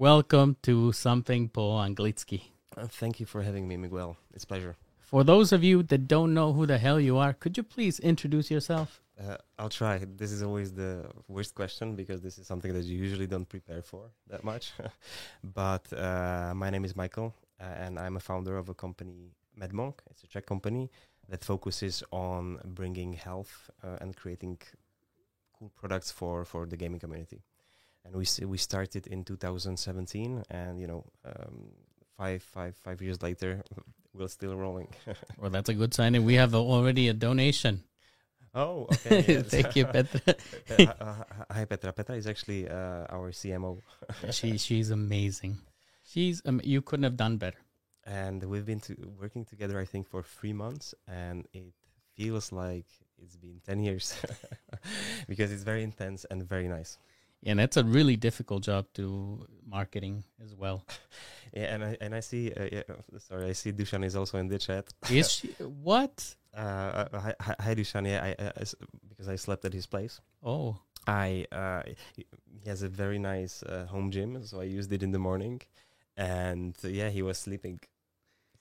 [0.00, 2.40] Welcome to Something po Anglicky.
[2.74, 4.16] Uh, thank you for having me, Miguel.
[4.32, 4.76] It's a pleasure.
[4.98, 7.98] For those of you that don't know who the hell you are, could you please
[8.00, 9.02] introduce yourself?
[9.20, 9.98] Uh, I'll try.
[10.16, 13.82] This is always the worst question because this is something that you usually don't prepare
[13.82, 14.72] for that much.
[15.44, 19.96] but uh, my name is Michael, uh, and I'm a founder of a company, Madmonq.
[20.10, 20.90] It's a Czech company
[21.28, 24.62] that focuses on bringing health uh, and creating
[25.58, 27.42] cool products for, for the gaming community.
[28.04, 31.70] And we we started in 2017, and you know, um,
[32.16, 33.62] five five five years later,
[34.14, 34.88] we're still rolling.
[35.38, 36.14] Well, that's a good sign.
[36.14, 37.84] And we have already a donation.
[38.54, 39.24] Oh, okay.
[39.28, 39.46] yes.
[39.46, 40.34] Thank you, Petra.
[41.00, 41.14] Uh,
[41.50, 41.92] hi, Petra.
[41.92, 43.80] Petra is actually uh, our CMO,
[44.30, 45.58] she she's amazing.
[46.02, 47.58] She's um, you couldn't have done better.
[48.04, 51.72] and we've been to, working together, I think, for three months, and it
[52.16, 52.86] feels like
[53.22, 54.14] it's been ten years
[55.28, 56.98] because it's very intense and very nice.
[57.44, 60.84] And that's a really difficult job to marketing as well.
[61.52, 62.52] Yeah, and I and I see.
[62.52, 64.86] Uh, yeah, uh, sorry, I see Dushan is also in the chat.
[65.10, 66.36] Is she what?
[66.54, 68.06] Uh, uh, hi, hi, Dushan.
[68.06, 68.76] Yeah, I, uh, s-
[69.08, 70.20] because I slept at his place.
[70.44, 70.76] Oh,
[71.08, 71.82] I uh,
[72.14, 72.24] he
[72.66, 75.60] has a very nice uh, home gym, so I used it in the morning,
[76.16, 77.80] and uh, yeah, he was sleeping.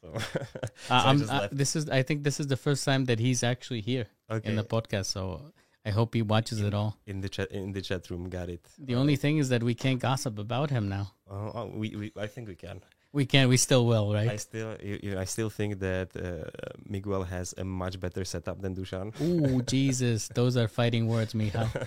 [0.01, 3.19] So, so uh, I uh, this is I think this is the first time that
[3.19, 4.49] he's actually here okay.
[4.49, 5.05] in the podcast.
[5.05, 5.51] So
[5.85, 6.97] I hope he watches it all.
[7.07, 8.29] in the chat in the chat room.
[8.29, 8.65] Got it.
[8.77, 11.13] The only thing is that we can't gossip about him now.
[11.29, 12.81] Uh, oh, we, we I think we can.
[13.11, 13.47] We can.
[13.49, 14.29] We still will, right?
[14.29, 16.49] I still you, you I still think that uh,
[16.85, 19.13] Miguel has a much better setup than Dushan.
[19.21, 21.67] Ooh, Jesus, those are fighting words, Michal.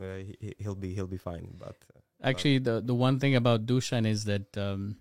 [0.00, 3.66] Uh, he, he'll be he'll be fine, but uh, Actually, the the one thing about
[3.66, 4.96] Dushan is that um,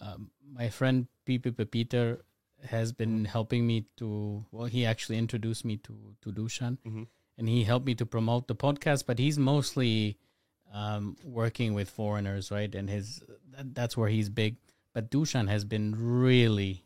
[0.00, 2.24] um, my friend Pipi Peter
[2.64, 4.44] has been helping me to.
[4.52, 7.06] Well, he actually introduced me to to Dushan, mhm.
[7.38, 9.06] and he helped me to promote the podcast.
[9.06, 10.18] But he's mostly
[10.72, 12.74] um, working with foreigners, right?
[12.74, 14.56] And his that, that's where he's big.
[14.92, 16.84] But Dushan has been really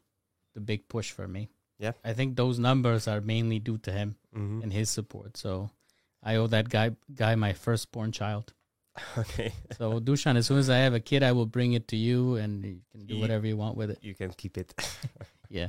[0.55, 1.49] the big push for me.
[1.79, 1.93] Yeah.
[2.05, 4.63] I think those numbers are mainly due to him Mhm.
[4.63, 5.37] and his support.
[5.37, 5.71] So
[6.23, 8.53] I owe that guy guy my firstborn child.
[9.19, 11.97] okay, So Dushan, as soon as I have a kid, I will bring it to
[11.97, 13.99] you, and you can do whatever you want with it.
[14.03, 14.75] you can keep it.
[15.49, 15.69] Yeah,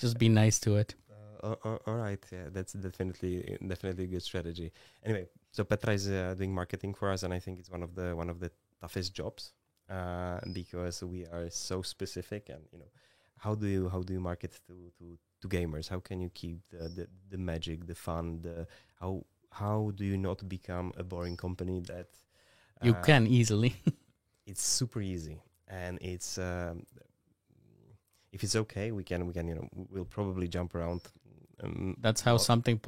[0.00, 0.94] just be nice to it.
[1.42, 1.54] Uh,
[1.86, 4.72] all right, yeah, that's definitely definitely a good strategy.
[5.04, 7.94] Anyway, so Petra is uh, doing marketing for us, and I think it's one of
[7.94, 8.50] the one of the
[8.80, 9.52] toughest jobs
[9.88, 12.90] uh, because we are so specific, and you know,
[13.38, 15.88] how do you how do you market to to, to gamers?
[15.88, 18.66] How can you keep the, the the magic, the fun, the
[19.00, 22.08] how how do you not become a boring company that
[22.82, 23.74] You uh, can easily.
[24.46, 26.84] it's super easy and it's um,
[28.32, 31.00] if it's okay we can we can you know we'll probably jump around
[31.62, 32.80] um, That's how Well- something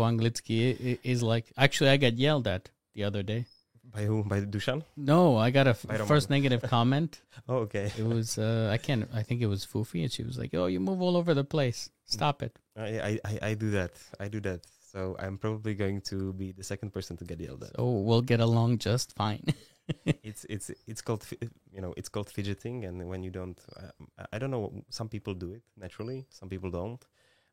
[0.90, 1.52] i- is like.
[1.58, 3.44] Actually, I got yelled at the other day.
[3.84, 7.20] by who by Dushan No, I got a f- first negative comment.
[7.50, 9.04] oh okay It was uh, I can't.
[9.12, 11.44] I think it was Fufi, and she was like, "Oh, you move all over the
[11.44, 11.90] place.
[12.06, 13.92] Stop it." I, I I do that
[14.24, 14.60] I do that
[14.92, 18.22] so I'm probably going to be the second person to get yelled at So we'll
[18.32, 19.44] get along just fine.
[20.22, 21.26] it's it's it's called
[21.72, 23.90] you know it's called fidgeting and when you don't uh,
[24.32, 27.04] I don't know some people do it naturally some people don't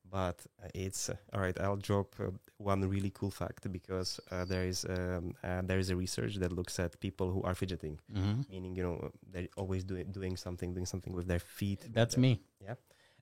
[0.10, 4.46] but uh, it's uh, all right i'll drop uh, one really cool fact because uh,
[4.46, 8.00] there is um, uh, there is a research that looks at people who are fidgeting.
[8.14, 11.82] Hmm meaning you know they're always doing doing something doing something with their feet.
[11.94, 12.42] That's their- me.
[12.62, 12.76] Yeah,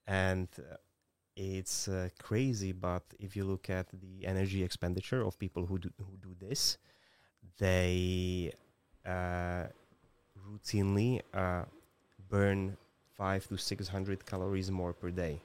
[0.05, 0.75] and uh,
[1.35, 5.89] it's uh, crazy but if you look at the energy expenditure of people who do,
[5.99, 6.77] who do this
[7.59, 8.51] they
[9.07, 11.63] routinely uh,
[12.29, 12.77] burn
[13.17, 15.41] 5 to 600 calories more per day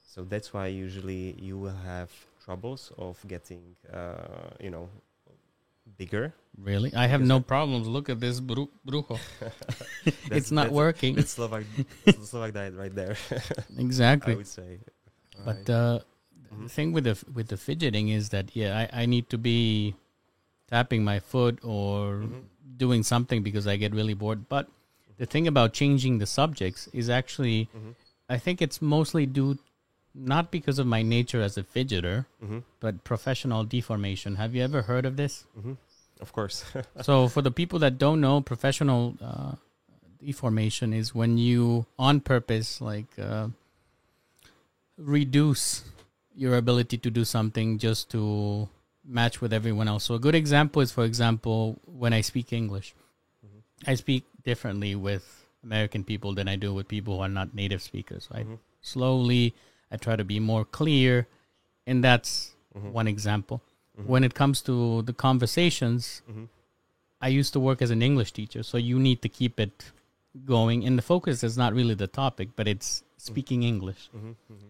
[0.00, 2.10] so that's why usually you will have
[2.44, 4.88] troubles of getting uh, you know
[5.98, 7.88] bigger Really, I have no problems.
[7.88, 9.16] Look at this bru- brujo.
[10.30, 11.16] It's not working.
[11.16, 11.64] it's Slovak,
[12.04, 13.16] it's Slovak diet right there
[13.80, 14.34] exactly.
[14.34, 14.84] I would say
[15.32, 15.70] But Right.
[15.72, 15.98] uh,
[16.52, 16.62] Mhm.
[16.62, 19.40] the thing with the f- with the fidgeting is that yeah, I, I need to
[19.40, 19.96] be
[20.68, 22.51] tapping my foot or Mhm.
[22.76, 24.48] Doing something because I get really bored.
[24.48, 24.68] But
[25.18, 27.94] the thing about changing the subjects is actually Mhm.
[28.28, 29.58] I think it's mostly due
[30.14, 32.62] not because of my nature as a fidgeter, Mhm.
[32.80, 34.36] but professional deformation.
[34.36, 35.44] Have you ever heard of this?
[35.58, 35.76] Mhm.
[36.20, 36.64] Of course.
[37.02, 39.52] so for the people that don't know, professional uh,
[40.24, 43.48] deformation is when you on purpose like uh,
[44.96, 45.82] reduce
[46.34, 48.68] your ability to do something just to
[49.04, 50.04] match with everyone else.
[50.04, 52.94] So a good example is, for example, when I speak English,
[53.44, 53.62] Mhm.
[53.86, 55.24] I speak differently with
[55.64, 58.28] American people than I do with people who are not native speakers.
[58.32, 58.46] Right?
[58.46, 58.58] Mhm.
[58.80, 59.54] Slowly,
[59.90, 61.26] I try to be more clear,
[61.86, 62.92] and that's Mhm.
[62.92, 63.60] one example.
[63.98, 64.06] Mhm.
[64.06, 66.48] When it comes to the conversations, Mhm.
[67.20, 69.92] I used to work as an English teacher, so you need to keep it
[70.44, 70.84] going.
[70.86, 74.10] And the focus is not really the topic, but it's speaking English.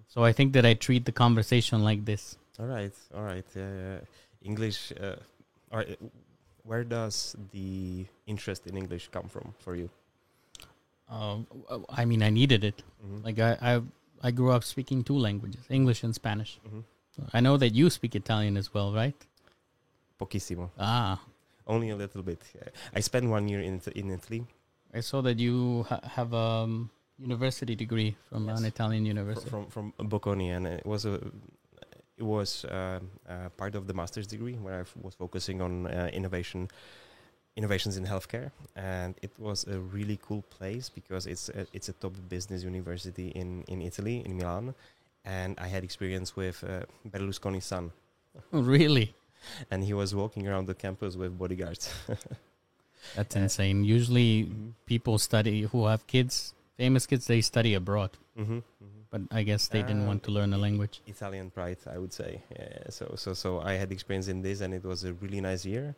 [0.08, 2.37] So I think that I treat the conversation like this.
[2.58, 3.44] All right, all right.
[3.56, 4.00] Yeah.
[4.43, 4.93] English.
[5.00, 5.16] Uh,
[5.70, 5.99] all right.
[6.64, 9.90] Where does the interest in English come from for you?
[11.08, 11.38] Uh,
[11.90, 12.82] I mean, I needed it.
[13.04, 13.25] Mm-hmm.
[13.25, 13.82] Like I, I,
[14.22, 16.58] I grew up speaking two languages, English and Spanish.
[16.69, 16.81] hmm
[17.34, 19.14] I know that you speak Italian as well, right?
[20.19, 20.70] Pochissimo.
[20.78, 21.20] Ah,
[21.66, 22.40] Only a little bit.
[22.96, 24.46] I spent one year in in Italy
[24.94, 28.58] I saw that you ha- have a um, university degree from Yes.
[28.60, 29.50] an Italian university.
[29.50, 31.20] from from Bocconi, and it was a
[32.19, 35.87] it was um, uh, part of the master's degree where I f- was focusing on
[35.87, 36.69] uh, innovation
[37.56, 41.93] innovations in healthcare and it was a really cool place because it's a, it's a
[41.93, 44.75] top business university in in Italy in Milan
[45.25, 47.93] and I had experience with uh, Berlusconi's son
[48.53, 49.14] really?
[49.70, 51.91] and he was walking around the campus with bodyguards
[53.17, 53.85] That's Uh, insane.
[53.85, 54.73] Usually, Mhm.
[54.87, 58.11] people study who have kids, famous kids, they study abroad.
[58.38, 59.01] Mhm, mhm.
[59.12, 60.97] But I guess they didn't Uh, want to learn the language.
[61.06, 62.32] Italian pride, I would say.
[62.59, 65.62] Yeah, so so so I had experience in this, and it was a really nice
[65.75, 65.94] year.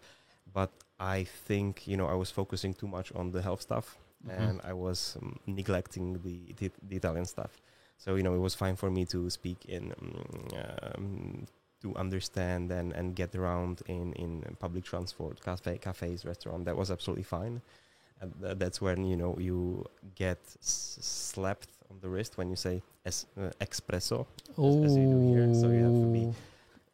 [0.53, 0.71] But
[1.17, 3.87] I think you know I was focusing too much on the health stuff,
[4.27, 4.39] Mhm.
[4.39, 7.53] and I was um, neglecting the, the the Italian stuff.
[7.99, 9.85] So you know it was fine for me to speak in.
[10.01, 11.47] Um, um,
[11.83, 16.91] to understand and, and get around in, in public transport, cafe, cafes, restaurant, that was
[16.91, 17.61] absolutely fine.
[18.23, 19.85] And th- that's when you know you
[20.15, 24.27] get s- slapped on the wrist when you say es- uh, espresso,
[24.59, 26.33] Oh, as you do here, so you have to be-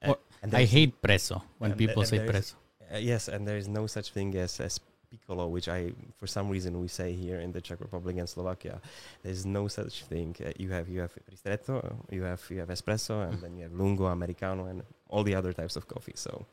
[0.09, 2.55] Or- And I hate presso when people say presso.
[2.93, 6.49] Uh, yes, and there is no such thing as, as piccolo, which I, for some
[6.49, 8.81] reason, we say here in the Czech Republic and Slovakia.
[9.23, 10.35] There's no such thing.
[10.41, 13.73] Uh, you have you have ristretto, you have you have espresso, and then you have
[13.75, 16.15] lungo, americano, and all the other types of coffee.
[16.17, 16.47] So,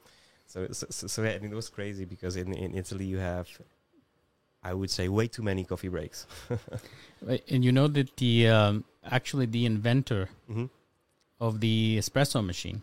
[0.48, 3.48] so so, so, so yeah, and it was crazy because in in Italy you have,
[4.70, 6.26] I would say, way too many coffee breaks.
[7.28, 8.84] Right, And you know that the um,
[9.18, 10.66] actually the inventor hmm
[11.40, 12.82] of the espresso machine.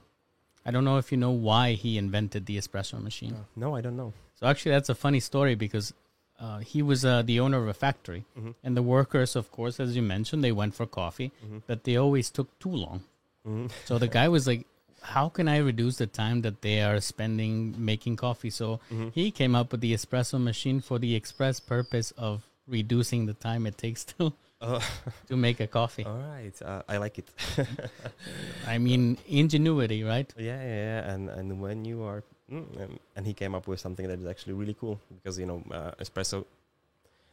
[0.67, 3.37] I don't know if you know why he invented the espresso machine.
[3.57, 4.13] No, I don't know.
[4.39, 5.93] So actually, that's a funny story because
[6.41, 9.79] uh, he was uh, the owner of a factory, hmm and the workers, of course,
[9.85, 13.03] as you mentioned, they went for coffee, hmm but they always took too long.
[13.45, 14.67] hmm So the guy was like,
[15.05, 19.31] "How can I reduce the time that they are spending making coffee?" So hmm he
[19.31, 23.77] came up with the espresso machine for the express purpose of reducing the time it
[23.77, 24.81] takes to Oh,
[25.29, 26.05] to make a coffee.
[26.07, 26.57] all right.
[26.63, 27.29] Uh, I like it.
[28.67, 30.33] I mean, ingenuity, right?
[30.39, 31.13] Yeah, yeah, yeah.
[31.13, 34.27] And and when you are, mm, and, and he came up with something that is
[34.27, 36.45] actually really cool because you know uh, espresso.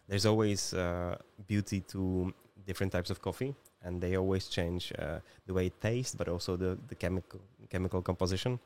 [0.08, 1.16] There's always uh,
[1.48, 2.34] beauty to
[2.68, 6.58] different types of coffee, and they always change uh, the way it tastes, but also
[6.58, 7.40] the the chemical
[7.72, 8.60] chemical composition,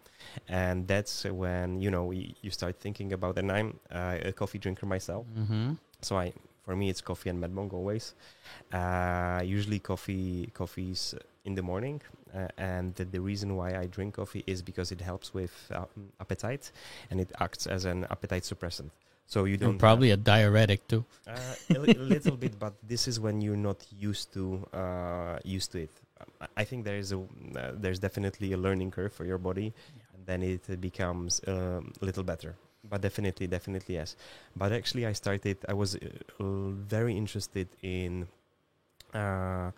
[0.49, 3.37] and that's when you know you, you start thinking about.
[3.37, 5.73] And I'm uh, a coffee drinker myself, Mm-hmm.
[6.01, 6.33] so I
[6.65, 8.05] for me it's coffee and Madmonq always.
[8.73, 11.13] Uh, usually coffee coffees
[11.45, 12.01] in the morning,
[12.33, 15.85] uh, and the, reason why I drink coffee is because it helps with um,
[16.19, 16.71] appetite,
[17.11, 18.89] and it acts as an appetite suppressant.
[19.27, 21.03] So you don't And probably a diuretic too.
[21.27, 21.33] uh,
[21.69, 24.43] a, little bit, but this is when you're not used to
[24.73, 25.93] uh, used to it.
[26.57, 29.73] I- think there is a uh, there's definitely a learning curve for your body,
[30.13, 32.55] and then it becomes um, a little better.
[32.89, 34.15] But definitely, definitely yes.
[34.55, 35.57] But actually, I started.
[35.67, 35.99] I was uh,
[36.87, 38.27] very interested in.
[39.13, 39.71] Uh,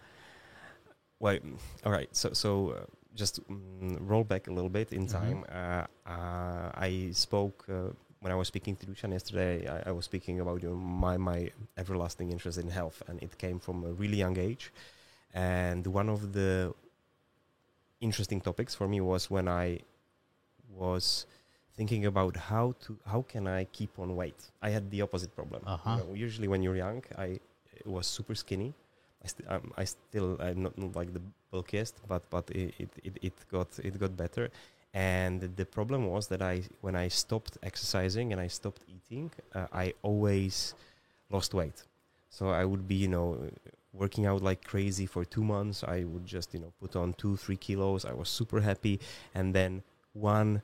[1.20, 1.38] well,
[1.86, 2.10] all right.
[2.16, 2.86] So so uh,
[3.16, 5.12] just mm, roll back a little bit in Mhm.
[5.12, 5.44] time.
[5.50, 9.68] Uh, uh, I spoke uh, when I was speaking to Lucian yesterday.
[9.68, 13.38] I, I was speaking about you know, my my everlasting interest in health, and it
[13.38, 14.72] came from a really young age.
[15.34, 16.74] And one of the
[18.02, 19.80] interesting topics for me was when I
[20.76, 21.26] was
[21.76, 24.42] thinking about how to how can I keep on weight.
[24.62, 25.62] I had the opposite problem.
[25.66, 25.98] Uh-huh.
[25.98, 27.40] know, usually when you're young, I
[27.86, 28.74] was super skinny.
[29.24, 32.90] I, st- um, I still I'm not, not like the bulkiest, but but it, it,
[33.04, 34.50] it, it got it got better.
[34.94, 39.68] And the problem was that I when I stopped exercising and I stopped eating, uh,
[39.72, 40.74] I always
[41.30, 41.84] lost weight.
[42.30, 43.38] So I would be you know
[43.94, 45.84] working out like crazy for two months.
[45.84, 48.06] I would just you know put on two three kilos.
[48.06, 49.00] I was super happy,
[49.34, 50.62] and then one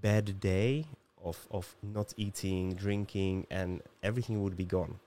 [0.00, 0.86] bad day
[1.22, 4.98] of of not eating, drinking, and everything would be gone.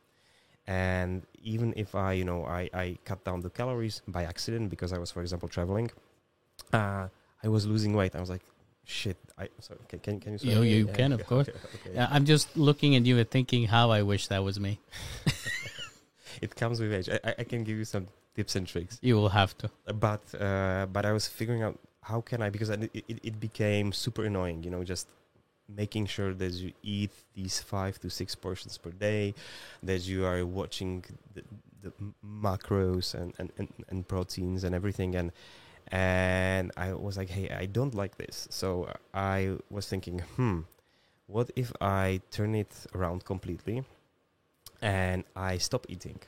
[0.68, 4.94] And even if I, you know, I, I cut down the calories by accident because
[4.94, 5.90] I was, for example, traveling,
[6.72, 7.08] uh,
[7.44, 8.16] I was losing weight.
[8.16, 8.44] I was like,
[8.86, 9.18] shit.
[9.38, 10.40] I sorry can can, can you?
[10.42, 11.50] You- you Yeah, can, of okay, course.
[11.50, 11.92] okay, okay.
[11.96, 14.80] Yeah, I'm just looking at you and thinking how I wish that was me.
[16.42, 17.10] It comes with age.
[17.10, 19.00] I, I- I can give you some tips and tricks.
[19.02, 19.70] You will have to.
[19.94, 23.92] but uh, but I was figuring out how can I because it, it, it became
[23.92, 25.08] super annoying, you know, just
[25.68, 29.34] making sure that you eat these five to six portions per day,
[29.84, 31.04] that you are watching
[31.36, 31.44] the,
[31.84, 31.92] the
[32.26, 35.16] macros and, and, and, and proteins and everything.
[35.16, 35.32] And
[35.92, 38.48] and I was like, hey, I don't like this.
[38.52, 40.60] So I was thinking, hmm,
[41.28, 43.84] what if I turn it around completely
[44.82, 46.20] and I stop eating?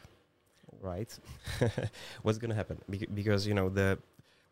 [0.82, 1.18] Right?
[2.24, 2.80] What's gonna happen?
[2.90, 4.00] Bec- because you know the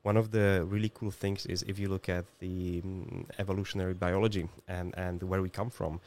[0.04, 4.48] one of the really cool things is if you look at the mm, evolutionary biology
[4.68, 6.00] and and where we come from,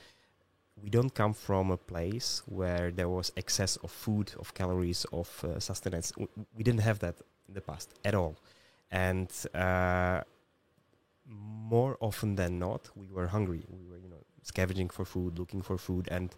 [0.82, 5.28] we don't come from a place where there was excess of food, of calories, of
[5.44, 6.12] uh, sustenance.
[6.56, 7.16] We didn't have that
[7.48, 8.36] in the past at all,
[8.90, 10.22] and uh,
[11.28, 13.62] more often than not, we were hungry.
[13.68, 16.34] We were, you know, scavenging for food, looking for food, and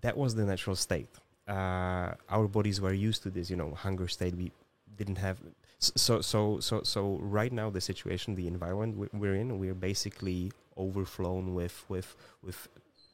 [0.00, 1.08] that was the natural state.
[1.46, 4.34] Uh, our bodies were used to this, you know, hunger state.
[4.36, 4.52] We
[4.96, 5.38] didn't have
[5.78, 10.52] so so so so right now the situation, the environment we- we're in, we're basically
[10.76, 12.68] overflown with with with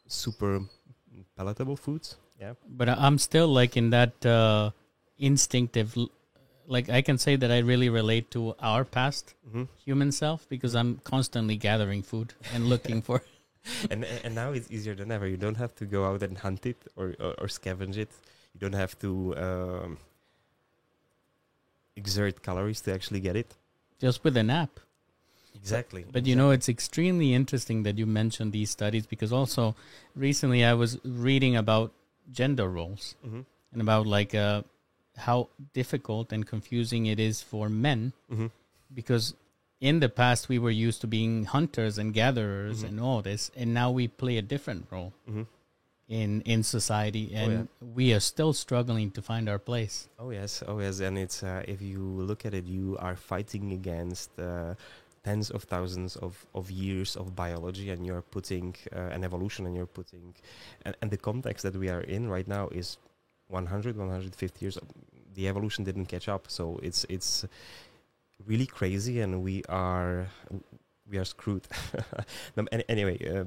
[0.09, 0.61] super
[1.37, 2.17] palatable foods.
[2.41, 2.55] Yeah.
[2.69, 4.71] But I'm still like in that uh,
[5.19, 5.97] instinctive,
[6.67, 9.65] like I can say that I really relate to our past Mm-hmm.
[9.85, 13.23] human self because I'm constantly gathering food and looking for.
[13.91, 15.27] and and now it's easier than ever.
[15.27, 18.11] You don't have to go out and hunt it or or, or scavenge it.
[18.55, 19.99] You don't have to um,
[21.97, 23.55] exert calories to actually get it.
[24.01, 24.81] just with an app.
[25.55, 26.05] Exactly.
[26.11, 29.75] But you know, it's extremely interesting that you mentioned these studies because also
[30.15, 31.93] recently I was reading about
[32.33, 33.43] gender roles hmm
[33.73, 34.63] and about like uh,
[35.17, 38.47] how difficult and confusing it is for men hmm
[38.95, 39.35] because
[39.89, 42.89] in the past we were used to being hunters and gatherers Mhm.
[42.89, 45.45] and all this and now we play a different role hmm
[46.21, 49.97] in in society Oh, and we are still struggling to find our place.
[50.19, 53.73] Oh yes, oh yes, and it's uh, if you look at it, you are fighting
[53.81, 54.75] against uh,
[55.27, 59.75] tens of thousands of, of years of biology, and you're putting uh, an evolution, and
[59.79, 60.35] you're putting,
[60.85, 62.99] and, and the context that we are in right now is
[63.49, 64.79] 100, 150 years.
[65.35, 67.47] The evolution didn't catch up, so it's it's
[68.47, 70.27] really crazy, and we are
[71.11, 71.67] we are screwed.
[72.57, 73.45] No, anyway, uh,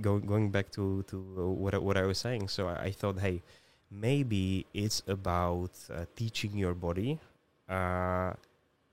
[0.00, 1.16] go, going back to to
[1.62, 3.42] what I, what I was saying, so I, I thought, hey
[3.88, 7.20] maybe it's about uh, teaching your body
[7.68, 8.32] uh,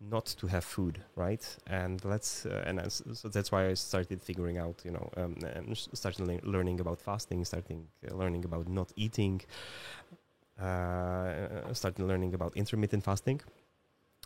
[0.02, 1.44] not to have food, right?
[1.68, 5.38] And let's uh, and so that's why I started figuring out, you know, um,
[5.76, 9.42] started le- learning about fasting, starting uh, learning about not eating,
[10.60, 13.42] uh, started learning about intermittent fasting,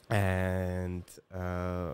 [0.09, 1.93] and uh,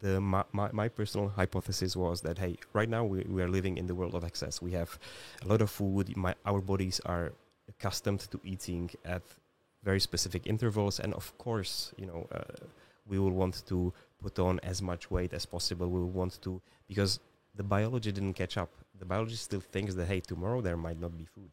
[0.00, 3.78] the my, my, my personal hypothesis was that hey, right now we, we are living
[3.78, 4.62] in the world of excess.
[4.62, 4.98] We have
[5.44, 6.16] a lot of food.
[6.16, 7.32] My our bodies are
[7.68, 9.22] accustomed to eating at
[9.82, 12.66] very specific intervals, and of course, you know, uh,
[13.06, 15.88] we will want to put on as much weight as possible.
[15.88, 17.20] We will want to because
[17.54, 18.70] the biology didn't catch up.
[18.98, 21.50] The biology still thinks that hey, tomorrow there might not be food,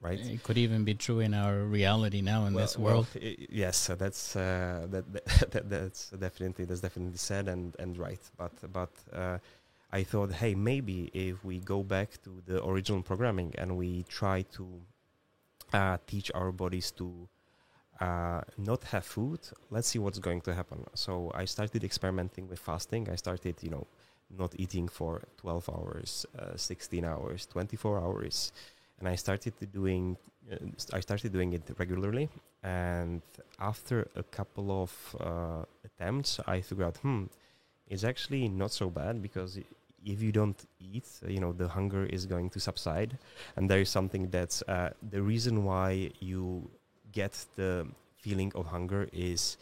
[0.00, 0.18] right?
[0.20, 3.94] it could even be true in our reality now in this world i- yes, so
[3.94, 5.04] that's uh, that,
[5.40, 8.20] that, that that's definitely that's definitely said and and right.
[8.36, 9.38] But but uh,
[9.92, 14.42] I thought, hey, maybe if we go back to the original programming and we try
[14.56, 14.66] to
[15.72, 17.28] uh, teach our bodies to
[18.00, 20.84] uh, not have food, let's see what's going to happen.
[20.94, 23.08] So I started experimenting with fasting.
[23.10, 23.86] I started, you know,
[24.36, 28.52] not eating for 12 hours, uh, 16 hours, 24 hours,
[28.98, 30.16] and I started doing.
[30.50, 30.56] Uh,
[30.92, 32.28] I started doing it regularly,
[32.62, 33.22] and
[33.58, 37.24] after a couple of uh, attempts, I figured out, hmm,
[37.88, 39.58] it's actually not so bad because
[40.04, 43.18] if you don't eat, you know, the hunger is going to subside,
[43.56, 46.70] and there is something that's uh, the reason why you
[47.12, 47.86] get the
[48.18, 49.56] feeling of hunger is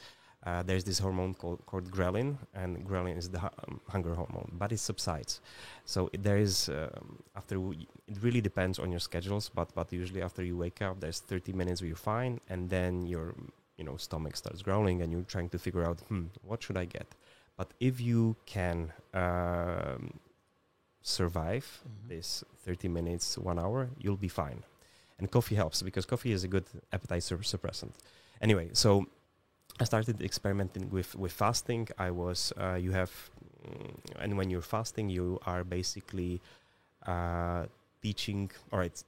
[0.46, 4.72] uh, there's this hormone called, called ghrelin, and ghrelin is the um, hunger hormone, but
[4.72, 5.40] it subsides.
[5.86, 9.92] So it- there is um, after w- it really depends on your schedules, but but
[9.92, 13.34] usually after you wake up, there's 30 minutes where you're fine, and then your
[13.78, 16.84] you know stomach starts growling, and you're trying to figure out, hmm, what should I
[16.84, 17.06] get?
[17.56, 20.18] But if you can um,
[21.02, 22.08] survive Mhm.
[22.08, 24.62] this 30 minutes, one hour, you'll be fine.
[25.18, 27.92] And coffee helps because coffee is a good appetite suppressant.
[28.40, 29.06] Anyway, so
[29.80, 31.88] I started experimenting with, with fasting.
[31.98, 33.10] I was, uh, you have,
[33.66, 36.40] mm, and when you're fasting, you are basically
[37.06, 37.66] uh,
[38.02, 39.02] teaching, all right.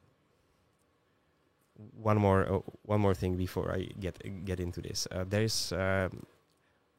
[2.03, 5.07] One more, uh, one more thing before I get get into this.
[5.13, 6.25] Uh, there's um,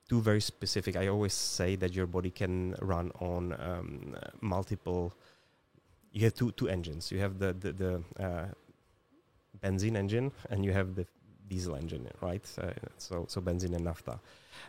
[0.07, 0.95] two very specific.
[0.95, 5.13] I always say that your body can run on um, multiple.
[6.11, 7.11] You have two two engines.
[7.11, 8.45] You have the the, the uh,
[9.63, 11.05] benzene engine and you have the
[11.47, 12.45] diesel engine, right?
[12.61, 14.19] Uh, so so benzene and naphtha.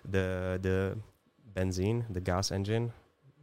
[0.05, 0.99] The the
[1.55, 2.93] benzene, the gas engine,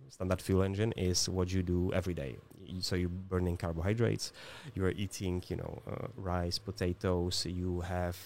[0.09, 2.37] standard fuel engine is what you do every day.
[2.79, 4.33] So you're burning carbohydrates,
[4.73, 7.45] you are eating, you know, uh, rice, potatoes.
[7.45, 8.17] You have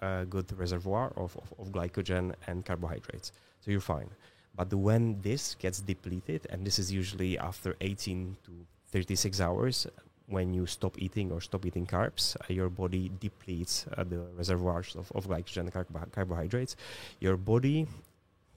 [0.00, 4.10] a good reservoir of, of, of glycogen and carbohydrates, so you're fine.
[4.54, 8.52] But when this gets depleted, and this is usually after 18 to
[8.92, 9.86] 36 hours,
[10.28, 14.94] when you stop eating or stop eating carbs, uh, your body depletes uh, the reservoirs
[14.96, 16.76] of, of glycogen and carbo- carbohydrates.
[17.20, 17.86] Your body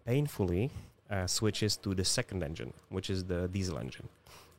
[0.05, 0.69] painfully
[1.09, 4.07] uh, switches to the second engine, which is the diesel engine,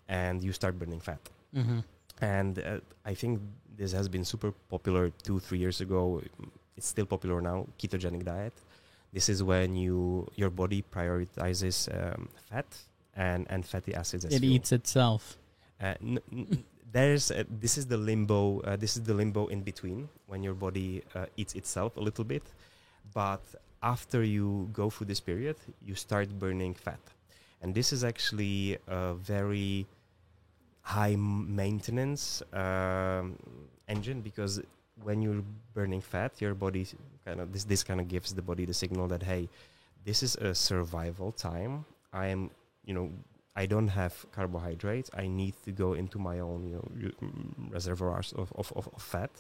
[0.08, 1.20] and you start burning fat.
[1.54, 1.80] Mm-hmm.
[2.20, 3.40] And uh, I think
[3.76, 6.22] this has been super popular two, three years ago.
[6.76, 7.66] It's still popular now.
[7.78, 8.52] Ketogenic diet.
[9.12, 12.66] This is when you your body prioritizes um, fat
[13.14, 14.24] and and fatty acids.
[14.24, 14.54] As It fuel.
[14.54, 15.36] eats itself.
[15.80, 18.60] Uh, n- n- there's uh, this is the limbo.
[18.60, 22.24] Uh, this is the limbo in between when your body uh, eats itself a little
[22.24, 22.42] bit,
[23.14, 23.42] but
[23.82, 27.00] after you go through this period, you start burning fat,
[27.62, 29.86] and this is actually a very
[30.82, 33.36] high maintenance um,
[33.88, 34.60] engine because
[35.02, 35.42] when you're
[35.74, 36.86] burning fat, your body
[37.24, 39.48] kind of this this kind of gives the body the signal that hey,
[40.04, 41.84] this is a survival time.
[42.12, 42.50] I am
[42.84, 43.10] you know
[43.54, 45.10] I don't have carbohydrates.
[45.14, 49.30] I need to go into my own, you know, reservoirs of, of, of, of fat,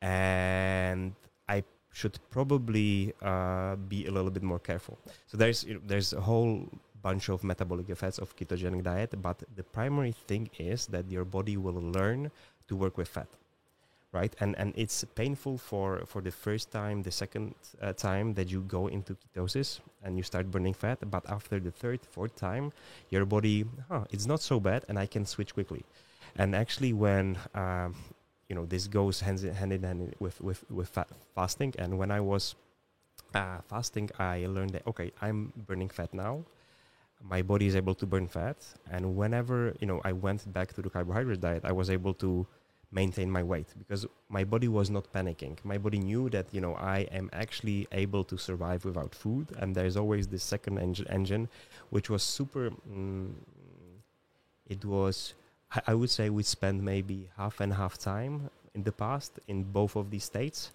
[0.00, 1.14] and
[1.48, 4.98] I should probably uh, be a little bit more careful.
[5.26, 6.68] So there's you know, there's a whole
[7.02, 11.56] bunch of metabolic effects of ketogenic diet, but the primary thing is that your body
[11.56, 12.30] will learn
[12.68, 13.28] to work with fat,
[14.12, 14.34] right?
[14.40, 18.60] And and it's painful for for the first time, the second uh, time that you
[18.62, 22.72] go into ketosis and you start burning fat, but after the third, fourth time,
[23.10, 25.84] your body, huh, it's not so bad, and I can switch quickly.
[26.36, 27.94] And actually, when um,
[28.48, 31.98] you know this goes hand in hand in hand with with with fa- fasting, and
[31.98, 32.54] when I was
[33.34, 36.44] uh, fasting, I learned that okay, I'm burning fat now.
[37.24, 38.56] My body is able to burn fat,
[38.90, 42.46] and whenever you know I went back to the carbohydrate diet, I was able to
[42.92, 45.56] maintain my weight because my body was not panicking.
[45.64, 49.74] My body knew that you know I am actually able to survive without food, and
[49.74, 51.48] there's always this second engine, engine
[51.90, 52.70] which was super.
[52.90, 53.32] Mm,
[54.68, 55.34] it was,
[55.72, 59.64] I, I would say, we spent maybe half and half time in the past in
[59.64, 60.70] both of these states.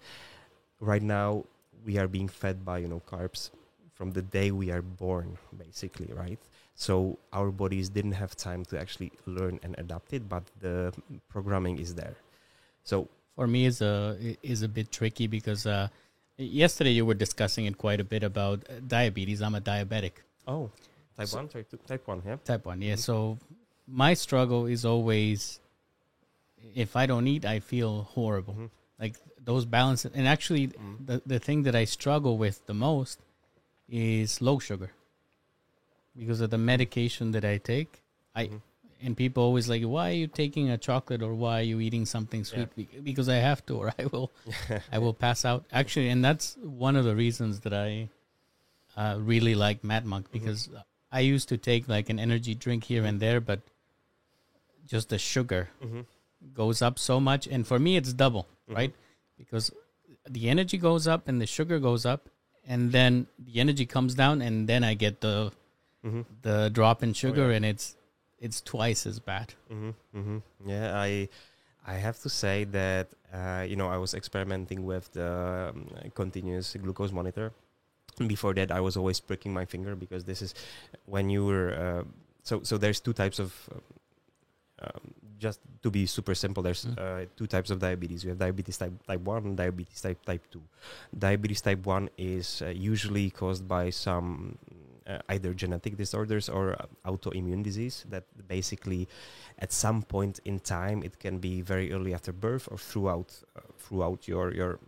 [0.80, 1.44] Right now,
[1.84, 3.50] we are being fed by you know carbs
[3.94, 6.38] from the day we are born, basically, right?
[6.80, 10.92] So our bodies didn't have time to actually learn and adapt it, but the
[11.28, 12.14] programming is there.
[12.84, 13.96] So For me, is a
[14.52, 15.88] is a bit tricky because uh,
[16.36, 19.42] yesterday you were discussing it quite a bit about uh, diabetes.
[19.42, 20.14] I'm a diabetic,
[20.46, 20.70] oh,
[21.16, 22.36] type So- one, type two, type one, yeah.
[22.50, 22.80] type one.
[22.88, 22.94] Yeah.
[22.94, 22.98] Mhm.
[23.08, 23.16] So
[24.04, 25.60] my struggle is always
[26.84, 28.54] if I don't eat, I feel horrible.
[28.54, 28.70] Mhm.
[29.02, 29.16] Like
[29.50, 31.06] those balances, and actually, Mhm.
[31.10, 33.18] the the thing that I struggle with the most
[33.88, 34.90] is low sugar
[36.18, 38.02] because of the medication that I take.
[38.34, 38.60] I Mhm.
[39.00, 42.04] and people always like, why are you taking a chocolate or why are you eating
[42.04, 42.74] something sweet?
[42.74, 44.32] Be- Because I have to, or I will,
[44.92, 45.64] I will pass out.
[45.72, 48.08] Actually, and that's one of the reasons that I
[48.96, 50.32] uh, really like Madmonq Mm-hmm.
[50.32, 50.68] because
[51.12, 53.60] I used to take like an energy drink here and there, but
[54.86, 56.06] just the sugar Mhm.
[56.54, 58.74] goes up so much, and for me it's double, Mhm.
[58.74, 58.94] right?
[59.36, 59.70] Because
[60.28, 62.28] the energy goes up and the sugar goes up,
[62.66, 65.52] and then the energy comes down, and then I get the
[66.04, 66.24] Mhm.
[66.42, 67.56] the drop in sugar, Oh, yeah.
[67.56, 67.96] and it's
[68.38, 69.54] it's twice as bad.
[69.70, 70.38] Mm-hmm, mm-hmm.
[70.70, 71.28] Yeah, I
[71.86, 76.76] I have to say that uh, you know I was experimenting with the um, continuous
[76.76, 77.52] glucose monitor.
[78.26, 80.54] Before that, I was always pricking my finger because this is
[81.06, 82.04] when you were uh,
[82.42, 82.78] so so.
[82.78, 83.82] There's two types of um,
[84.82, 86.62] um, just to be super simple.
[86.62, 86.98] There's Mm.
[86.98, 88.22] uh, two types of diabetes.
[88.24, 90.62] You have diabetes type type one and diabetes type type two.
[91.16, 94.58] Diabetes type one is uh, usually caused by some
[95.08, 99.08] uh, either genetic disorders or autoimmune disease that basically
[99.58, 103.60] at some point in time it can be very early after birth or throughout uh,
[103.78, 104.78] throughout your your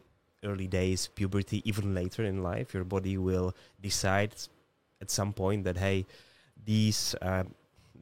[0.45, 4.35] early days puberty even later in life your body will decide
[5.01, 6.07] at some point that hey
[6.65, 7.45] these uh,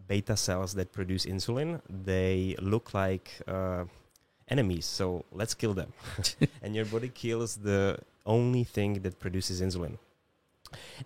[0.06, 3.84] beta cells that produce insulin they look like uh,
[4.48, 5.92] enemies so let's kill them.
[6.62, 9.98] And your body kills the only thing that produces insulin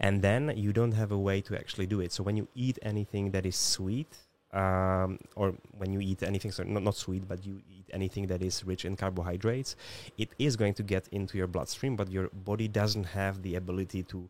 [0.01, 2.79] and then you don't have a way to actually do it so when you eat
[2.83, 4.09] anything that is sweet
[4.53, 8.43] um, or when you eat anything, so not, not sweet, but you eat anything that
[8.43, 9.77] is rich in carbohydrates,
[10.19, 14.03] it is going to get into your bloodstream, but your body doesn't have the ability
[14.05, 14.29] to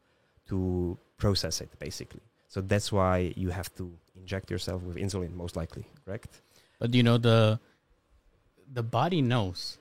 [0.49, 2.21] to process it, basically.
[2.49, 6.41] So that's why you have to inject yourself with insulin, most likely, correct?
[6.79, 7.59] But you know the
[8.73, 9.79] the body knows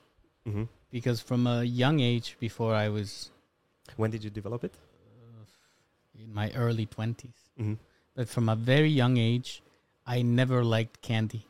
[0.48, 0.64] Mm-hmm.
[0.90, 3.30] because from a young age, before I was
[3.96, 4.74] When did you develop it?
[6.24, 7.74] In my early twenties, Mm-hmm.
[8.16, 9.62] but from a very young age,
[10.06, 11.46] I never liked candy.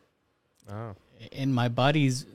[0.69, 0.93] Ah.
[1.31, 2.25] And my body's,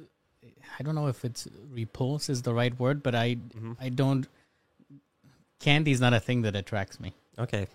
[0.79, 3.77] I don't know if it's repulse is the right word, but I, mhm.
[3.81, 4.27] I don't.
[5.59, 7.15] Candy is not a thing that attracts me.
[7.39, 7.67] Okay.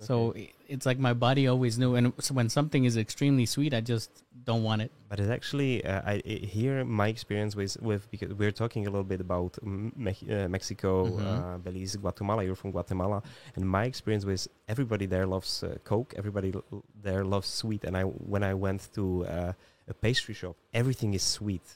[0.00, 0.34] So
[0.68, 4.10] it's like my body always knew, and when something is extremely sweet, I just
[4.44, 4.90] don't want it.
[5.08, 8.90] But it's actually uh, I i here my experience with with because we're talking a
[8.90, 11.20] little bit about mm, Mex- uh, Mexico, Mhm.
[11.26, 12.44] uh, Belize, Guatemala.
[12.44, 13.22] You're from Guatemala,
[13.56, 16.14] and my experience with everybody there loves uh, Coke.
[16.16, 17.84] Everybody l- there loves sweet.
[17.84, 19.52] And I when I went to uh,
[19.88, 21.66] a pastry shop, everything is sweet.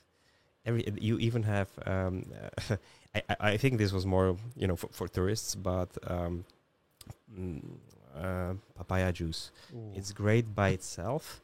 [0.65, 1.69] Every you even have.
[1.87, 2.15] Um,
[3.17, 6.45] I, I I think this was more you know for, for tourists, but um,
[7.35, 7.61] mm,
[8.17, 9.51] uh, papaya juice.
[9.95, 11.41] It's great by itself,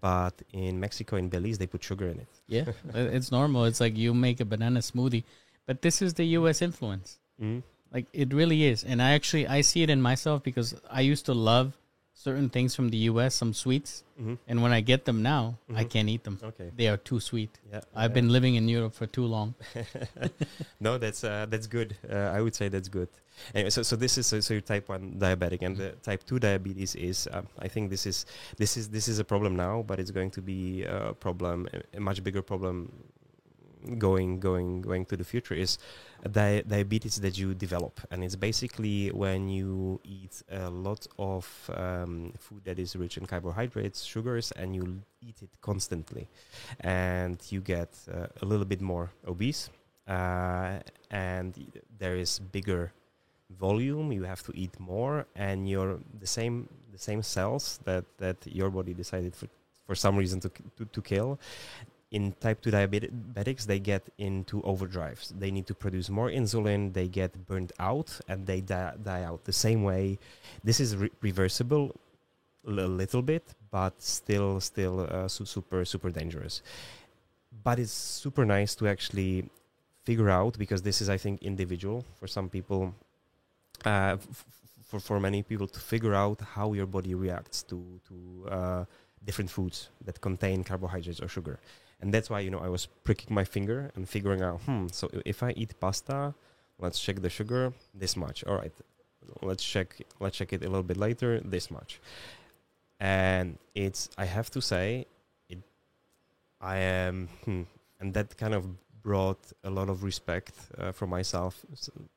[0.00, 2.28] but in Mexico and Belize they put sugar in it.
[2.48, 3.64] Yeah, it's normal.
[3.64, 5.24] It's like you make a banana smoothie,
[5.66, 6.62] but this is the U.S.
[6.62, 7.18] influence.
[7.40, 7.62] Mm.
[7.92, 11.26] Like it really is, and I actually I see it in myself because I used
[11.26, 11.78] to love
[12.14, 13.34] certain things from the U.S.
[13.34, 15.90] Some sweets, hmm and when I get them now, I Mhm.
[15.90, 16.38] can't eat them.
[16.42, 16.70] Okay.
[16.76, 17.50] They are too sweet.
[17.70, 17.80] Yeah.
[17.94, 18.14] I've yeah.
[18.14, 19.54] been living in Europe for too long.
[20.80, 21.96] no, that's uh, that's good.
[22.10, 23.08] Uh, I would say that's good.
[23.54, 26.94] Anyway, so so this is so, so type one diabetic, and the type two diabetes
[26.94, 30.10] is um, I think this is this is this is a problem now, but it's
[30.10, 32.92] going to be a problem, a, a much bigger problem
[33.98, 35.78] going going going to the future is
[36.30, 38.00] di- diabetes that you develop.
[38.10, 43.26] And it's basically when you eat a lot of um, food that is rich in
[43.26, 46.28] carbohydrates sugars and you eat it constantly.
[46.80, 49.70] And you get uh, a little bit more obese
[50.08, 50.78] uh,
[51.10, 51.54] and
[51.98, 52.92] there is bigger
[53.50, 58.36] volume you have to eat more and your the same the same cells that that
[58.46, 59.46] your body decided for
[59.86, 61.38] for some reason to to, to kill.
[62.12, 65.32] In type 2 diabetics they get into overdrives.
[65.36, 69.44] They need to produce more insulin they get burnt out and they die, die out
[69.44, 70.18] the same way.
[70.62, 71.94] This is re- reversible
[72.64, 76.62] a little bit but still still uh, su- super super dangerous.
[77.64, 79.50] But it's super nice to actually
[80.04, 82.94] figure out because this is i think individual for some people
[83.84, 84.16] uh,
[84.84, 88.14] for for many people to figure out how your body reacts to to
[88.48, 88.84] uh,
[89.24, 91.58] different foods that contain carbohydrates or sugar.
[92.00, 95.08] And that's why you know I was pricking my finger and figuring out hmm so
[95.24, 96.34] if I eat pasta
[96.78, 98.44] let's check the sugar this much.
[98.44, 98.72] All right
[99.42, 102.00] let's check let's check it a little bit later this much.
[103.00, 105.06] And it's I have to say
[105.48, 105.58] it
[106.60, 107.62] I am hmm,
[108.00, 108.66] and that kind of
[109.06, 111.52] brought a lot of respect uh, from myself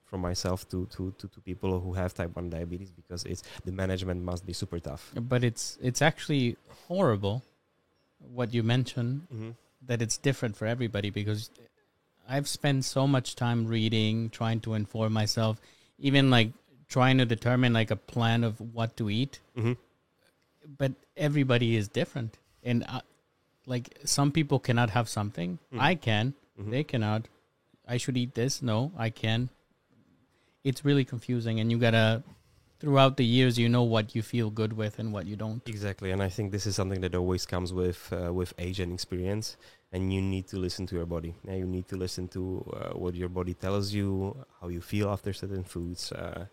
[0.09, 3.71] from myself to, to, to, to people who have type 1 diabetes because it's the
[3.83, 6.45] management must be super tough But it's it's actually
[6.87, 7.35] horrible
[8.39, 9.51] what you mentioned mm-hmm.
[9.89, 11.41] that it's different for everybody because
[12.29, 15.59] I've spent so much time reading, trying to inform myself,
[15.97, 16.51] even like
[16.87, 19.39] trying to determine like a plan of what to eat.
[19.57, 19.73] Mm-hmm.
[20.77, 23.01] But everybody is different, and uh,
[23.65, 25.57] like some people cannot have something.
[25.73, 25.79] Mhm.
[25.79, 26.35] I can.
[26.59, 26.71] Mhm.
[26.71, 27.27] They cannot.
[27.87, 28.61] I should eat this.
[28.61, 29.49] No, I can.
[30.63, 32.23] It's really confusing, and you gotta.
[32.79, 35.61] Throughout the years, you know what you feel good with and what you don't.
[35.67, 38.93] Exactly, and I think this is something that always comes with uh, with age and
[38.93, 39.57] experience,
[39.91, 41.35] and you need to listen to your body.
[41.43, 42.41] Yeah, you need to listen to
[42.71, 46.45] uh, what your body tells you, how you feel after certain foods, uh,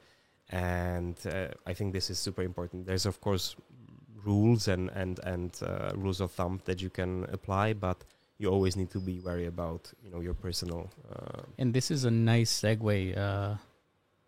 [0.50, 2.86] and uh, I think this is super important.
[2.86, 3.54] There's of course
[4.24, 8.02] rules and and and uh, rules of thumb that you can apply, but
[8.38, 10.90] you always need to be wary about you know your personal.
[11.10, 13.56] Uh, And this is a nice segue, uh,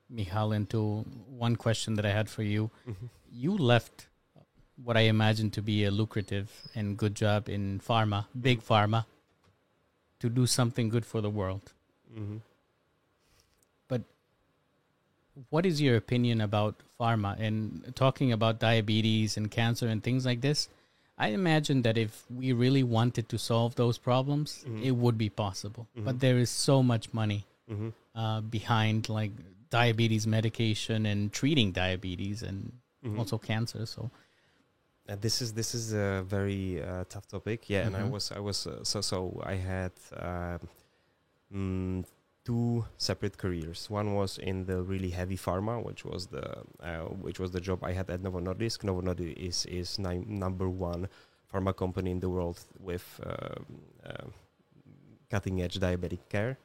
[0.08, 1.04] Michal, into
[1.46, 2.70] one question that I had for you.
[3.30, 4.06] You left
[4.84, 9.04] what I imagine to be a lucrative and good job in pharma, big pharma,
[10.20, 11.72] to do something good for the world.
[12.12, 12.40] mhm.
[15.50, 20.40] What is your opinion about pharma and talking about diabetes and cancer and things like
[20.40, 20.68] this?
[21.18, 24.84] I imagine that if we really wanted to solve those problems, Mhm.
[24.84, 25.86] it would be possible.
[25.96, 26.04] Mhm.
[26.04, 27.92] But there is so much money Mhm.
[28.14, 29.32] uh, behind like
[29.70, 33.18] diabetes medication and treating diabetes and Mhm.
[33.18, 33.86] also cancer.
[33.86, 34.10] So
[35.10, 37.70] Uh, this is this is a very uh, tough topic.
[37.70, 38.10] Yeah, and I Mhm.
[38.10, 40.60] was I was uh, so so I had um,
[41.50, 42.04] mm,
[42.48, 43.90] two separate careers.
[43.90, 46.46] One was in the really heavy pharma, which was the
[46.80, 48.84] uh, which was the job I had at Novo Nordisk.
[48.84, 51.08] Novo Nordisk is is ni- number one
[51.52, 53.66] pharma company in the world with um,
[54.10, 54.26] uh,
[55.28, 56.56] cutting edge diabetic care.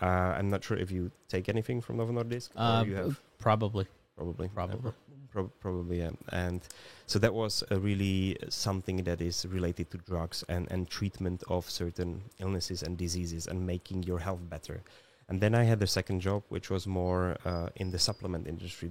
[0.00, 3.86] Uh, I'm not sure if you take anything from Novo Nordisk uh, have probably,
[4.16, 4.92] probably probably.
[5.30, 6.62] Pro- probably yeah and
[7.06, 11.68] so that was a really something that is related to drugs and and treatment of
[11.68, 14.80] certain illnesses and diseases and making your health better
[15.28, 18.90] and then i had the second job which was more uh, in the supplement industry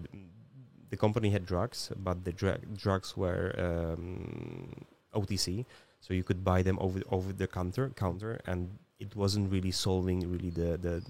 [0.89, 5.65] the company had drugs, but the dra- drugs were um, OTC,
[5.99, 10.19] so you could buy them over over the counter counter, and it wasn't really solving
[10.31, 11.03] really the the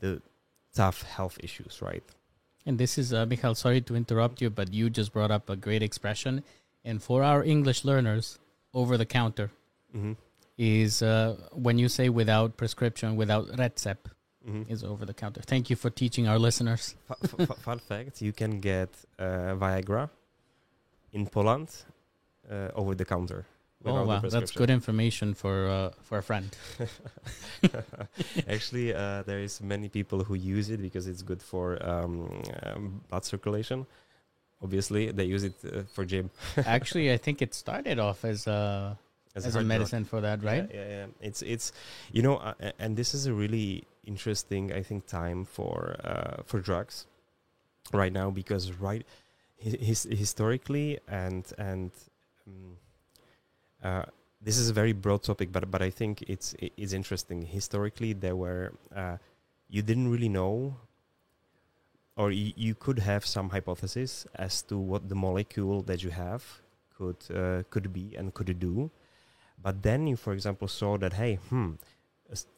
[0.00, 0.22] the
[0.74, 2.04] tough health issues, right?
[2.66, 3.54] And this is uh, Michael.
[3.56, 6.44] Sorry to interrupt you, but you just brought up a great expression.
[6.84, 8.38] And for our English learners,
[8.72, 9.50] over the counter
[9.96, 10.12] Mm-hmm.
[10.58, 14.12] is uh, when you say without prescription, without recept,
[14.48, 14.72] Mm-hmm.
[14.72, 15.42] is over the counter.
[15.42, 16.94] Thank you for teaching our listeners.
[17.06, 20.08] Fu- fu- fun fact: you can get uh, Viagra
[21.12, 21.68] in Poland
[22.50, 23.44] uh, over the counter.
[23.84, 26.56] Oh wow, that's good information for uh, for a friend.
[28.48, 33.00] Actually, uh, there is many people who use it because it's good for um, um,
[33.08, 33.86] blood circulation.
[34.60, 36.30] Obviously, they use it uh, for gym
[36.66, 38.98] Actually, I think it started off as a
[39.36, 39.66] as, a heart drug.
[39.66, 40.68] medicine for that, right?
[40.74, 41.06] Yeah, yeah, yeah.
[41.20, 41.72] It's it's
[42.10, 46.60] you know, uh, and this is a really interesting, I think, time for uh, for
[46.60, 47.06] drugs
[47.92, 49.04] right now because right
[49.56, 51.90] his, historically and and
[52.46, 52.76] um,
[53.82, 54.04] uh,
[54.40, 57.42] this is a very broad topic, but but I think it's it's interesting.
[57.42, 59.16] Historically, there were uh,
[59.68, 60.76] you didn't really know.
[62.16, 66.42] Or y- you could have some hypothesis as to what the molecule that you have
[66.96, 68.90] could uh, could be and could do,
[69.62, 71.72] but then you, for example, saw that hey, hmm,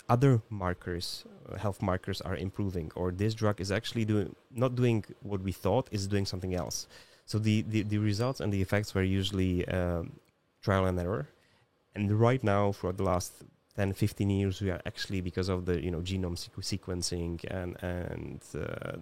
[0.08, 5.04] other markers, uh, health markers, are improving, or this drug is actually doing not doing
[5.22, 6.86] what we thought, is doing something else.
[7.26, 10.12] So the the, the results and the effects were usually um,
[10.62, 11.28] trial and error.
[11.94, 13.42] And right now, for the last
[13.76, 17.76] 10, 15 years, we are actually because of the you know genome sequ- sequencing and
[17.82, 18.96] and uh,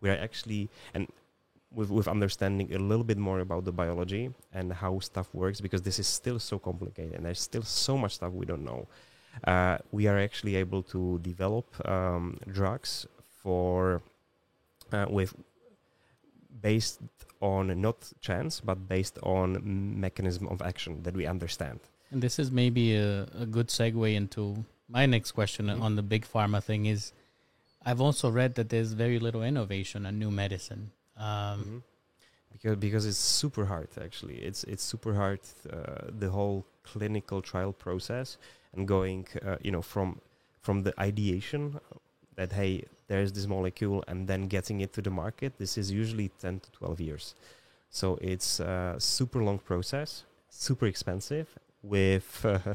[0.00, 1.06] we are actually and
[1.72, 5.82] with with understanding a little bit more about the biology and how stuff works because
[5.82, 8.86] this is still so complicated and there's still so much stuff we don't know.
[9.44, 13.06] Uh, we are actually able to develop um, drugs
[13.42, 14.02] for
[14.92, 15.34] uh, with
[16.62, 17.00] based
[17.40, 19.60] on not chance but based on
[20.00, 21.78] mechanism of action that we understand.
[22.10, 25.82] And this is maybe a, a good segue into my next question Mhm.
[25.82, 26.86] on the big pharma thing.
[26.86, 27.12] Is
[27.84, 30.90] I've also read that there's very little innovation on new medicine.
[31.16, 31.82] Um, Mhm.
[32.52, 37.72] because because it's super hard actually it's it's super hard uh, the whole clinical trial
[37.72, 38.38] process
[38.74, 40.20] and going uh, you know from
[40.60, 41.80] from the ideation
[42.36, 46.28] that hey there's this molecule and then getting it to the market this is usually
[46.40, 47.34] 10 to 12 years
[47.90, 52.74] so it's a super long process super expensive with uh,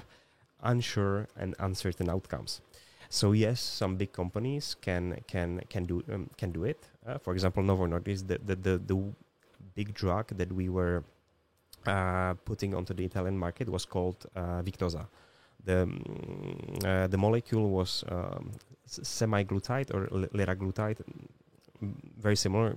[0.63, 2.62] unsure and uncertain outcomes
[3.13, 6.79] so yes, some big companies can can can do um, can do it.
[7.06, 8.97] Uh, for example, Novo Nordisk, the, the the the
[9.75, 11.03] big drug that we were
[11.86, 15.06] uh, putting onto the Italian market was called uh, Victoza.
[15.65, 18.52] The mm, uh, the molecule was um,
[18.88, 20.99] semaglutide or li- liraglutide,
[21.82, 22.76] mm, very similar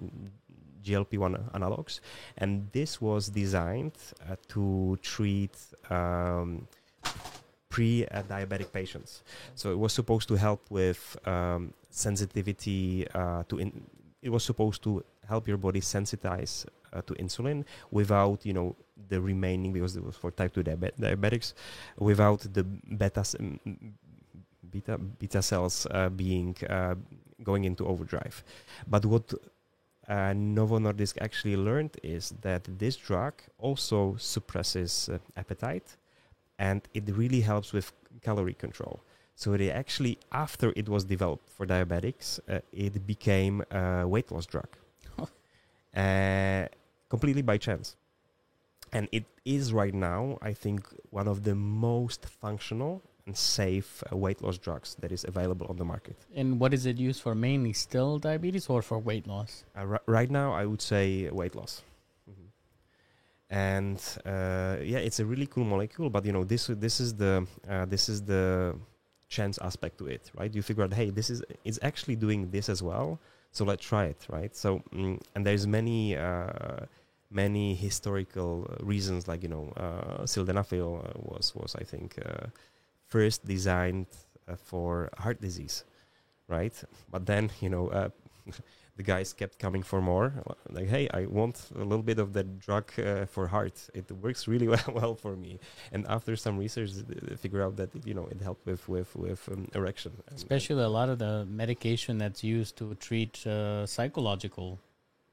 [0.85, 2.01] GLP-1 analogs,
[2.39, 3.97] and this was designed
[4.31, 5.57] uh, to treat
[5.91, 6.69] um,
[7.69, 9.23] pre-diabetic patients.
[9.55, 13.59] So it was supposed to help with um, sensitivity uh, to.
[13.59, 13.87] In-
[14.23, 18.75] it was supposed to help your body sensitize uh, to insulin without, you know,
[19.09, 21.55] the remaining because it was for type two diabe- diabetics,
[21.99, 23.95] without the beta s- m- m-
[24.71, 26.95] beta beta cells uh, being uh,
[27.43, 28.43] going into overdrive.
[28.89, 29.33] But what
[30.09, 35.97] uh, Novo Nordisk actually learned is that this drug also suppresses uh, appetite
[36.59, 39.01] and it really helps with calorie control.
[39.35, 44.47] So they actually, after it was developed for diabetics, uh, it became a weight loss
[44.47, 44.69] drug,
[45.95, 46.67] uh,
[47.09, 47.97] completely by chance.
[48.93, 54.17] And it is right now, I think, one of the most functional and safe uh,
[54.17, 56.17] weight loss drugs that is available on the market.
[56.35, 57.35] and what is it used for?
[57.35, 59.65] Mainly still diabetes or for weight loss?
[59.77, 61.83] Uh, ri- right now, I would say weight loss.
[62.31, 62.49] Mhm.
[63.51, 66.11] And uh, yeah, it's a really cool molecule.
[66.11, 68.77] But you know, this this is the uh, this is the
[69.29, 70.53] chance aspect to it, right?
[70.55, 73.19] You figure out, hey, this is it's actually doing this as well,
[73.53, 74.55] so let's try it, right?
[74.57, 76.87] So mm, and there's many uh,
[77.45, 82.47] many historical reasons, like you know, uh, sildenafil uh, was was I think uh,
[83.15, 84.11] first designed
[84.49, 85.85] uh, for heart disease,
[86.49, 86.77] right?
[87.11, 87.89] But then you know.
[87.89, 88.11] Uh,
[88.97, 90.33] the guys kept coming for more.
[90.71, 93.89] Like, hey, I want a little bit of that drug uh, for heart.
[93.95, 95.59] It works really well, well for me.
[95.93, 99.49] And after some research, they figure out that you know it helped with with with
[99.53, 100.13] um, erection.
[100.35, 104.79] Especially a lot of the medication that's used to treat uh, psychological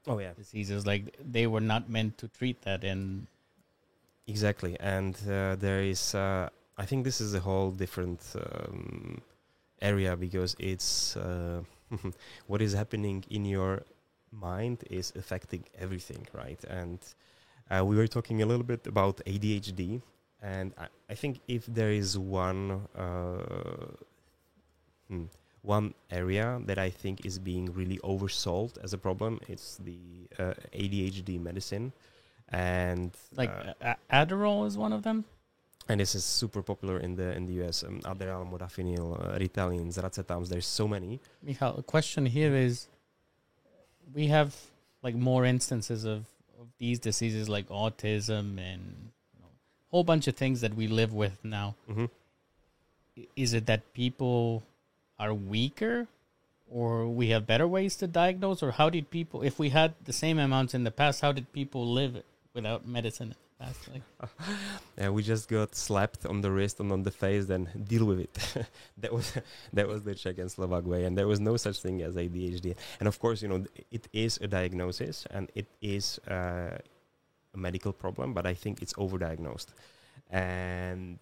[0.06, 2.84] oh yeah, diseases, like they were not meant to treat that.
[2.84, 3.26] And
[4.26, 4.76] exactly.
[4.80, 9.20] And uh, there is, uh, I think this is a whole different um,
[9.80, 11.62] area because it's uh,
[12.46, 13.82] what is happening in your
[14.30, 16.62] mind is affecting everything, right?
[16.64, 16.98] And
[17.70, 20.02] uh, we were talking a little bit about ADHD,
[20.42, 23.86] and I, I think if there is one uh,
[25.08, 25.24] hmm,
[25.64, 29.98] one area that I think is being really oversold as a problem, it's the
[30.38, 31.92] uh, ADHD medicine,
[32.50, 33.50] and Like
[33.80, 35.24] uh, Adderall is one of them.
[35.88, 37.82] and this is super popular in the in the US.
[37.84, 40.48] Um, Adderall, modafinil, uh, Ritalin, Zracetams.
[40.48, 41.20] There's so many.
[41.42, 42.88] Michal, the question here is
[44.18, 44.50] we have
[45.02, 46.20] like more instances of,
[46.60, 48.82] of these diseases like autism and
[49.34, 51.74] you know, a whole bunch of things that we live with now.
[51.86, 52.06] hmm
[53.36, 54.62] Is it that people
[55.18, 56.06] are weaker
[56.68, 60.12] or we have better ways to diagnose or how did people if we had the
[60.12, 62.22] same amounts in the past how did people live
[62.54, 64.02] without medicine past like
[64.98, 67.46] Yeah, we just got slapped on the wrist and on the face.
[67.46, 68.66] Then deal with it.
[68.98, 69.32] that was
[69.72, 72.76] that was the Czech and Slovak way, and there was no such thing as ADHD.
[73.00, 76.78] And of course, you know, it is a diagnosis and it is uh,
[77.54, 79.68] a medical problem, but I think it's overdiagnosed,
[80.30, 81.18] and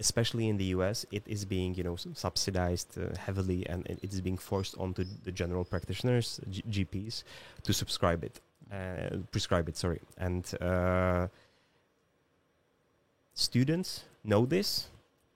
[0.00, 4.20] especially in the US, it is being you know subsidized uh, heavily, and it is
[4.20, 7.24] being forced onto the general practitioners, G- GPs,
[7.62, 8.40] to subscribe it,
[8.72, 9.76] uh, prescribe it.
[9.76, 10.44] Sorry, and.
[10.60, 11.28] Uh,
[13.38, 14.88] students know this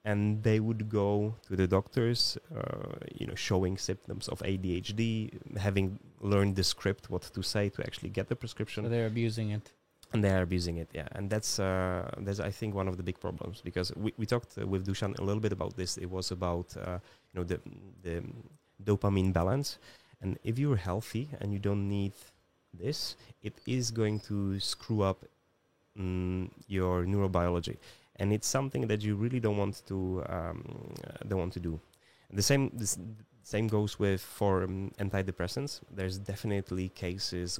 [0.04, 5.00] and they would go to the doctors uh, you know showing symptoms of adhd
[5.56, 8.82] having learned the script what to say to actually get the prescription.
[8.84, 9.70] so they're abusing it
[10.12, 11.08] and they are abusing it yeah.
[11.12, 14.58] And that's uh, that's i think one of the big problems because we, we talked
[14.58, 15.96] uh, with dushan a little bit about this.
[15.96, 16.98] It was about uh,
[17.32, 17.60] you know the
[18.02, 18.22] the
[18.82, 19.78] dopamine balance.
[20.20, 22.12] And if you're healthy and you don't need
[22.72, 25.24] this it is going to screw up
[25.98, 27.76] mm, your neurobiology.
[28.16, 30.64] And it's something that you really don't want to um,
[31.26, 31.80] don't want to do.
[32.30, 32.98] The same this
[33.42, 35.80] same goes with for um, antidepressants.
[35.90, 37.58] There's definitely cases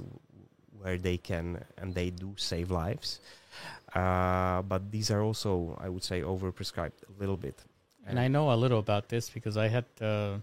[0.83, 3.19] where they can and they do save lives
[3.95, 7.57] uh, but these are also i would say overprescribed a little bit
[8.05, 10.33] and I know a little about this because I had uh,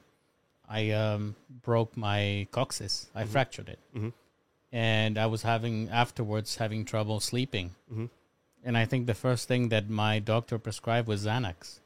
[0.66, 1.37] I um,
[1.68, 3.11] broke my coccyx.
[3.14, 3.29] I Mhm.
[3.35, 4.12] fractured it, Mhm,
[4.72, 7.74] and I was having afterwards having trouble sleeping.
[7.92, 8.09] mhm.
[8.64, 11.81] And I think the first thing that my doctor prescribed was Xanax,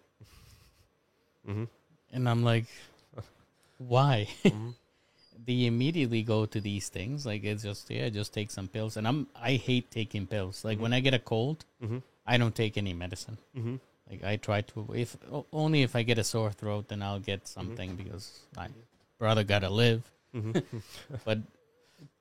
[1.49, 1.67] Mhm,
[2.13, 2.67] and I'm like,
[3.79, 4.29] why?
[5.47, 8.97] They immediately go to these things like it's just yeah, just take some pills.
[8.97, 10.65] And I'm I hate taking pills.
[10.65, 10.83] Like Mhm.
[10.83, 13.39] when I get a cold, Mhm, I don't take any medicine.
[13.57, 13.81] mhm.
[14.11, 15.17] Like I try to if
[15.53, 17.61] only if I get a sore throat, then I'll get Mm-hmm.
[17.61, 18.25] something because
[18.57, 18.69] I
[19.19, 20.03] brother gotta live.
[20.35, 20.63] Mhm.
[21.25, 21.39] But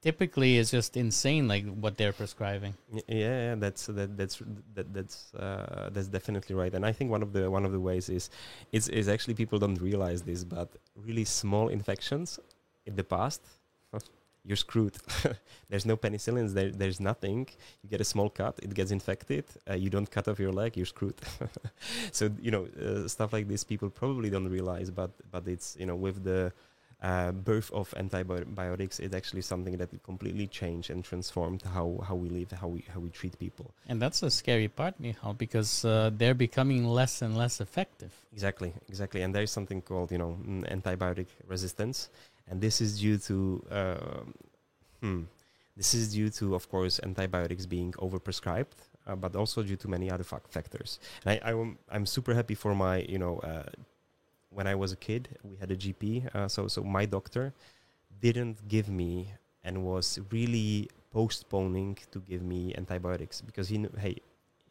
[0.02, 2.74] typically, it's just insane, like what they're prescribing.
[2.94, 4.42] Yeah, yeah, that's that, that's
[4.76, 6.74] that, that's uh, that's definitely right.
[6.74, 8.30] And I think one of the one of the ways is
[8.72, 12.40] is is actually people don't realize this, but really small infections
[12.86, 13.42] in the past,
[14.46, 14.98] you're screwed.
[15.70, 16.54] there's no penicillins.
[16.54, 17.48] There, there's nothing.
[17.82, 19.46] You get a small cut, it gets infected.
[19.70, 21.16] Uh, you don't cut off your leg, you're screwed.
[22.12, 25.86] so you know uh, stuff like this, people probably don't realize, but but it's you
[25.86, 26.52] know with the
[27.04, 32.30] uh, birth of antibiotics is actually something that completely changed and transformed how, how we
[32.30, 33.74] live, how we how we treat people.
[33.88, 38.14] And that's the scary part, Michal, because uh, they're becoming less and less effective.
[38.32, 39.22] Exactly, exactly.
[39.22, 40.38] And there is something called you know
[40.72, 42.10] antibiotic resistance,
[42.48, 44.22] and this is due to uh,
[45.02, 45.22] hmm,
[45.76, 48.78] this is due to of course antibiotics being overprescribed,
[49.08, 51.00] uh, but also due to many other fac- factors.
[51.26, 53.40] And I'm super happy for my you know.
[53.40, 53.70] Uh,
[54.54, 56.34] when I was a kid, we had a GP.
[56.36, 57.54] Uh, so, so my doctor
[58.22, 64.18] didn't give me and was really postponing to give me antibiotics because he knew, hey,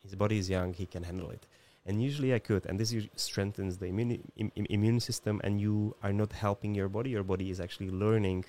[0.03, 1.47] his body is young, he can handle it.
[1.85, 5.97] And usually I could, and this strengthens the immune Im- im- immune system, and you
[6.03, 7.11] are not helping your body.
[7.11, 8.45] Your body is actually learning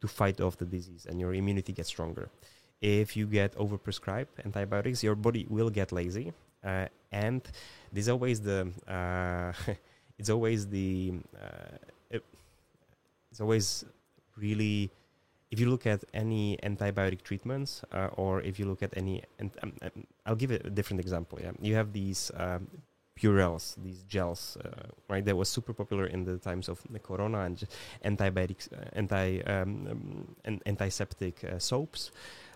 [0.00, 2.28] to fight off the disease, and your immunity gets stronger.
[2.80, 6.32] If you get overprescribed antibiotics, your body will get lazy,
[6.64, 7.40] uh, and
[7.92, 9.52] there's always the uh,
[10.18, 12.18] it's always the uh,
[13.30, 13.84] it's always
[14.36, 14.90] really
[15.52, 19.50] if you look at any antibiotic treatments uh, or if you look at any and
[19.62, 21.52] um, um, I'll give a different example yeah.
[21.60, 22.66] You have these um,
[23.14, 24.70] Purells these gels uh,
[25.08, 27.62] right that was super popular in the times of the corona and
[28.02, 32.10] antibiotics uh, anti um, an- antiseptic uh, soaps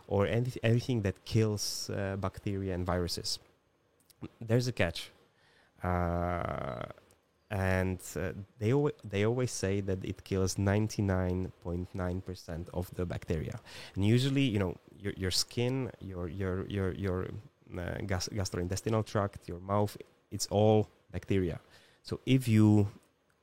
[0.08, 3.38] or any, anything that kills uh, bacteria and viruses.
[4.40, 5.10] There's a catch
[7.50, 13.60] and uh, they always they always say that it kills 99.9% of the bacteria.
[13.94, 17.28] And usually you know your, your skin your your your your
[17.78, 19.96] uh, gas- gastrointestinal tract your mouth
[20.30, 21.60] it's all bacteria.
[22.02, 22.88] So if you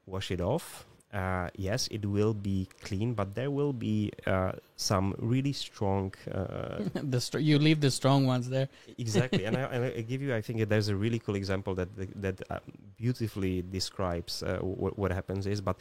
[0.05, 5.13] wash it off uh, yes, it will be clean, but there will be uh, some
[5.19, 6.13] really strong.
[6.31, 8.67] Uh, the str- you leave the strong ones there.
[8.97, 10.33] exactly, and, I, and I give you.
[10.33, 11.89] I think there's a really cool example that
[12.21, 12.59] that uh,
[12.97, 15.77] beautifully describes uh, what, what happens is, but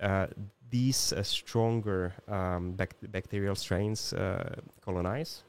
[0.00, 0.28] uh,
[0.70, 5.42] these uh, stronger um, bac- bacterial strains uh, colonize,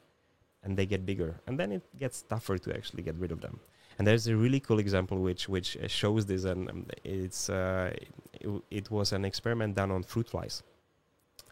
[0.62, 3.60] and they get bigger, and then it gets tougher to actually get rid of them.
[3.98, 7.92] And there's a really cool example which which uh, shows this, and um, it's uh,
[8.40, 10.62] it, it was an experiment done on fruit flies,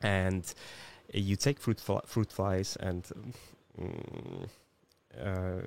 [0.03, 0.43] and
[1.12, 3.05] you take fruit fl- fruit flies and
[3.78, 4.47] um,
[5.20, 5.61] uh,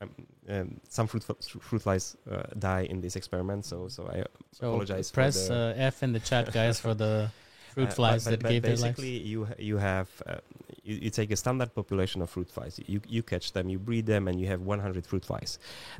[0.00, 0.10] um,
[0.48, 3.64] um, some fruit fl- fruit flies uh, die in this experiment.
[3.64, 5.10] So so I So apologize.
[5.10, 7.30] press the- uh, F in the chat, guys, for the
[7.74, 8.82] fruit uh, flies but, that but gave their lives.
[8.82, 10.36] basically you you have uh,
[10.82, 12.80] you, you take a standard population of fruit flies.
[12.86, 15.58] You you catch them you breed them and you have 100 fruit flies.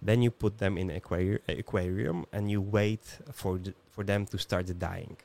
[0.09, 4.39] Then you put them in aquari- aquarium and you wait for the, for them to
[4.39, 5.16] start dying.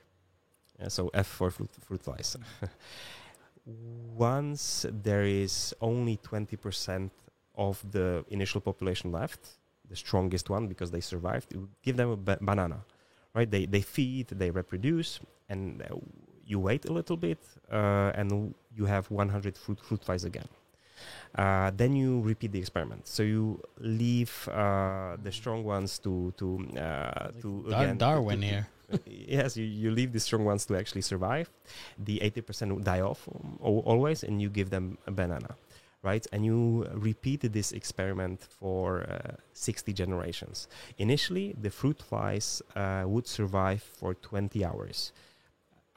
[0.82, 2.38] Uh, so F for fruit, fruit flies.
[4.16, 7.12] Once there is only 20%
[7.56, 9.41] of the initial population left
[9.89, 12.80] the strongest one because they survived you give them a ba- banana
[13.34, 13.50] right?
[13.50, 15.20] They they feed they reproduce
[15.50, 15.95] and uh,
[16.50, 17.38] you wait a little bit
[17.72, 20.47] uh, and you have 100 fruit, fruit flies again.
[21.36, 23.08] Uh, then you repeat the experiment.
[23.08, 26.47] So you leave uh, the strong ones to to
[26.78, 28.68] uh, to Dar- again, Darwin to- here.
[29.06, 31.47] yes, you, you leave the strong ones to actually survive.
[32.00, 35.56] The 80% die off um, al- always, and you give them a banana,
[36.02, 36.26] right?
[36.34, 40.68] And you repeat this experiment for uh, 60 generations.
[40.97, 45.12] Initially, the fruit flies uh, would survive for 20 hours.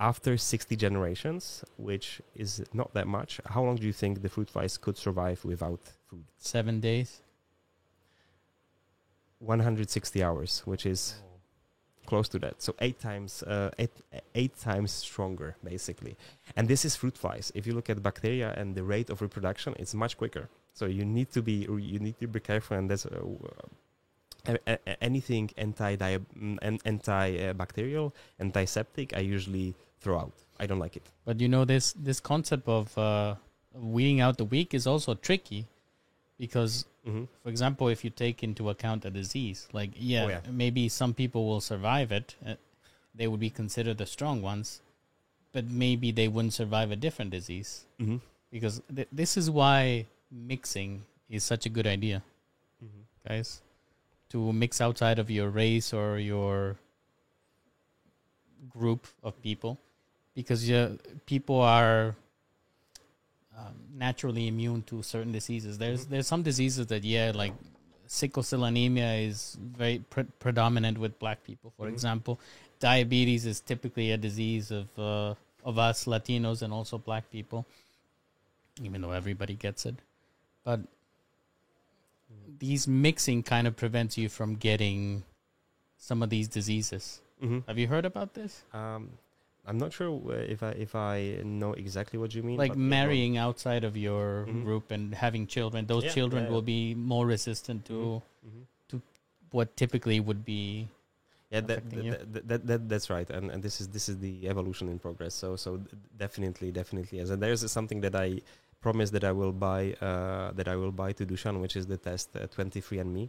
[0.03, 4.51] After 60 generations, which is not that much, how long do you think the fruit
[4.51, 5.79] flies could survive without
[6.09, 6.25] food?
[6.39, 7.23] Seven days.
[9.39, 11.23] 160 hours, which is
[12.05, 12.61] close to that.
[12.61, 13.93] So eight times, uh, eight,
[14.35, 16.17] eight times stronger, basically.
[16.57, 17.53] And this is fruit flies.
[17.55, 20.49] If you look at bacteria and the rate of reproduction, it's much quicker.
[20.75, 21.59] So you need to be
[21.93, 25.97] you need to be careful, and that's uh, anything anti
[26.85, 29.17] anti bacterial, antiseptic.
[29.17, 30.33] I usually throw out.
[30.61, 31.03] I don't like it.
[31.25, 33.35] But you know this this concept of uh,
[33.75, 35.67] weeding out the weak is also tricky
[36.39, 40.41] because hmm for example, if you take into account a disease, like yeah, Oh, yeah.
[40.51, 42.55] maybe some people will survive it, uh,
[43.15, 44.81] they would be considered the strong ones,
[45.53, 48.19] but maybe they wouldn't survive a different disease hmm
[48.53, 52.23] because th- this is why mixing is such a good idea,
[52.81, 53.61] hmm guys.
[54.31, 56.77] To mix outside of your race or your
[58.79, 59.79] group of people,
[60.35, 60.89] because yeah,
[61.27, 62.15] people are
[63.57, 65.79] um, naturally immune to certain diseases.
[65.79, 67.53] There's there's some diseases that yeah, like
[68.07, 71.73] sickle cell anemia is very pre- predominant with black people.
[71.77, 71.93] For Mhm.
[71.93, 72.41] example,
[72.81, 77.67] diabetes is typically a disease of uh, of us Latinos and also black people,
[78.83, 79.97] even though everybody gets it.
[80.65, 80.81] But
[82.59, 85.25] these mixing kind of prevents you from getting
[85.99, 87.21] some of these diseases.
[87.41, 88.63] hmm Have you heard about this?
[88.73, 89.11] Um,
[89.65, 92.59] I'm not sure if I if I know exactly what you mean.
[92.59, 94.63] like yeah, marrying outside of your Mhm.
[94.65, 98.67] group and having children those Yeah, children yeah, will be more resistant to Mhm.
[99.53, 100.89] what typically would be
[101.53, 104.49] Yeah, that, that, that, that, that that's right, and and this is this is the
[104.49, 105.35] evolution in progress.
[105.35, 105.71] So so
[106.17, 108.41] definitely definitely yes, and there's something that I
[108.81, 111.99] promise that I will buy uh, that I will buy to Dushan, which is the
[111.99, 113.29] test uh, 23andMe.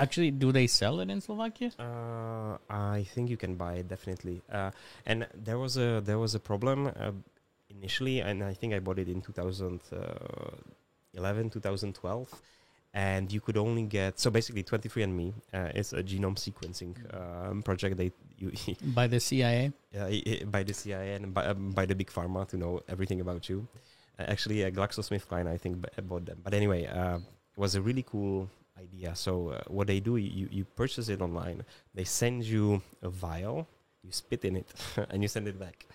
[0.00, 4.42] Actually do they sell it in slovakia Uh, I think you can buy it definitely.
[4.50, 4.70] Uh,
[5.06, 7.12] and there was a there was a problem uh,
[7.70, 12.42] initially, and I think I bought it in 2011, 2012.
[12.92, 17.94] And you could only get so basically 23andMe uh, is a genome sequencing um, project.
[17.96, 18.50] They you
[18.98, 20.10] by the cia uh,
[20.50, 23.62] by the CIA and by, um, by the big pharma to know everything about you.
[24.18, 26.42] Uh, actually, uh, GlaxoSmithKline I think b- bought them.
[26.42, 29.14] But anyway, uh, it was a really cool idea.
[29.14, 31.64] So uh, what they do, you you purchase it online.
[31.94, 33.66] They send you a vial,
[34.02, 34.68] you spit in it,
[35.10, 35.86] and you send it back.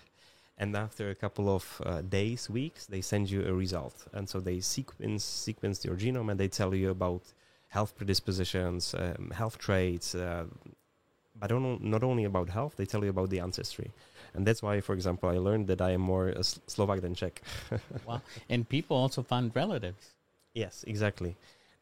[0.58, 4.06] And after a couple of uh, days, weeks, they send you a result.
[4.12, 7.22] And so they sequence sequence your genome and they tell you about
[7.68, 10.44] health predispositions, um, health traits, uh,
[11.38, 13.90] but don't, only about health, they tell you about the ancestry.
[14.32, 17.42] And that's why, for example, I learned that I am more uh, Slovak than Czech.
[18.06, 20.16] wow and people also find relatives
[20.56, 21.36] Yes, exactly,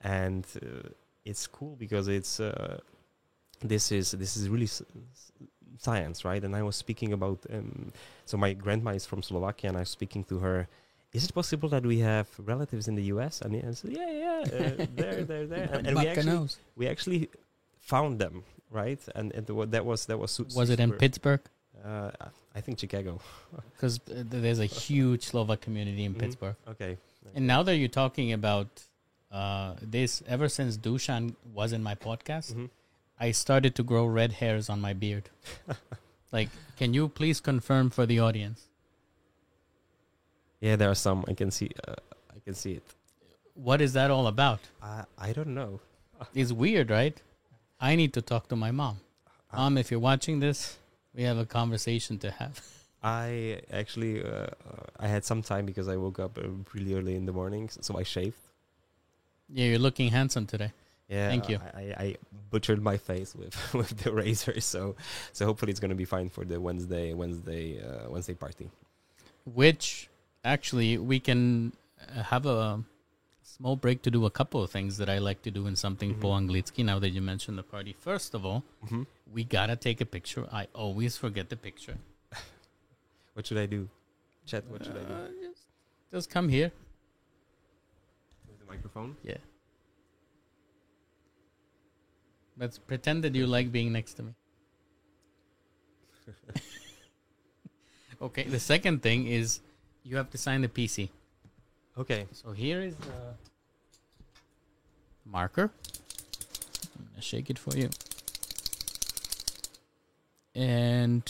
[0.04, 0.88] and uh,
[1.24, 2.78] it's cool because it's uh,
[3.60, 4.68] this is this is really
[5.78, 6.42] science, right?
[6.44, 7.92] And I was speaking about um,
[8.26, 10.68] so my grandma is from Slovakia, and I was speaking to her.
[11.12, 13.40] Is it possible that we have relatives in the U.S.?
[13.40, 16.58] And I said, yeah, yeah, uh, there, there, there, and, and we actually knows.
[16.74, 17.30] we actually
[17.78, 18.98] found them, right?
[19.14, 21.40] And, and that was that was su- was it in pittsburgh
[21.84, 22.10] Uh,
[22.54, 23.20] I think Chicago.
[23.74, 26.18] because there's a huge Slovak community in Mhm.
[26.22, 26.56] Pittsburgh.
[26.66, 26.96] Okay.
[27.34, 28.68] And now that you're talking about
[29.34, 32.70] uh, this, ever since Dushan was in my podcast, Mhm.
[33.18, 35.30] I started to grow red hairs on my beard.
[36.32, 38.68] like, can you please confirm for the audience?
[40.60, 41.24] Yeah, there are some.
[41.28, 41.70] I can see.
[41.86, 41.94] Uh,
[42.34, 42.82] I can see it.
[43.54, 44.60] What is that all about?
[44.82, 45.80] I I don't know.
[46.34, 47.16] It's weird, right?
[47.80, 48.96] I need to talk to my mom.
[49.52, 50.78] Uh, Mom, if you're watching this,
[51.14, 52.60] we have a conversation to have.
[53.02, 54.48] I actually uh, uh,
[54.98, 57.98] I had some time because I woke up uh, really early in the morning, so
[57.98, 58.38] I shaved.
[59.48, 60.72] Yeah, you're looking handsome today.
[61.08, 61.58] Yeah, Thank you.
[61.74, 62.16] I, I,
[62.50, 64.94] butchered my face with with the razor, so
[65.32, 68.70] so hopefully it's gonna be fine for the Wednesday Wednesday uh, Wednesday party.
[69.44, 70.08] Which
[70.44, 71.72] actually we can
[72.16, 72.82] uh, have a
[73.42, 76.14] small break to do a couple of things that I like to do in something
[76.14, 76.20] Mhm.
[76.20, 77.94] po anglicky now that you mentioned the party.
[78.00, 79.02] First of all, Mm-hmm.
[79.32, 80.46] we gotta take a picture.
[80.52, 81.96] I always forget the picture.
[83.34, 83.88] What should I do?
[84.46, 84.64] Chat.
[84.70, 85.14] What should I do?
[85.14, 85.62] Uh, just,
[86.12, 86.70] just come here.
[88.74, 89.16] With the microphone.
[89.22, 89.36] Yeah.
[92.56, 94.34] Let's pretend that you like being next to me.
[98.22, 99.60] okay, the second thing is
[100.04, 101.08] you have to sign the PC.
[101.98, 102.26] Okay.
[102.32, 103.34] So here is the
[105.24, 105.70] marker.
[106.96, 107.90] I'm gonna shake it for you.
[110.54, 111.22] And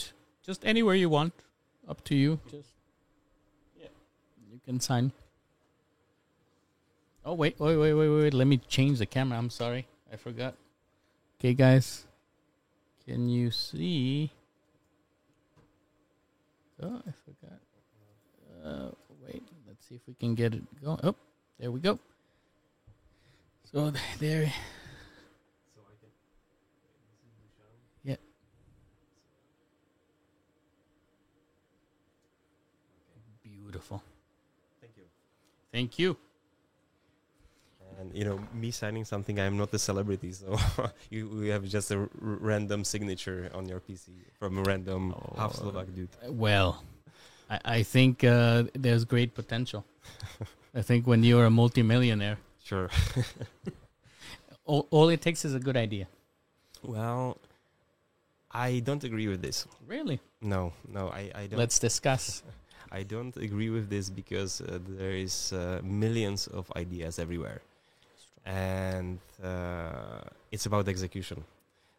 [0.43, 1.33] just anywhere you want.
[1.89, 2.41] Up to you.
[2.51, 2.69] Just
[3.79, 3.89] yeah.
[4.51, 5.13] You can sign.
[7.27, 8.35] Oh wait, wait, wait, wait, wait.
[8.35, 9.39] Let me change the camera.
[9.39, 9.87] I'm sorry.
[10.12, 10.55] I forgot.
[11.41, 12.05] Okay guys.
[13.07, 14.31] Can you see?
[16.83, 17.61] Oh, I forgot.
[18.62, 18.91] Uh,
[19.22, 19.43] wait.
[19.66, 21.01] Let's see if we can get it going.
[21.03, 21.16] Oh,
[21.59, 21.99] there we go.
[23.72, 24.53] So th- there.
[28.03, 28.16] Yeah.
[33.43, 34.03] Beautiful.
[34.81, 35.05] Thank you.
[35.72, 36.16] Thank you.
[38.01, 40.57] And you know, me signing something, I'm not a celebrity, so
[41.11, 45.55] you we have just a r- random signature on your PC from a random half
[45.59, 45.71] Oh.
[45.71, 46.11] Slovak dude.
[46.29, 46.83] Well,
[47.51, 49.85] I, I think uh, there's great potential.
[50.75, 52.89] I think when you're a multimillionaire, Sure.
[54.65, 56.07] all, all it takes is a good idea.
[56.83, 57.39] Well,
[58.51, 59.67] I don't agree with this.
[59.87, 60.21] Really?
[60.41, 61.59] No, no, I, I don't.
[61.59, 62.43] Let's discuss.
[62.93, 67.61] I don't agree with this because uh, there is uh, millions of ideas everywhere,
[68.45, 70.21] and uh,
[70.53, 71.45] it's about execution.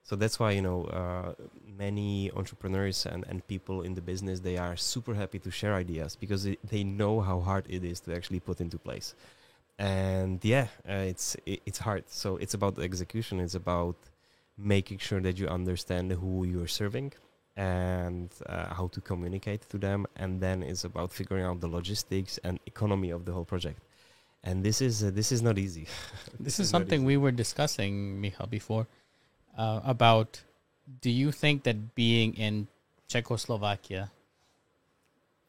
[0.03, 1.33] So that's why you know uh,
[1.77, 6.15] many entrepreneurs and, and people in the business they are super happy to share ideas
[6.15, 9.15] because it, they know how hard it is to actually put into place.
[9.79, 12.03] And yeah, uh, it's it, it's hard.
[12.07, 13.39] So it's about execution.
[13.39, 13.95] It's about
[14.57, 17.13] making sure that you understand who you're serving
[17.57, 22.37] and uh, how to communicate to them and then it's about figuring out the logistics
[22.43, 23.79] and economy of the whole project
[24.45, 25.87] and this is uh, this is not easy
[26.39, 28.87] This is something we were discussing, Michal, before
[29.57, 30.43] uh, about.
[31.01, 32.67] Do you think that being in
[33.07, 34.11] Czechoslovakia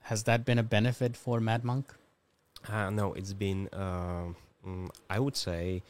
[0.09, 1.85] has that been a benefit for Madmonq?
[2.69, 4.37] uh, no it's been um,
[4.67, 5.83] mm, i would say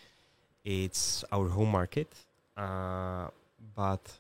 [0.64, 2.12] it's our home market
[2.56, 3.28] uh,
[3.74, 4.18] but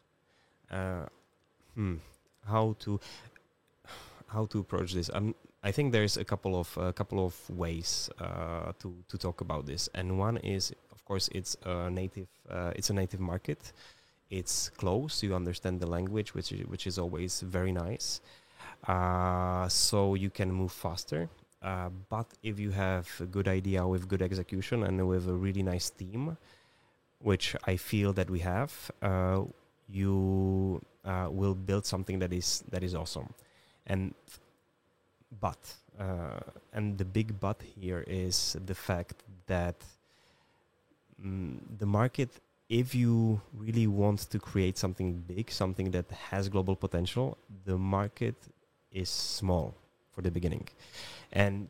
[0.70, 1.06] uh,
[1.74, 1.96] hmm,
[2.46, 3.00] how to
[4.28, 5.34] how to approach this um,
[5.66, 9.66] I think there's a couple of a couple of ways uh, to to talk about
[9.66, 13.72] this, and one is, of course, it's a native uh, it's a native market.
[14.30, 15.26] It's close.
[15.26, 18.20] You understand the language, which is, which is always very nice.
[18.86, 21.28] Uh, so you can move faster.
[22.08, 25.90] But if you have a good idea with good execution and with a really nice
[25.90, 26.36] team,
[27.18, 29.42] which I feel that we have, uh,
[29.88, 33.34] you uh, will build something that is that is awesome.
[33.86, 34.14] And
[35.40, 36.40] but uh,
[36.72, 39.76] and the big but here is the fact that
[41.22, 42.30] mm, the market
[42.68, 48.34] if you really want to create something big something that has global potential the market
[48.92, 49.74] is small
[50.12, 50.66] for the beginning.
[51.32, 51.68] And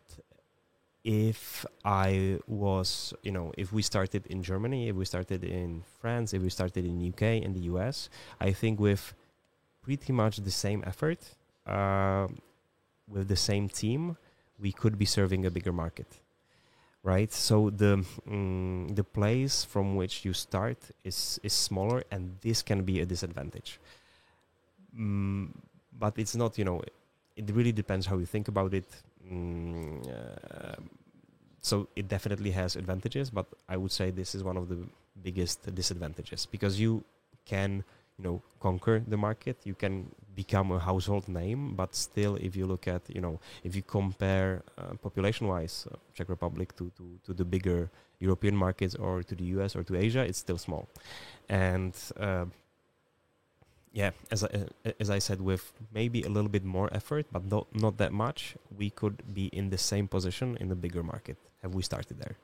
[1.07, 6.35] if i was you know if we started in germany if we started in france
[6.35, 9.15] if we started in uk and the us i think with
[9.83, 11.21] pretty much the same effort
[11.69, 12.27] uh,
[13.09, 14.17] with the same team,
[14.59, 16.07] we could be serving a bigger market,
[17.03, 17.33] right?
[17.33, 22.83] So the mm, the place from which you start is is smaller, and this can
[22.83, 23.79] be a disadvantage.
[24.99, 25.51] Mm,
[25.99, 26.83] but it's not, you know,
[27.37, 28.89] it really depends how you think about it.
[29.31, 30.77] Mm, uh,
[31.61, 34.79] so it definitely has advantages, but I would say this is one of the
[35.23, 37.03] biggest disadvantages because you
[37.45, 37.83] can,
[38.19, 39.57] you know, conquer the market.
[39.65, 43.75] You can become a household name but still if you look at you know if
[43.75, 48.95] you compare uh, population wise uh, czech republic to, to to the bigger european markets
[48.95, 50.89] or to the us or to asia it's still small.
[51.49, 52.47] And uh,
[53.93, 54.49] yeah as I,
[54.85, 58.13] uh, as I said with maybe a little bit more effort but not not that
[58.13, 61.37] much we could be in the same position in the bigger market.
[61.63, 62.37] Have we started there?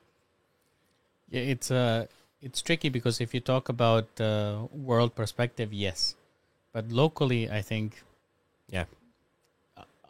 [1.29, 2.07] Yeah, it's uh
[2.43, 6.15] it's tricky because if you talk about uh, world perspective, yes,
[6.73, 8.03] but locally, I think
[8.69, 8.85] yeah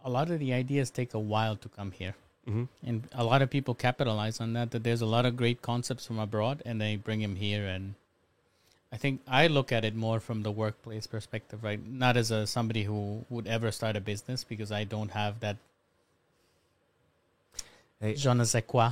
[0.03, 2.15] a- lot of the ideas take a while to come here,
[2.47, 2.63] mm-hmm.
[2.85, 4.71] and a lot of people capitalize on that.
[4.71, 7.65] That there's a lot of great concepts from abroad, and they bring them here.
[7.65, 7.95] And
[8.91, 11.85] I think I look at it more from the workplace perspective, right?
[11.85, 15.57] Not as a somebody who would ever start a business because I don't have that
[17.99, 18.91] hey, je ne sais quoi,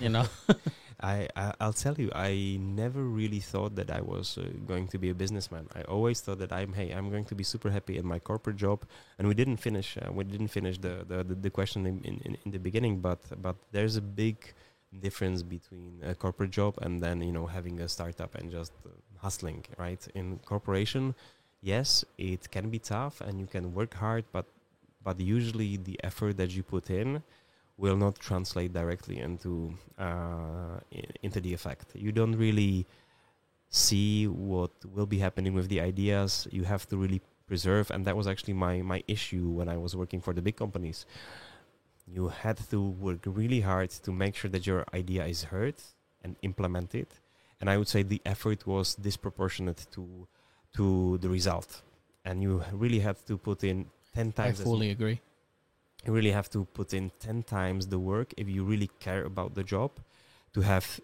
[0.00, 0.26] you know.
[1.02, 4.98] I, I I'll tell you, I never really thought that I was uh, going to
[4.98, 5.68] be a businessman.
[5.74, 8.56] I always thought that I'm hey, I'm going to be super happy in my corporate
[8.56, 8.84] job.
[9.18, 9.96] And we didn't finish.
[9.96, 13.20] Uh, we didn't finish the the, the, the question in, in, in the beginning, but
[13.42, 14.54] but there's a big
[15.00, 18.90] difference between a corporate job and then you know having a startup and just uh,
[19.18, 19.64] hustling.
[19.78, 21.14] Right in corporation,
[21.62, 24.46] yes, it can be tough and you can work hard, but
[25.02, 27.22] but usually the effort that you put in
[27.76, 30.78] will not translate directly into uh,
[31.22, 31.86] into the effect.
[31.94, 32.86] You don't really
[33.68, 36.46] see what will be happening with the ideas.
[36.50, 39.96] You have to really preserve, and that was actually my my issue when I was
[39.96, 41.06] working for the big companies.
[42.06, 45.76] You had to work really hard to make sure that your idea is heard
[46.22, 47.06] and implemented,
[47.60, 50.28] and I would say the effort was disproportionate to
[50.76, 51.82] to the result,
[52.24, 55.20] and you really had to put in ten I times as fully agree.
[56.04, 59.54] You really have to put in 10 times the work if you really care about
[59.54, 59.90] the job
[60.52, 61.00] to have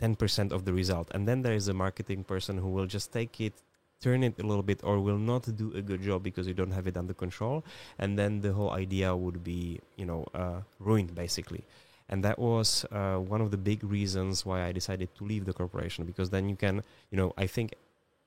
[0.00, 1.10] 10% of the result.
[1.12, 3.62] And then there is a marketing person who will just take it
[4.00, 6.70] turn it a little bit or will not do a good job because you don't
[6.70, 7.64] have it under control.
[7.98, 11.64] And then the whole idea would be you know uh, ruined basically.
[12.08, 15.52] And that was uh, one of the big reasons why i decided to leave the
[15.52, 17.74] corporation because then you can you know i think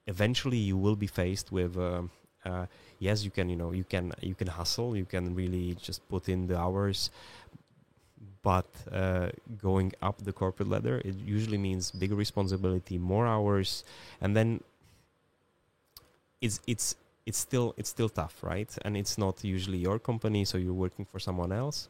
[0.05, 2.12] eventually you will be faced with um,
[2.46, 2.66] uh,
[3.00, 6.30] yes you can you know you can you can hustle you can really just put
[6.30, 7.10] in the hours
[8.44, 9.30] but uh,
[9.62, 13.84] going up the corporate ladder it usually means bigger responsibility more hours
[14.22, 14.60] and then
[16.42, 18.76] it's it's it's still it's still tough right?
[18.84, 21.88] And it's not usually your company so you're working for someone else.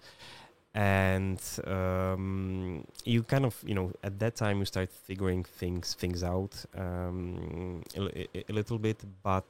[0.74, 6.24] And um, you kind of you know at that time you start figuring things things
[6.24, 9.45] out um, a, a- a little bit but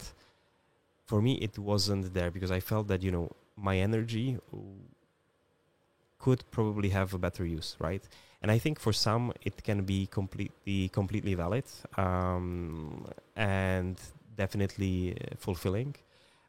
[1.06, 4.38] for me it wasn't there because i felt that you know my energy
[6.20, 8.04] could probably have a better use right?
[8.42, 11.66] And i think for some it can be completely completely valid
[11.98, 13.98] um, and
[14.36, 15.96] definitely uh, fulfilling.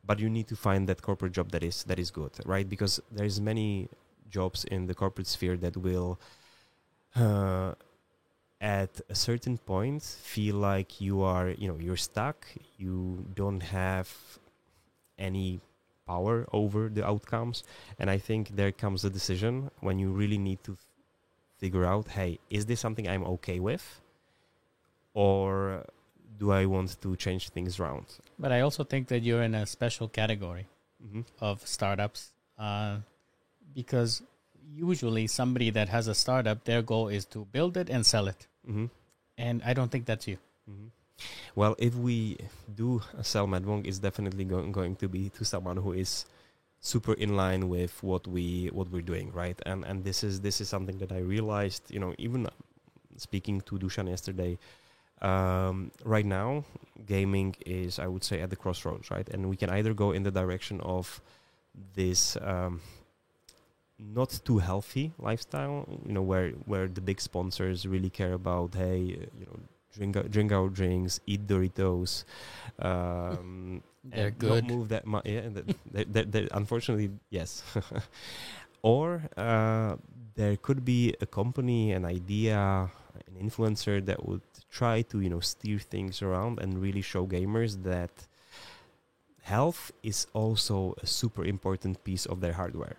[0.05, 2.69] But you need to find that corporate job that is that is good right?
[2.69, 3.89] Because there's many
[4.31, 6.19] jobs in the corporate sphere that will
[7.17, 7.73] uh,
[8.61, 12.47] at a certain point feel like you are you know you're stuck.
[12.79, 14.09] You don't have
[15.19, 15.61] any
[16.07, 17.63] power over the outcomes
[17.99, 20.77] and i think there comes a decision when you really need to
[21.59, 24.01] figure out hey is this something i'm okay with
[25.15, 25.85] or
[26.39, 28.07] do i want to change things around
[28.39, 30.67] But I also think that you're in a special category
[31.05, 31.23] mm-hmm.
[31.41, 32.97] of startups uh,
[33.75, 34.23] because
[34.75, 38.47] usually somebody that has a startup, their goal is to build it and sell it.
[38.69, 38.87] Mm-hmm.
[39.39, 40.39] And I don't think that's you.
[40.67, 40.89] hmm
[41.55, 42.39] Well, if we
[42.75, 46.25] do sell Madmonq, it's definitely going going to be to someone who is
[46.81, 49.59] super in line with what we what we're doing, right?
[49.67, 52.49] And and this is this is something that I realized, you know, even
[53.17, 54.59] speaking to Dushan yesterday.
[55.21, 56.65] Um, right now,
[57.07, 59.29] gaming is, I would say, at the crossroads, right?
[59.29, 61.21] And we can either go in the direction of
[61.95, 62.81] this um,
[63.99, 68.99] not too healthy lifestyle, you know, where where the big sponsors really care about, hey,
[68.99, 69.61] you know,
[69.93, 72.25] drink our- drink our drinks, eat Doritos,
[72.79, 74.65] um, They're good.
[74.65, 75.27] Not move that much.
[75.27, 77.63] Yeah, that, that, that, that- unfortunately, yes.
[78.83, 79.95] or uh,
[80.35, 82.91] there could be a company, an idea,
[83.29, 87.83] an influencer that would try to you know steer things around and really show gamers
[87.85, 88.11] that
[89.43, 92.97] health is also a super important piece of their hardware.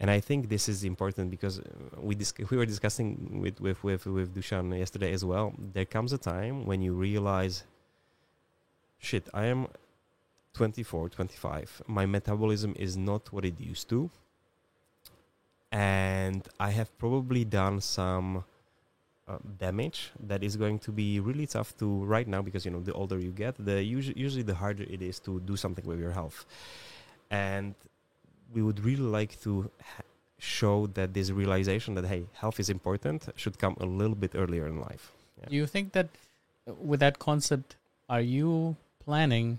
[0.00, 1.64] And I think this is important because uh,
[2.00, 5.52] we dis- we were discussing with with with with Dushan yesterday as well.
[5.74, 7.64] There comes a time when you realize,
[8.98, 9.68] shit, I am
[10.54, 11.82] 24, 25.
[11.86, 14.10] My metabolism is not what it used to,
[15.70, 18.44] and I have probably done some
[19.28, 22.80] uh, damage that is going to be really tough to right now because you know
[22.80, 26.00] the older you get, the usually usually the harder it is to do something with
[26.00, 26.46] your health.
[27.30, 27.74] and
[28.52, 30.02] we would really like to ha-
[30.38, 34.66] show that this realization that hey, health is important should come a little bit earlier
[34.66, 35.12] in life.
[35.48, 36.08] Do you think that
[36.68, 37.76] uh, with that concept,
[38.08, 39.58] are you planning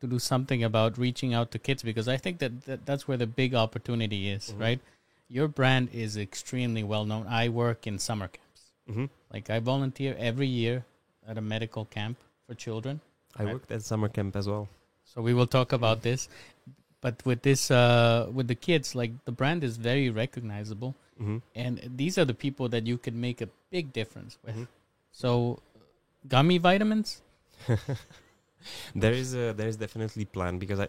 [0.00, 1.82] to do something about reaching out to kids?
[1.82, 4.60] Because I think that, that that's where the big opportunity is, Mhm.
[4.60, 4.80] right?
[5.28, 7.26] Your brand is extremely well known.
[7.26, 8.62] I work in summer camps.
[8.86, 10.84] hmm Like I volunteer every year
[11.26, 12.16] at a medical camp
[12.46, 13.00] for children.
[13.36, 13.52] I Right.
[13.54, 14.68] worked at summer camp as well.
[15.04, 16.28] So we will talk about this.
[17.04, 21.74] But with this, uh, with the kids, like the brand is very recognizable, hmm and
[22.00, 24.56] these are the people that you can make a big difference with.
[24.56, 24.68] Mhm.
[25.12, 25.30] So,
[26.34, 27.20] gummy vitamins.
[28.94, 30.88] there is a there is definitely plan because I,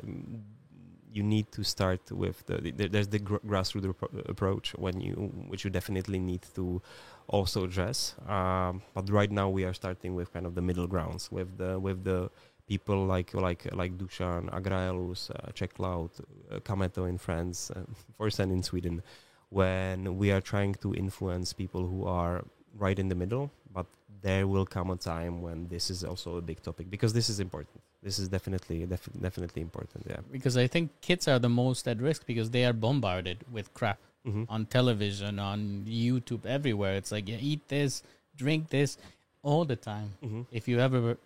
[1.11, 5.13] you need to start with the, the there's the gr- grassroots appro- approach when you
[5.51, 6.81] which you definitely need to
[7.27, 8.15] also address.
[8.27, 11.79] Um, but right now we are starting with kind of the middle grounds with the
[11.79, 12.29] with the
[12.67, 16.09] people like like like Dushan, Agraelus, uh, Czech Cloud,
[16.51, 17.81] uh, Kameto in France, uh,
[18.19, 19.01] Forsen in Sweden,
[19.49, 22.43] when we are trying to influence people who are
[22.77, 23.85] right in the middle, but
[24.21, 27.39] there will come a time when this is also a big topic because this is
[27.39, 27.81] important.
[28.01, 30.05] This is definitely def- definitely important.
[30.09, 30.17] Yeah.
[30.31, 33.99] because I think kids are the most at risk because they are bombarded with crap
[34.27, 34.45] Mm-hmm.
[34.49, 36.95] on television, on YouTube, everywhere.
[36.95, 38.01] It's like, yeah, eat this,
[38.35, 38.97] drink this
[39.45, 40.09] all the time.
[40.23, 40.43] Mm-hmm.
[40.51, 41.17] If you ever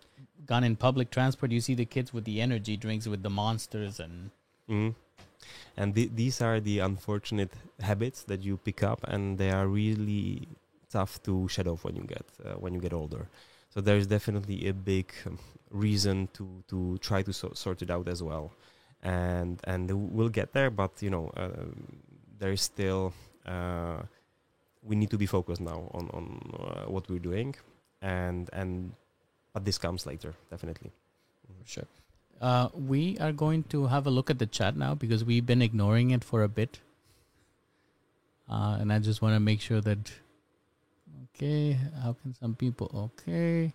[0.46, 4.00] gone in public transport, you see the kids with the energy drinks with the monsters
[4.04, 4.30] and
[4.68, 4.90] hmm
[5.76, 7.52] And th- these are the unfortunate
[7.90, 10.48] habits that you pick up, and they are really
[10.96, 13.22] tough to shed off when you get uh, when you get older.
[13.72, 15.38] So there is definitely a big um,
[15.86, 18.46] reason to to try to so- sort it out as well,
[19.02, 19.82] and and
[20.16, 20.70] we'll get there.
[20.82, 21.66] But you know, uh,
[22.40, 23.12] there is still
[23.54, 23.98] uh,
[24.88, 27.54] we need to be focused now on on uh, what we're doing,
[28.02, 28.92] and and
[29.52, 30.92] but this comes later, definitely.
[31.64, 31.86] Sure.
[32.40, 35.60] Uh, we are going to have a look at the chat now because we've been
[35.60, 36.80] ignoring it for a bit.
[38.48, 40.10] Uh, and I just want to make sure that.
[41.34, 42.90] Okay, how can some people.
[43.20, 43.72] Okay.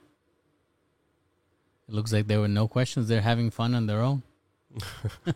[1.88, 3.08] It looks like there were no questions.
[3.08, 4.24] They're having fun on their own.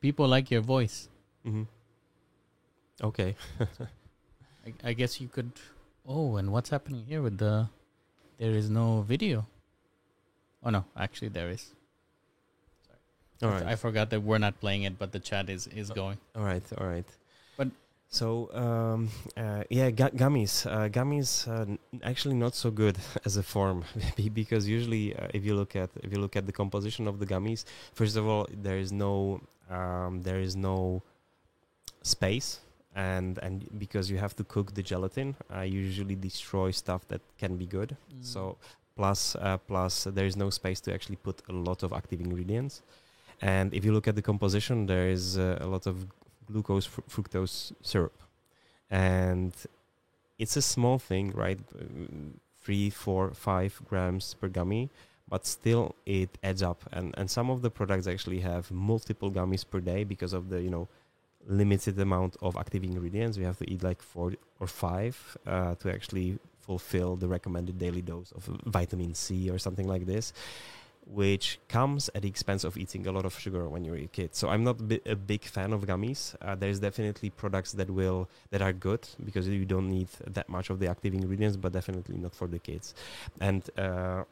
[0.00, 1.08] People like your voice.
[1.44, 1.62] hmm
[3.02, 3.36] Okay.
[4.66, 5.52] I, I guess you could.
[6.06, 7.68] Oh, and what's happening here with the?
[8.38, 9.46] There is no video.
[10.64, 11.72] Oh no, actually there is.
[13.38, 13.52] Sorry.
[13.52, 13.72] I f- right.
[13.72, 16.18] I forgot that we're not playing it, but the chat is is going.
[16.36, 17.06] All right, all right.
[17.56, 17.68] But-
[18.08, 20.66] so um, uh, yeah, gu- gummies.
[20.66, 23.84] Uh, gummies uh, n- actually not so good as a form
[24.34, 27.26] because usually uh, if you look at if you look at the composition of the
[27.26, 29.40] gummies, first of all, there is no
[29.70, 31.02] um, there is no
[32.02, 32.58] space.
[32.94, 37.56] And and because you have to cook the gelatin, I usually destroy stuff that can
[37.56, 37.96] be good.
[38.14, 38.24] Mm.
[38.24, 38.58] So
[38.96, 42.82] plus uh, plus there is no space to actually put a lot of active ingredients.
[43.40, 46.06] And if you look at the composition, there is uh, a lot of
[46.46, 48.22] glucose fr- fructose syrup,
[48.90, 49.52] and
[50.38, 51.58] it's a small thing, right?
[52.60, 54.90] Three, four, five grams per gummy,
[55.28, 56.82] but still it adds up.
[56.92, 60.62] And and some of the products actually have multiple gummies per day because of the
[60.62, 60.88] you know
[61.46, 63.38] limited amount of active ingredients.
[63.38, 68.02] We have to eat like four or five uh, to actually fulfill the recommended daily
[68.02, 70.32] dose of vitamin C or something like this,
[71.06, 74.34] which comes at the expense of eating a lot of sugar when you're a kid.
[74.34, 76.36] So I'm not a, big fan of gummies.
[76.40, 80.70] Uh, there's definitely products that will that are good because you don't need that much
[80.70, 82.94] of the active ingredients, but definitely not for the kids.
[83.40, 84.22] And uh,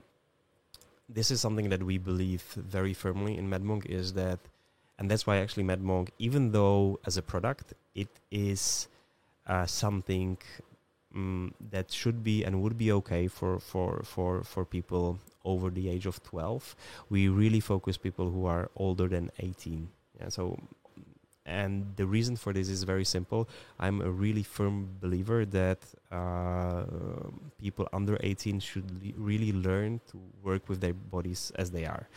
[1.09, 4.39] this is something that we believe very firmly in Madmonq is that
[5.01, 8.87] and that's why I actually Madmonq, even though as a product it is
[9.47, 10.37] uh, something
[11.15, 15.89] um, that should be and would be okay for for for for people over the
[15.89, 16.77] age of 12
[17.09, 19.89] we really focus people who are older than 18
[20.21, 20.57] yeah so
[21.51, 23.49] and the reason for this is very simple.
[23.79, 25.79] I'm a really firm believer that
[26.13, 26.85] uh,
[27.59, 32.09] people under 18 should le- really learn to work with their bodies as they are.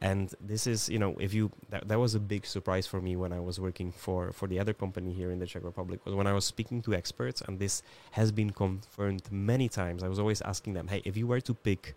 [0.00, 3.16] And this is you know if you that, that was a big surprise for me
[3.16, 6.14] when i was working for for the other company here in the czech republic was
[6.14, 7.82] when i was speaking to experts and this
[8.12, 10.02] has been confirmed many times.
[10.02, 11.94] I was always asking them hey if you were to pick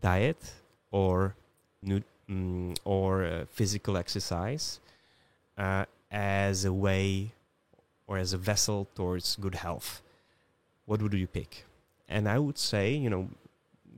[0.00, 0.42] diet
[0.90, 1.34] or
[1.82, 4.80] nu- mm, or uh, physical exercise
[5.56, 7.32] uh, as a way
[8.06, 10.02] or as a vessel towards good health
[10.86, 11.64] what would you pick?
[12.08, 13.28] And i would say you know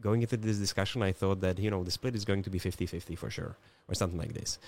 [0.01, 2.59] going into this discussion i thought that you know the split is going to be
[2.59, 3.57] 50-50 for sure
[3.89, 4.59] or something like this.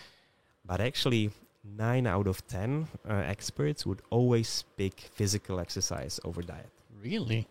[0.65, 1.31] But actually
[1.65, 6.71] 9 out of 10 uh, experts would always pick physical exercise over diet.
[7.03, 7.49] Really?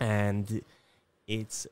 [0.00, 0.62] and
[1.26, 1.66] it's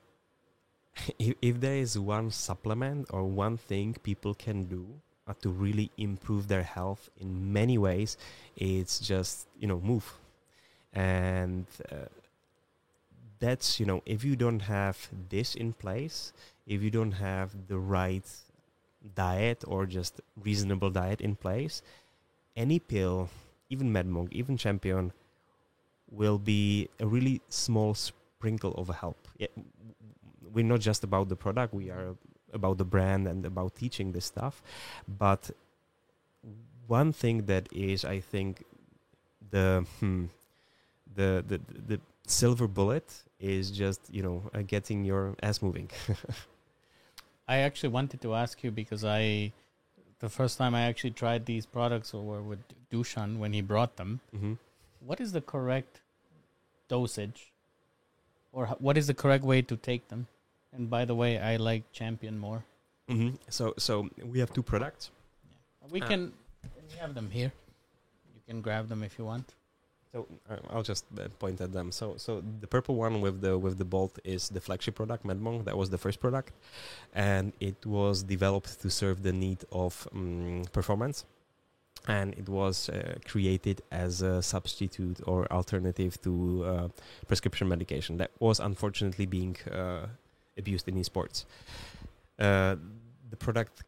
[1.18, 4.86] if, if there is one supplement or one thing people can do
[5.26, 8.16] uh, to really improve their health in many ways,
[8.56, 10.18] it's just you know move,
[10.92, 12.06] and uh,
[13.38, 16.32] that's you know if you don't have this in place,
[16.66, 18.24] if you don't have the right
[19.14, 21.82] diet or just reasonable diet in place,
[22.56, 23.28] any pill,
[23.70, 25.12] even Madmonq, even Champion,
[26.10, 29.28] will be a really small sprinkle of help.
[29.38, 29.48] Yeah,
[30.52, 32.14] we're not just about the product; we are
[32.52, 34.62] about the brand and about teaching this stuff.
[35.08, 35.50] But
[36.86, 38.64] one thing that is, I think,
[39.50, 40.26] the hmm,
[41.14, 45.90] the, the the silver bullet is just you know uh, getting your ass moving.
[47.48, 49.52] I actually wanted to ask you because I,
[50.20, 54.20] the first time I actually tried these products were with Dushan when he brought them.
[54.34, 54.54] mm-hmm.
[55.00, 56.00] What is the correct
[56.88, 57.52] dosage,
[58.52, 60.28] or h- what is the correct way to take them?
[60.72, 62.64] And by the way, I like Champion more.
[63.10, 63.36] Mm-hmm.
[63.48, 65.10] So so we have two products.
[65.90, 66.06] We Ah.
[66.08, 66.32] can
[66.90, 67.52] we have them here.
[68.34, 69.54] You can grab them if you want.
[70.12, 71.90] So uh, I'll just uh, point at them.
[71.90, 75.64] So so the purple one with the with the bolt is the flagship product, Madmonq.
[75.64, 76.52] That was the first product,
[77.14, 81.24] and it was developed to serve the need of um, performance,
[82.06, 86.32] and it was uh, created as a substitute or alternative to
[86.64, 86.88] uh,
[87.26, 90.06] prescription medication that was unfortunately being uh,
[90.58, 91.44] abused in esports.
[92.38, 92.76] Uh,
[93.30, 93.82] the product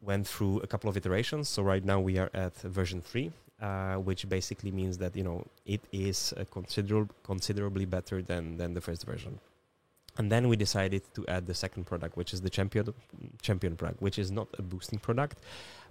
[0.00, 1.48] went through a couple of iterations.
[1.48, 5.46] So right now we are at version three, uh, which basically means that you know
[5.64, 9.38] it is uh, considerable, considerably better than than the first version.
[10.16, 12.94] And then we decided to add the second product, which is the champion
[13.42, 15.38] champion product, which is not a boosting product,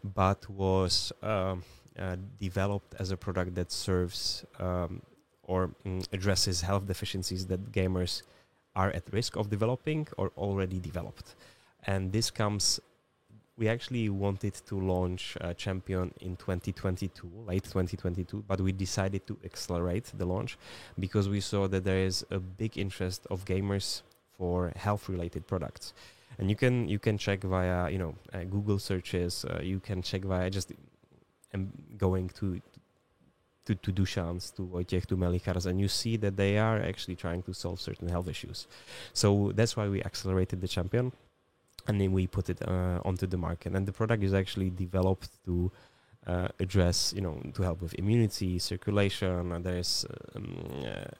[0.04, 1.64] but was um,
[1.99, 5.01] uh, developed as a product that serves um,
[5.43, 8.22] or mm, addresses health deficiencies that gamers
[8.76, 11.36] are at risk of developing or already developed.
[11.86, 12.80] And this comes
[13.57, 20.11] we actually wanted to launch Champion in 2022, late 2022, but we decided to accelerate
[20.17, 20.57] the launch
[20.99, 24.01] because we saw that there is a big interest of gamers
[24.38, 25.93] for health-related products,
[26.39, 30.01] and you can you can check via you know uh, Google searches, uh, you can
[30.01, 30.71] check via just
[31.53, 32.59] um, going to.
[33.66, 37.43] To, to Dushans, to Wojciech, to Melichars, and you see that they are actually trying
[37.43, 38.68] to solve certain health issues.
[39.14, 41.14] So that's why we accelerated the champion
[41.88, 43.74] and then we put it uh, onto the market.
[43.74, 45.72] And the product is actually developed to
[46.26, 49.61] uh, address, you know, to help with immunity, circulation.
[49.61, 50.05] There's
[50.36, 51.11] um, uh,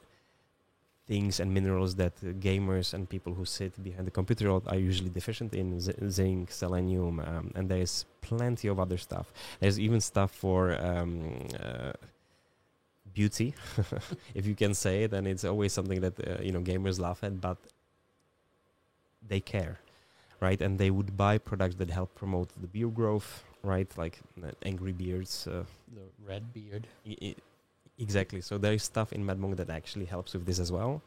[1.06, 5.54] things and minerals that gamers and people who sit behind the computer are usually deficient
[5.54, 5.78] in:
[6.10, 9.32] zinc, selenium, um, and there is plenty of other stuff.
[9.60, 10.72] There's even stuff for.
[10.82, 11.92] Um, uh,
[13.14, 13.54] beauty
[14.34, 17.22] if you can say it then it's always something that uh, you know gamers laugh
[17.22, 17.56] at but
[19.26, 19.78] they care
[20.40, 20.60] right?
[20.60, 23.88] And they would buy products that help promote the beard growth, right?
[23.96, 25.46] Like uh, Angry Beards.
[25.46, 26.86] Uh, The red beard.
[27.98, 28.40] Exactly.
[28.40, 31.00] So there is stuff in Madmonq that actually helps with this as well.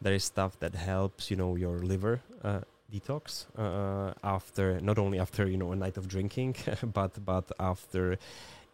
[0.00, 2.60] There is stuff that helps, you know, your liver uh,
[2.92, 6.56] detox uh, after not only after you know a night of drinking,
[6.98, 8.18] but but after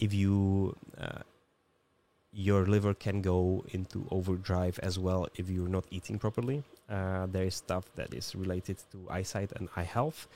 [0.01, 0.75] if you.
[2.33, 6.63] Your liver can go into overdrive as well if you're not eating properly.
[6.89, 10.29] Uh, there is stuff that is related to eyesight and eye health,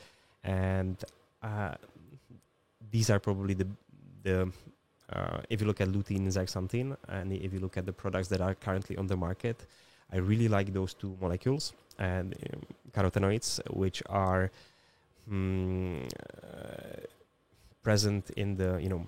[0.43, 0.97] and
[1.43, 1.75] uh,
[2.91, 3.67] these are probably the
[4.23, 4.53] the
[5.13, 8.29] uh, if you look at lutein, and zeaxanthin, and if you look at the products
[8.29, 9.67] that are currently on the market,
[10.13, 12.61] I really like those two molecules and um,
[12.93, 14.51] carotenoids, which are
[15.31, 17.01] mm, uh,
[17.83, 19.07] present in the you know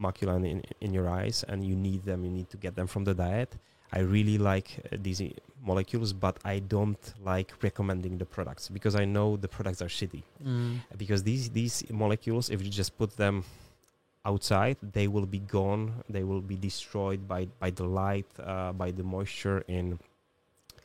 [0.00, 3.04] macula in, in your eyes and you need them you need to get them from
[3.04, 3.56] the diet.
[3.92, 5.22] I really like uh, these
[5.62, 10.22] molecules but i don't like recommending the products because i know the products are shitty.
[10.44, 10.80] Mm.
[10.98, 13.44] because these these molecules if you just put them
[14.26, 16.02] outside they will be gone.
[16.10, 19.98] They will be destroyed by by the light uh, by the moisture in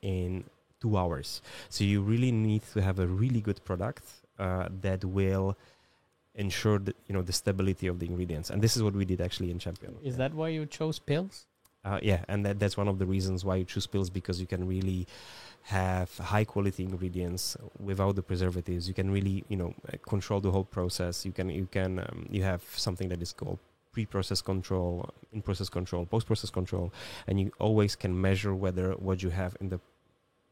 [0.01, 0.43] in
[0.81, 1.41] two hours.
[1.69, 4.05] So you really need to have a really good product
[4.39, 5.57] uh, that will
[6.35, 8.49] ensure that you know the stability of the ingredients.
[8.49, 9.95] And this is what we did actually in champion.
[10.03, 11.45] Is that why you chose pills?
[11.83, 14.47] uh, yeah and that, that's one of the reasons why you choose pills because you
[14.47, 15.07] can really
[15.63, 18.87] have high quality ingredients without the preservatives.
[18.87, 21.25] You can really you know uh, control the whole process.
[21.25, 23.59] You can you can um, you have something that is called
[23.91, 26.93] pre-process control in-process control post-process control
[27.27, 29.77] and you always can measure whether what you have in the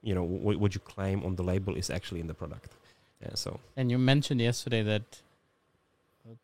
[0.03, 2.73] you know w- what you claim on the label is actually in the product.
[3.21, 3.59] Yeah so.
[3.77, 5.21] And you mentioned yesterday that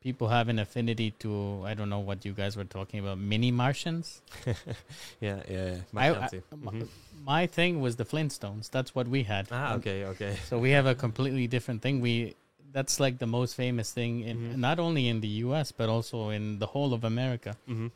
[0.02, 3.52] people have an affinity to I don't know what you guys were talking about mini
[3.52, 4.22] Martians.
[5.22, 5.78] yeah, yeah.
[5.96, 6.42] I- Mackenzie.
[6.52, 6.88] I- Mhm.
[7.24, 8.70] My thing was the Flintstones.
[8.70, 9.48] That's what we had.
[9.52, 10.36] Ah, And okay, okay.
[10.50, 12.02] So we have a completely different thing.
[12.02, 12.36] We
[12.72, 14.58] that's like the most famous thing in Mhm.
[14.58, 15.72] not only in the U.S.
[15.72, 17.88] but also in the whole of America hmm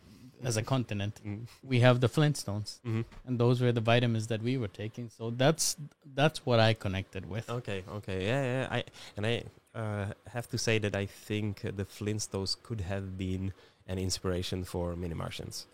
[0.41, 1.19] as a continent.
[1.21, 5.09] hmm We have the Flintstones, hmm and those were the vitamins that we were taking.
[5.17, 5.75] So that's
[6.19, 7.49] that's what I connected with.
[7.59, 8.67] Okay, okay, yeah, yeah.
[8.77, 8.84] I
[9.17, 9.43] and I
[9.80, 10.05] uh,
[10.36, 13.53] have to say that I think the Flintstones could have been
[13.88, 15.65] an inspiration for Mini Martians.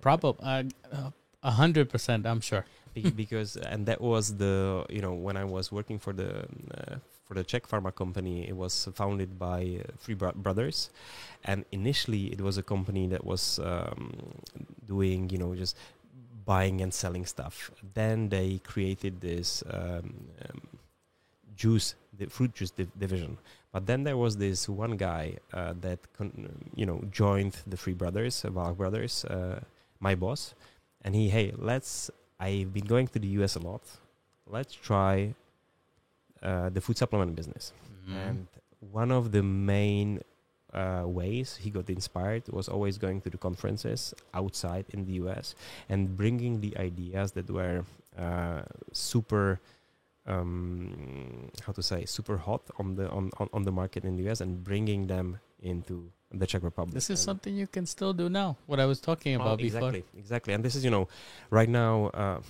[0.00, 1.10] Probably uh,
[1.42, 2.26] a hundred percent.
[2.26, 2.64] I'm sure.
[2.94, 6.30] Be- because and that was the you know when I was working for the
[6.76, 6.96] uh,
[7.26, 10.90] for the Czech pharma company, it was founded by uh, three bro- brothers,
[11.44, 14.12] and initially it was a company that was um,
[14.86, 15.76] doing you know just
[16.44, 17.70] buying and selling stuff.
[17.94, 20.60] Then they created this um, um,
[21.58, 23.38] juice, the fruit juice div- division.
[23.72, 27.94] But then there was this one guy uh, that con- you know joined the three
[27.94, 29.60] brothers, uh, Bach brothers, uh,
[30.00, 30.54] my boss,
[31.02, 32.10] and he hey let's
[32.40, 33.82] I've been going to the US a lot.
[34.46, 35.34] Let's try
[36.42, 37.72] uh, the food supplement business.
[38.02, 38.16] Mm-hmm.
[38.16, 38.46] And
[38.92, 40.22] one of the main
[40.72, 45.54] uh, ways he got inspired was always going to the conferences outside in the US
[45.88, 47.84] and bringing the ideas that were
[48.18, 48.62] uh,
[48.92, 49.60] super.
[50.28, 54.28] Um, how to say super hot on the on, on, on the market in the
[54.30, 56.94] US and bringing them into the Czech Republic.
[56.94, 58.56] This is And- something you can still do now.
[58.66, 59.78] What I was talking Oh, about before.
[59.78, 60.52] exactly, exactly.
[60.54, 61.08] And this is, you know,
[61.50, 62.06] right now.
[62.14, 62.40] Uh,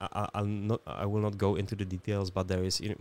[0.00, 0.80] I, I, I'll not.
[0.86, 3.00] I will not go into the details, but there is, you know,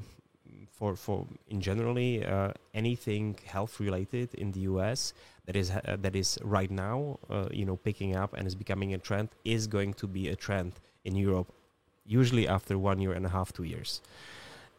[0.78, 5.14] for for in generally uh, anything health related in the U.S.
[5.48, 8.94] that is uh, that is right now, uh, you know, picking up and is becoming
[8.94, 10.74] a trend is going to be a trend
[11.04, 11.50] in Europe,
[12.08, 14.02] usually after one year and a half, two years,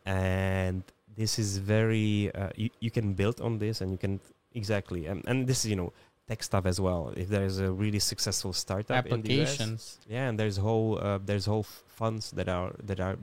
[0.07, 0.83] and
[1.17, 2.31] this is very.
[2.35, 4.21] Uh, you you can build on this, and you can
[4.55, 5.93] exactly, and and this is you know
[6.29, 7.13] tech stuff as well.
[7.17, 9.99] If there is a really successful startup in the US, applications.
[10.09, 13.17] yeah, and there's whole uh, there's whole f- funds that are that are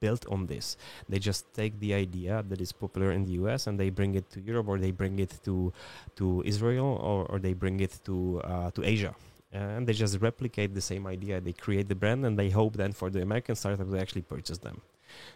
[0.00, 0.76] built on this.
[1.08, 4.28] They just take the idea that is popular in the US and they bring it
[4.30, 5.72] to Europe or they bring it to
[6.16, 9.14] to Israel or, or they bring it to uh, to Asia.
[9.52, 11.40] And they just replicate the same idea.
[11.40, 14.58] They create the brand and they hope then for the American startup to actually purchase
[14.58, 14.80] them.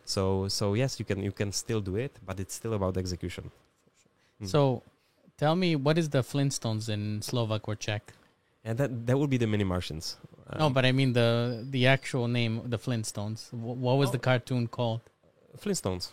[0.04, 3.50] So so yes, you can you can still do it, but it's still about execution.
[4.40, 4.48] Mm.
[4.48, 4.82] So,
[5.36, 8.12] tell me, what is the Flintstones in Slovak or Czech?
[8.64, 10.16] and that that would be the mini Martians.
[10.58, 11.30] no, Um, but I mean the
[11.70, 13.50] the actual name, the Flintstones.
[13.50, 14.28] Wh- what was the Oh.
[14.28, 15.00] cartoon called?
[15.62, 16.10] Flintstones.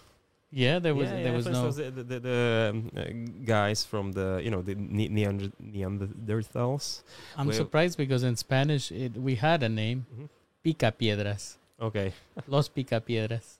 [0.56, 1.66] Yeah, there was yeah, there yeah, was no.
[1.66, 3.04] instance, the, the, the um, uh,
[3.43, 7.01] guys from the you know the ne- Neander- Neanderthals.
[7.38, 10.30] I'm well- surprised because in Spanish it, we had a name, Mhm.
[10.64, 12.14] Pica Piedras, Okay,
[12.47, 13.58] Los Pica Piedras.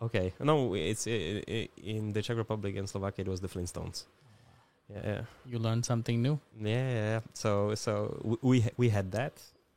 [0.00, 0.32] okay.
[0.38, 3.22] No, it's i i in the Czech Republic and Slovakia.
[3.24, 4.04] It was the Flintstones.
[4.88, 6.38] Yeah, yeah, You learned something new.
[6.60, 6.68] yeah.
[6.70, 7.20] yeah, yeah.
[7.34, 9.34] So so we ha- we had that,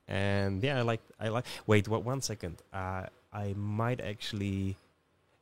[0.07, 1.45] and yeah, I like I like.
[1.68, 2.03] Wait, what?
[2.05, 2.61] One second.
[2.74, 4.78] Uh, I might actually.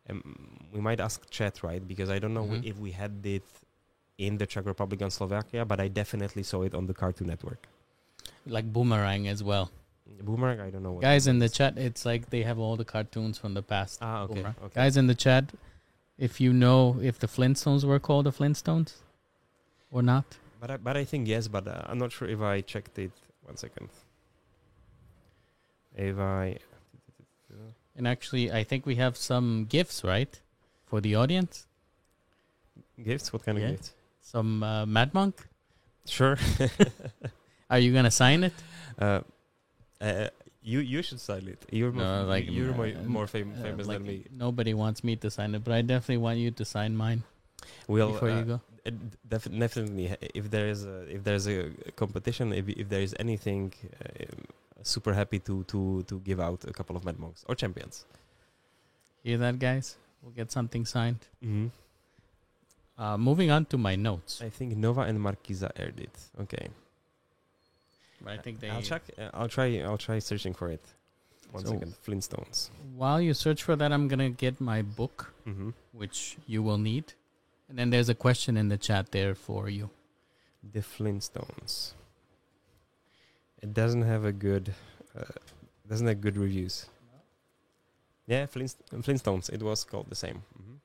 [0.09, 2.65] Um, we might ask chat right because I don't know Mhm.
[2.65, 3.43] if we had it
[4.17, 7.67] in the Czech Republic and Slovakia, but I definitely saw it on the Cartoon Network.
[8.45, 9.71] Like Boomerang as well.
[10.21, 10.93] Boomerang, I don't know.
[10.93, 13.99] What Guys in the chat, it's like they have all the cartoons from the past.
[14.01, 14.45] Ah, okay.
[14.45, 14.73] Okay.
[14.75, 15.53] Guys in the chat,
[16.17, 18.95] if you know if the Flintstones were called the Flintstones
[19.91, 20.37] or not.
[20.59, 23.11] But I, but I think yes, but uh, I'm not sure if I checked it.
[23.45, 23.89] One second.
[25.95, 26.57] If I
[27.95, 30.39] And actually, I think we have some gifts, right?
[30.85, 31.67] For the audience.
[33.03, 33.65] gifts, what kind Yeah.
[33.65, 33.93] of gifts?
[34.21, 35.33] Some uh, Madmonq.
[36.05, 36.37] Sure.
[37.69, 38.53] Are you gonna sign it?
[38.99, 39.21] uh,
[40.01, 40.27] uh,
[40.63, 41.59] you you should sign it.
[41.71, 44.25] You're No, more, like, you're more, uh, more fam- Uh, famous like, than me.
[44.45, 47.23] Nobody wants me to sign it, but I definitely want you to sign mine
[47.87, 48.61] We'll before you uh, go.
[49.33, 53.73] def- definitely if there is a, if there's a competition, if if there is anything,
[54.05, 54.25] uh,
[54.83, 58.05] super happy to to to give out a couple of Madmonqs or champions.
[59.23, 59.97] Hear that, guys?
[60.21, 61.19] We'll get something signed.
[61.43, 61.67] Mm-hmm.
[62.97, 64.41] Uh, moving on to my notes.
[64.41, 66.15] I think Nova and Markíza aired it.
[66.41, 66.67] Okay.
[68.27, 68.69] I think they.
[68.69, 69.01] I'll check.
[69.17, 69.79] Uh, I'll try.
[69.81, 70.83] I'll try searching for it.
[71.51, 71.95] One So- second.
[72.05, 72.69] Flintstones.
[72.95, 75.71] While you search for that, I'm gonna get my book, Mm-hmm.
[75.91, 77.13] which you will need,
[77.67, 79.89] and then there's a question in the chat there for you.
[80.73, 81.93] The Flintstones.
[83.61, 84.73] It doesn't have a good.
[85.15, 85.23] Uh,
[85.87, 86.85] doesn't have good reviews.
[88.27, 89.49] Yeah, Flintst- Flintstones.
[89.49, 90.43] It was called the same.
[90.57, 90.77] Mhm.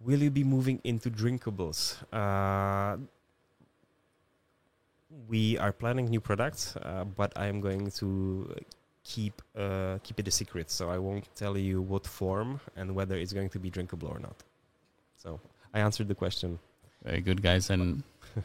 [0.00, 1.96] Will you be moving into drinkables?
[2.12, 2.98] Uh,
[5.28, 8.54] we are planning new products, uh, but I am going to
[9.04, 10.70] keep uh, keep it a secret.
[10.70, 14.18] So I won't tell you what form and whether it's going to be drinkable or
[14.18, 14.42] not.
[15.16, 15.40] So
[15.72, 16.58] I answered the question.
[17.04, 17.70] Very good, guys.
[17.70, 18.02] And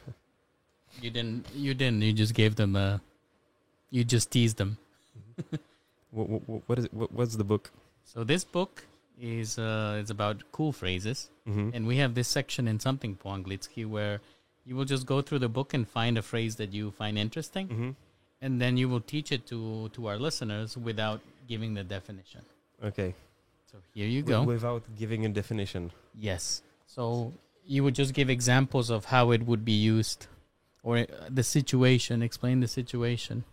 [1.03, 1.45] you didn't.
[1.55, 2.01] You didn't.
[2.01, 3.01] You just gave them a.
[3.91, 4.77] You just teased them.
[6.11, 6.93] What, what, what is it?
[6.93, 7.69] What, what's the book?
[8.03, 8.83] So this book
[9.21, 11.69] is uh, is about cool phrases, Mm-hmm.
[11.73, 14.19] and we have this section in something po anglicky where
[14.65, 17.67] you will just go through the book and find a phrase that you find interesting,
[17.67, 17.89] Mm-hmm.
[18.41, 22.41] and then you will teach it to to our listeners without giving the definition.
[22.83, 23.13] Okay.
[23.71, 24.41] So here you go.
[24.43, 25.91] without giving a definition.
[26.15, 26.63] Yes.
[26.87, 27.33] So
[27.67, 30.25] you would just give examples of how it would be used,
[30.83, 32.21] or uh, the situation.
[32.21, 33.43] Explain the situation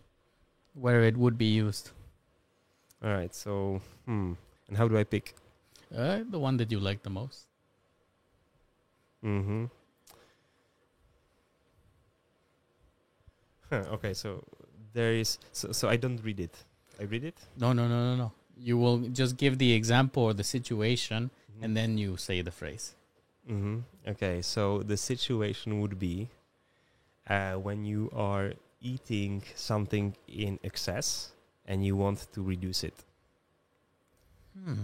[0.73, 1.91] where it would be used.
[3.03, 3.33] All right.
[3.33, 4.33] So, hmm.
[4.67, 5.35] And how do I pick?
[5.95, 7.45] Uh, the one that you like the most.
[9.23, 9.65] Mm-hmm.
[13.69, 14.13] Huh, okay.
[14.13, 14.43] So
[14.93, 15.39] there is.
[15.51, 16.55] So, so I don't read it.
[16.99, 17.37] I read it.
[17.57, 18.31] No, no, no, no, no.
[18.57, 21.29] You will just give the example or the situation,
[21.61, 22.95] and then you say the phrase.
[23.49, 23.79] Mm-hmm.
[24.07, 26.29] Okay, so the situation would be
[27.29, 31.31] uh, when you are eating something in excess
[31.65, 32.93] and you want to reduce it.
[34.63, 34.75] Hmm.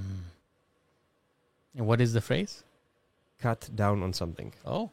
[1.75, 2.63] And what is the phrase?
[3.39, 4.53] Cut down on something.
[4.65, 4.89] Oh,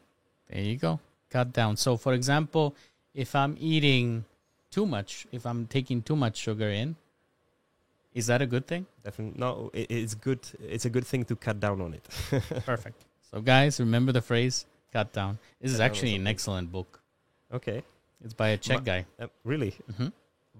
[0.48, 1.00] there you go.
[1.28, 1.76] Cut down.
[1.76, 2.74] So, for example,
[3.14, 4.24] if I'm eating
[4.70, 6.96] too much, if I'm taking too much sugar in,
[8.14, 8.86] is that a good thing?
[9.04, 9.38] Definitely.
[9.38, 10.40] No, it, it's good.
[10.60, 12.08] It's a good thing to cut down on it.
[12.66, 13.04] Perfect.
[13.30, 15.38] So, guys, remember the phrase cut down.
[15.60, 16.99] This is Cut down actually an excellent book.
[17.52, 17.82] Okay.
[18.24, 19.06] It's by a Czech guy.
[19.18, 20.08] Uh, really, hmm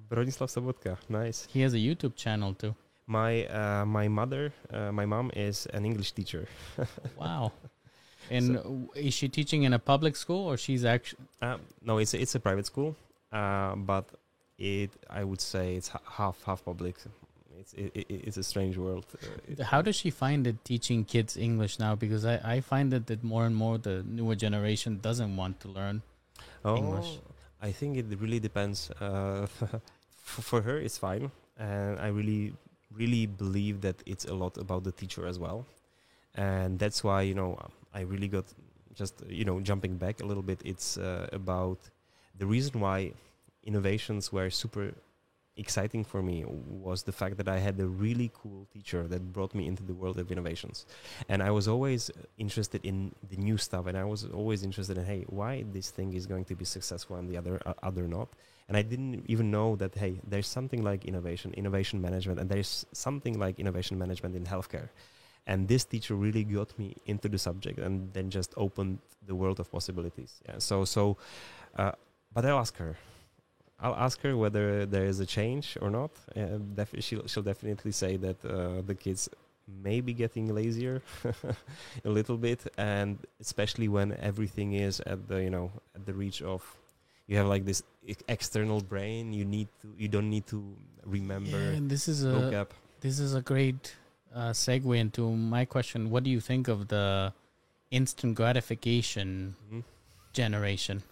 [0.09, 0.97] Bronislav Sobotka.
[1.09, 1.47] Nice.
[1.53, 2.75] He has a YouTube channel too.
[3.07, 6.47] My uh, my mother, uh, my mom is an English teacher.
[7.17, 7.53] Wow.
[8.31, 11.25] And w is she teaching in a public school or she's actually?
[11.43, 12.95] Uh, no, it's a, it's a private school,
[13.33, 14.05] uh, but
[14.59, 16.97] it I would say it's ha- half half public.
[17.61, 19.05] It's it, it, it's a strange world.
[19.15, 21.95] Uh, it- How does she find it teaching kids English now?
[21.97, 25.69] Because I, I find that, that more and more the newer generation doesn't want to
[25.69, 26.03] learn.
[26.65, 27.19] Oh, English?
[27.63, 28.91] I think it really depends.
[29.01, 29.47] Uh,
[30.23, 32.53] for, her, it's fine, and I really
[32.97, 35.67] really believe that it's a lot about the teacher as well,
[36.35, 37.59] and that's why you know
[37.95, 38.47] I really got
[38.95, 40.61] just you know jumping back a little bit.
[40.65, 41.79] It's uh, about
[42.39, 43.13] the reason why
[43.65, 44.95] innovations were super
[45.57, 49.55] exciting for me was the fact that I had a really cool teacher that brought
[49.55, 50.87] me into the world of innovations.
[51.29, 55.05] And I was always interested in the new stuff and I was always interested in
[55.05, 58.29] hey, why this thing is going to be successful and the other uh, other not.
[58.69, 62.87] And I didn't even know that hey, there's something like innovation, innovation management and there's
[62.93, 64.89] something like innovation management in healthcare.
[65.47, 69.59] And this teacher really got me into the subject and then just opened the world
[69.59, 70.41] of possibilities.
[70.49, 70.59] Yeah.
[70.59, 71.17] So so
[71.77, 71.93] uh,
[72.33, 72.97] but I'll ask her
[73.83, 76.11] I'll ask her whether there is a change or not.
[76.37, 79.29] Uh, def- she'll, she'll definitely say that uh, the kids
[79.83, 81.01] may be getting lazier
[82.05, 86.43] a little bit, and especially when everything is at the you know at the reach
[86.43, 86.63] of
[87.29, 87.83] you have like this
[88.29, 89.33] external brain.
[89.33, 90.59] You need to you don't need to
[91.07, 92.67] remember Yeah, and this is a
[93.01, 93.97] this is a great
[94.35, 96.11] uh, segue into my question.
[96.11, 97.33] What do you think of the
[97.91, 99.85] instant gratification Mhm.
[100.33, 101.03] generation?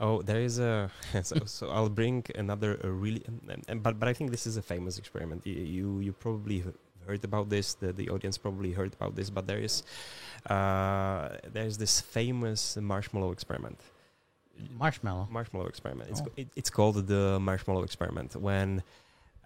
[0.00, 0.90] Oh, there is a
[1.22, 4.62] so, so I'll bring another really and, and, but but I think this is a
[4.62, 5.46] famous experiment.
[5.46, 6.64] You you, you probably
[7.06, 7.74] heard about this.
[7.74, 9.30] The the audience probably heard about this.
[9.30, 9.82] But there is
[10.50, 13.80] uh, there's this famous marshmallow experiment.
[14.78, 15.28] Marshmallow.
[15.30, 16.10] Marshmallow experiment.
[16.10, 16.24] It's Oh.
[16.26, 18.82] co- it, it's called the marshmallow experiment when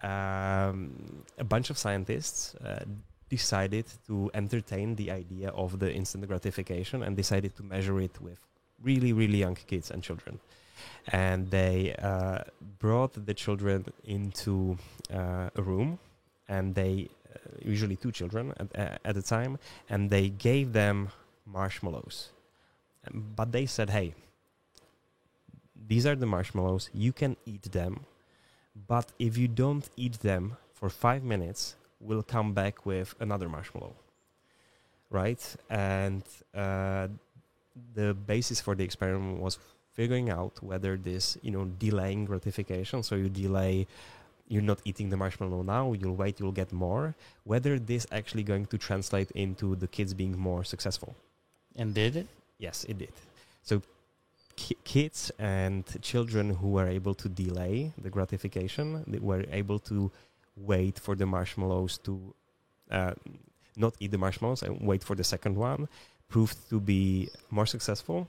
[0.03, 2.55] um, a bunch of scientists.
[2.55, 2.83] Uh,
[3.29, 8.37] decided to entertain the idea of the instant gratification and decided to measure it with
[8.83, 10.39] really really young kids and children.
[11.07, 12.39] And they uh,
[12.79, 14.77] brought the children into
[15.13, 15.99] uh, a room
[16.47, 19.57] and they uh, usually two children at, uh, at a time
[19.89, 21.09] and they gave them
[21.45, 22.29] marshmallows.
[23.07, 24.13] Um, but they said hey
[25.87, 26.89] these are the marshmallows.
[26.93, 28.05] You can eat them
[28.87, 33.95] but if you don't eat them for five minutes we'll come back with another marshmallow.
[35.09, 35.43] Right?
[35.69, 36.23] And
[36.55, 37.07] uh,
[37.93, 39.57] the basis for the experiment was
[39.93, 43.87] figuring out whether this, you know, delaying gratification, so you delay,
[44.47, 48.65] you're not eating the marshmallow now, you'll wait, you'll get more, whether this actually going
[48.65, 51.15] to translate into the kids being more successful.
[51.75, 52.27] And did it?
[52.57, 53.13] Yes, it did.
[53.63, 53.81] So
[54.55, 60.11] ki- kids and children who were able to delay the gratification, they were able to
[60.55, 62.33] wait for the marshmallows to
[62.91, 63.13] uh,
[63.77, 65.87] not eat the marshmallows and wait for the second one,
[66.35, 68.27] proved to be more successful,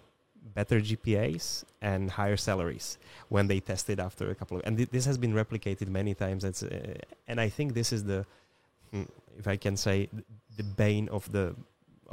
[0.55, 2.99] better GPAs, and higher salaries
[3.35, 4.63] when they tested after a couple of.
[4.67, 6.45] And thi- this has been replicated many times.
[6.45, 6.95] Uh,
[7.29, 8.27] and I think this is the,
[8.91, 9.07] hmm,
[9.39, 9.97] if I can say,
[10.57, 11.55] the bane of the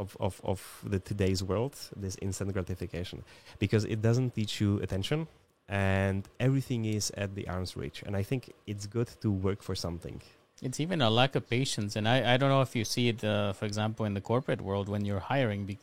[0.03, 3.21] of, of, of the today's world, this instant gratification,
[3.59, 5.27] because it doesn't teach you attention
[5.69, 8.01] and everything is at the arm's reach.
[8.05, 10.21] And I think it's good to work for something.
[10.61, 13.23] It's even a lack of patience, and I, I don't know if you see it,
[13.23, 15.65] uh, for example, in the corporate world when you're hiring.
[15.65, 15.77] Be-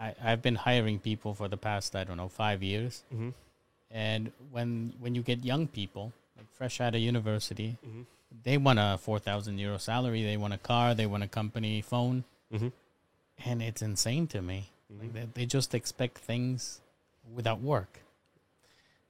[0.00, 3.30] I I've been hiring people for the past I don't know five years, Mm-hmm.
[3.90, 8.02] and when when you get young people like fresh out of university, Mm-hmm.
[8.44, 11.82] they want a four thousand euro salary, they want a car, they want a company
[11.82, 12.68] phone, Mm-hmm.
[13.44, 14.70] and it's insane to me.
[14.98, 16.80] Like they, they just expect things
[17.34, 18.00] without work.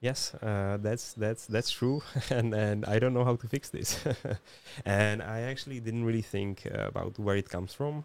[0.00, 3.98] Yes, uh, that's that's that's true, and and I don't know how to fix this,
[4.84, 8.04] and I actually didn't really think uh, about where it comes from,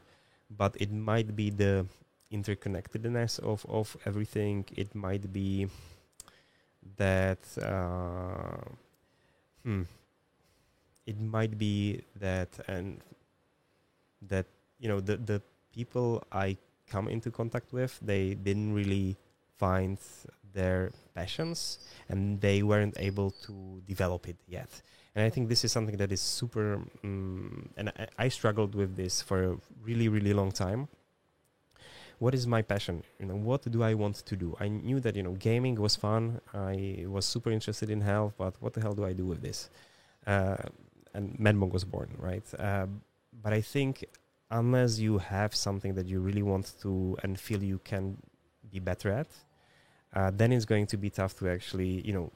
[0.49, 1.85] but it might be the
[2.31, 4.65] interconnectedness of of everything.
[4.75, 5.67] It might be
[6.97, 8.57] that uh,
[9.63, 9.83] hmm,
[11.05, 13.01] it might be that and
[14.29, 14.45] that
[14.79, 15.41] you know the the
[15.73, 16.57] people I
[16.87, 19.15] come into contact with they didn't really
[19.57, 19.97] find
[20.53, 24.69] their passions and they weren't able to develop it yet.
[25.15, 28.95] And i think this is something that is super um, and I, I struggled with
[28.95, 30.87] this for a really really long time.
[32.19, 33.03] What is my passion?
[33.19, 34.55] You know what do i want to do?
[34.59, 36.39] I knew that you know gaming was fun.
[36.53, 39.69] I was super interested in health but what the hell do i do with this?
[40.25, 40.57] Uh,
[41.13, 42.47] and Madmonq was born right?
[42.57, 42.87] Uh,
[43.41, 44.05] but i think
[44.51, 48.17] unless you have something that you really want to and feel you can
[48.71, 49.27] be better at
[50.15, 52.31] uh, then it's going to be tough to actually you know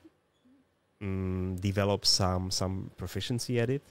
[1.02, 3.84] mm, develop some some proficiency at it.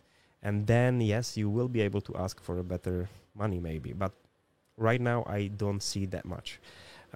[0.43, 3.93] And then yes you will be able to ask for a better money maybe.
[3.93, 4.13] But
[4.79, 6.61] right now i don't see that much.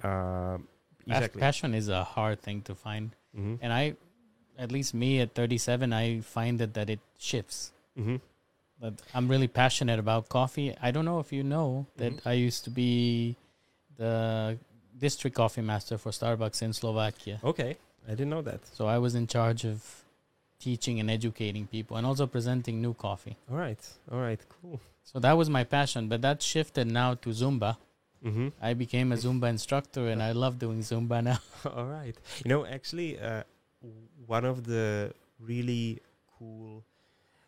[0.03, 0.57] Uh,
[1.05, 1.39] exactly.
[1.39, 3.95] Passion is a hard thing to find, hmm and I,
[4.57, 7.71] at least me at thirty seven, I find that that it shifts.
[7.95, 8.17] hmm
[8.81, 10.73] But I'm really passionate about coffee.
[10.81, 12.25] I don't know if you know that Mhm.
[12.25, 13.35] I used to be
[13.97, 14.57] the
[14.97, 17.39] district coffee master for Starbucks in Slovakia.
[17.43, 17.77] okay
[18.07, 19.77] i didn't know that So I was in charge of
[20.59, 23.35] teaching and educating people and also presenting new coffee.
[23.49, 23.79] all right
[24.11, 27.77] all right cool So that was my passion, but that shifted now to Zumba.
[28.21, 31.39] hmm I became a Zumba instructor and I love doing Zumba now.
[31.77, 32.13] All right.
[32.45, 33.43] You know, actually, uh,
[34.29, 35.11] one of the
[35.41, 35.99] really
[36.37, 36.85] cool.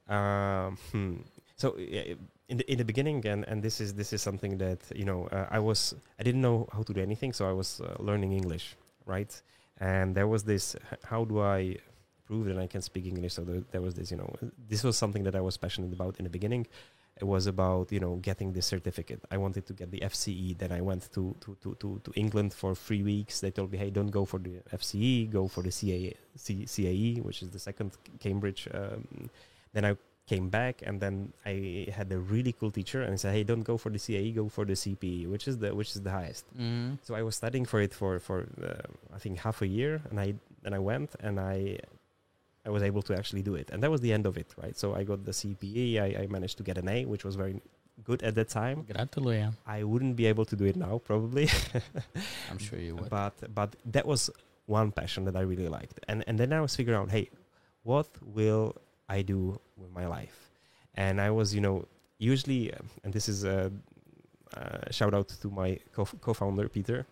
[0.10, 1.22] Um, hmm.
[1.56, 2.18] So uh,
[2.49, 5.28] in the in the beginning, and and this is this is something that you know
[5.32, 8.32] uh, I was I didn't know how to do anything, so I was uh, learning
[8.34, 8.76] English,
[9.06, 9.41] right?
[9.80, 10.76] And there was this.
[11.03, 11.78] How do I
[12.26, 13.34] prove that I can speak English?
[13.34, 14.11] So there, there was this.
[14.11, 14.34] You know,
[14.70, 16.68] this was something that I was passionate about in the beginning.
[17.20, 19.22] It was about you know getting this certificate.
[19.32, 20.57] I wanted to get the FCE.
[20.57, 23.40] Then I went to to, to, to, to England for three weeks.
[23.40, 27.41] They told me, hey, don't go for the FCE, go for the CAE, CAE which
[27.41, 28.68] is the second Cambridge.
[28.74, 29.30] Um,
[29.74, 29.95] then I
[30.26, 33.64] came back, and then I had a really cool teacher, and he said, hey, don't
[33.64, 36.45] go for the CAE, go for the CPE, which is the which is the highest.
[36.58, 36.98] Mm.
[37.04, 40.20] So I was studying for it for for uh, I think half a year, and
[40.20, 41.80] I and I went and I
[42.66, 44.78] I was able to actually do it, and that was the end of it, right?
[44.78, 46.00] So I got the CPE.
[46.00, 47.62] I, I managed to get an A, which was very
[48.06, 48.86] good at that time.
[48.90, 49.54] Gratuluję.
[49.68, 51.50] I wouldn't be able to do it now, probably,
[52.50, 53.10] I'm sure you would.
[53.10, 54.30] but but that was
[54.68, 57.30] one passion that I really liked, and and then I was figuring out, hey,
[57.84, 58.76] what will
[59.14, 60.38] I do with my life?
[60.95, 61.85] And I was, you know,
[62.18, 62.72] usually,
[63.03, 63.72] and this is a
[64.56, 67.06] uh, shout out to my co- co-founder Peter,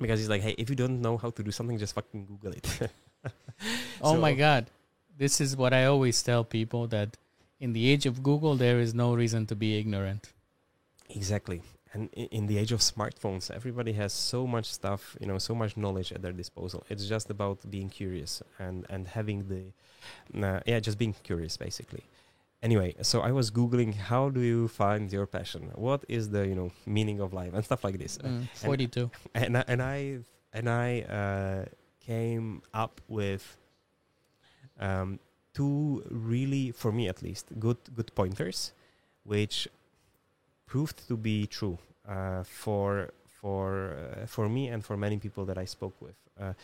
[0.00, 2.52] because he's like, hey, if you don't know how to do something, just fucking Google
[2.52, 2.66] it.
[4.02, 4.66] oh my God.
[5.18, 7.16] This is what I always tell people that
[7.60, 10.32] in the age of Google, there is no reason to be ignorant.
[11.10, 11.62] Exactly.
[11.94, 15.76] And in the age of smartphones, everybody has so much stuff, you know, so much
[15.76, 16.84] knowledge at their disposal.
[16.88, 19.62] It's just about being curious and and having the,
[20.46, 22.04] uh, yeah, just being curious basically.
[22.62, 25.62] Anyway, so I was googling how do you find your passion?
[25.74, 28.16] What is the you know meaning of life and stuff like this.
[28.18, 29.10] Mm, 42.
[29.34, 30.18] And I- and I
[30.54, 30.88] and I
[31.20, 31.64] uh,
[32.00, 33.44] came up with
[34.80, 35.18] um,
[35.54, 38.72] two really, for me at least, good good pointers,
[39.24, 39.68] which
[40.72, 41.78] proved to be true
[42.08, 42.90] uh, for
[43.40, 43.66] for
[43.98, 46.18] uh, for me and for many people that I spoke with.
[46.42, 46.54] Uh,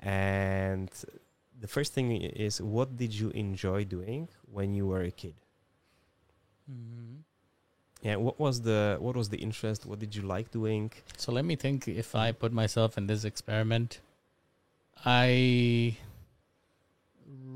[0.00, 0.90] and
[1.64, 2.08] the first thing
[2.46, 4.22] is, what did you enjoy doing
[4.56, 5.36] when you were a kid?
[6.70, 7.14] Mhm.
[8.06, 9.80] Yeah, what was the what was the interest?
[9.90, 10.86] What did you like doing?
[11.22, 13.90] So let me think if I put myself in this experiment.
[15.04, 15.30] I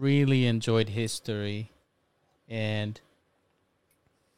[0.09, 1.61] really enjoyed history
[2.49, 2.93] and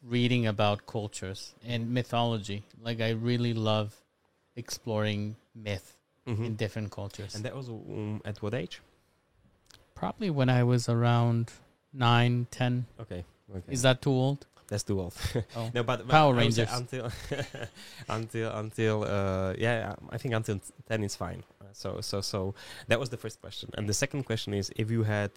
[0.03, 2.63] reading about cultures and mythology.
[2.83, 3.95] Like I really love
[4.57, 5.95] exploring myth
[6.27, 7.35] in different cultures.
[7.35, 8.81] And that was um, at what age?
[9.95, 11.51] Probably when I was around
[11.93, 12.87] nine, ten.
[13.01, 13.25] Okay.
[13.51, 13.73] Okay.
[13.73, 14.47] Is that too old?
[14.69, 15.15] that's too old.
[15.57, 15.71] Oh.
[15.75, 16.79] no, but but Power I would say Rangers.
[16.79, 17.11] until
[18.09, 21.43] until until uh, yeah, I think until ten is fine.
[21.73, 22.55] So so so
[22.89, 25.31] that was the first question, and the second question is if you had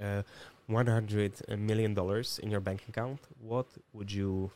[0.00, 0.22] uh,
[0.66, 4.50] one hundred million dollars in your bank account, what would you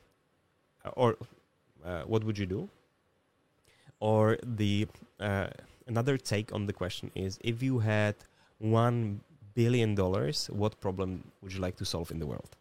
[0.85, 1.17] uh, or
[1.85, 2.69] uh, what would you do?
[4.01, 4.87] Or the
[5.21, 5.49] uh,
[5.87, 8.15] another take on the question is if you had
[8.59, 9.21] one
[9.55, 12.57] billion dollars, what problem would you like to solve in the world?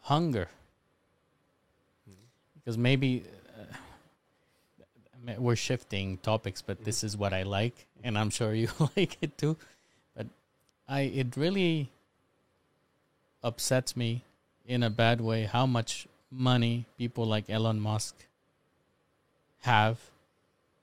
[0.00, 0.48] Hunger.
[2.54, 3.24] because maybe
[5.28, 9.16] uh, we're shifting topics, but this is what I like, and I'm sure you like
[9.20, 9.56] it too.
[10.88, 11.90] I it really
[13.42, 14.22] upsets me
[14.66, 18.14] in a bad way how much money people like Elon Musk
[19.62, 19.98] have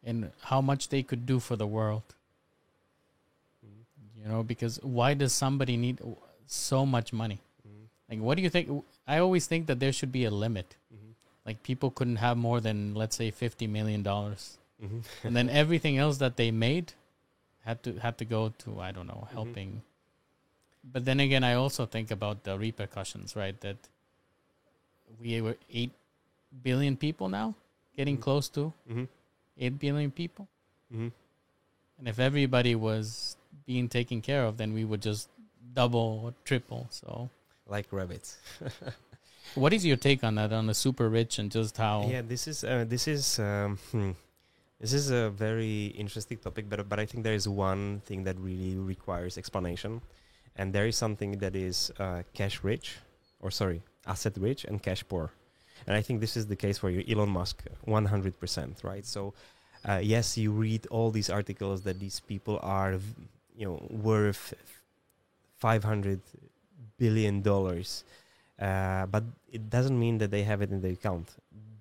[0.04, 2.04] and how much they could do for the world.
[4.22, 6.00] You know, because why does somebody need
[6.48, 7.40] so much money?
[8.10, 8.86] Like, what do you think?
[9.08, 10.76] I always think that there should be a limit.
[11.46, 15.00] Like, people couldn't have more than, let's say, fifty million dollars, mm-hmm.
[15.28, 16.94] and then everything else that they made
[17.66, 19.34] had to had to go to I don't know mm-hmm.
[19.34, 19.82] helping.
[20.84, 23.60] But then again, I also think about the repercussions, right?
[23.62, 23.78] That
[25.22, 25.92] we were eight
[26.64, 27.56] billion people now,
[27.96, 28.22] getting Mhm.
[28.22, 29.06] close to Mm-hmm.
[29.58, 30.48] eight billion people.
[30.92, 31.10] Mm-hmm.
[32.00, 35.30] And if everybody was being taken care of, then we would just
[35.74, 36.88] double or triple.
[36.90, 37.30] So,
[37.68, 38.38] Like rabbits.
[39.56, 42.08] what is your take on that, on the super rich and just how?
[42.10, 44.12] Yeah, this is uh, this is um, hmm,
[44.82, 48.36] this is a very interesting topic, but but I think there is one thing that
[48.38, 50.02] really requires explanation,
[50.56, 52.98] and there is something that is uh, cash rich,
[53.40, 55.32] or sorry, asset rich and cash poor,
[55.88, 59.06] and I think this is the case for you, Elon Musk, one hundred percent, right?
[59.06, 59.34] So,
[59.88, 63.00] uh, yes, you read all these articles that these people are,
[63.58, 64.54] you know, worth
[65.58, 66.22] five hundred
[66.98, 68.04] billion dollars.
[68.60, 71.28] Uh, but it doesn't mean that they have it in the account.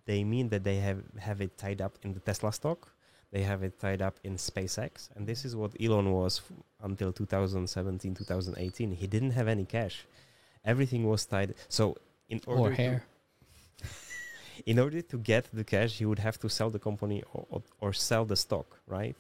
[0.07, 2.89] They mean that they have, have it tied up in the Tesla stock.
[3.33, 5.09] They have it tied up in SpaceX.
[5.17, 8.93] And this is what Elon was f- until 2017, 2018.
[8.93, 10.05] He didn't have any cash.
[10.65, 11.55] Everything was tied.
[11.69, 11.97] So
[12.29, 13.05] in order or hair?
[13.79, 13.87] To,
[14.67, 17.63] in order to get the cash, he would have to sell the company or, or,
[17.81, 19.17] or sell the stock, right?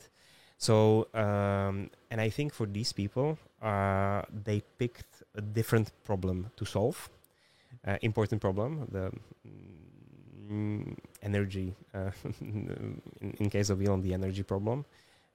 [0.58, 6.64] So, um, and I think for these people, uh, they picked a different problem to
[6.64, 7.10] solve
[7.86, 9.10] uh, important problem the
[9.46, 9.91] mm,
[11.22, 12.10] energy uh,
[12.40, 13.00] in,
[13.38, 14.84] in case of Elon the energy problem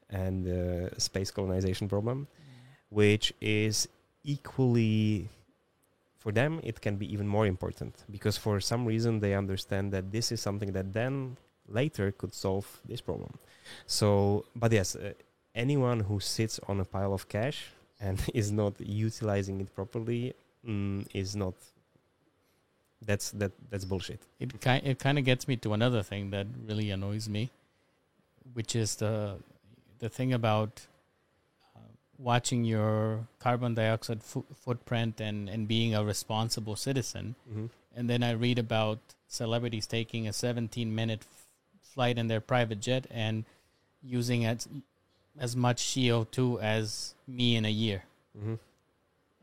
[0.09, 2.27] and the space colonization problem
[2.89, 3.88] which is
[4.23, 5.29] equally
[6.17, 10.11] for them it can be even more important because for some reason they understand that
[10.11, 13.38] this is something that then later could solve this problem.
[13.85, 15.13] So but yes uh,
[15.55, 20.34] anyone who sits on a pile of cash and is not utilizing it properly
[20.65, 21.55] mm, is not
[23.05, 24.19] that's that that's bullshit.
[24.39, 27.49] It kind it kind of gets me to another thing that really annoys me,
[28.53, 29.37] which is the
[29.99, 30.87] the thing about
[31.75, 31.79] uh,
[32.17, 37.35] watching your carbon dioxide fo- footprint and and being a responsible citizen.
[37.49, 37.65] Mm-hmm.
[37.95, 41.47] And then I read about celebrities taking a 17 minute f-
[41.81, 43.45] flight in their private jet and
[44.03, 44.67] using as
[45.39, 48.03] as much CO2 as me in a year.
[48.37, 48.55] Mm-hmm.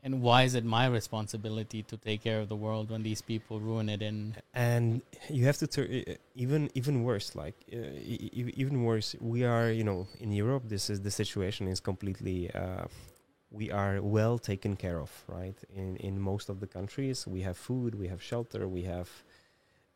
[0.05, 3.59] And why is it my responsibility to take care of the world when these people
[3.59, 5.01] ruin it in And
[5.37, 6.13] you have to tur- uh,
[6.43, 7.27] even even worse.
[7.43, 7.77] Like uh,
[8.13, 10.63] e- even worse, we are you know in Europe.
[10.75, 12.39] This is the situation is completely.
[12.53, 12.85] Uh,
[13.59, 15.57] we are well taken care of, right?
[15.81, 19.09] In in most of the countries, we have food, we have shelter, we have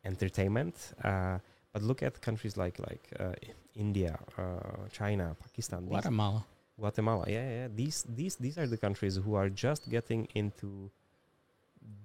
[0.04, 0.74] entertainment.
[1.04, 1.38] Uh,
[1.72, 3.34] but look at countries like like uh,
[3.74, 5.86] India, uh, China, Pakistan.
[5.86, 6.44] Guatemala?
[6.80, 7.24] Guatemala.
[7.28, 7.68] Yeah, yeah.
[7.74, 10.90] These these these are the countries who are just getting into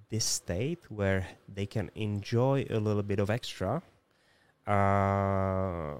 [0.08, 3.82] this state where they can enjoy a little bit of extra.
[4.66, 5.96] Uh,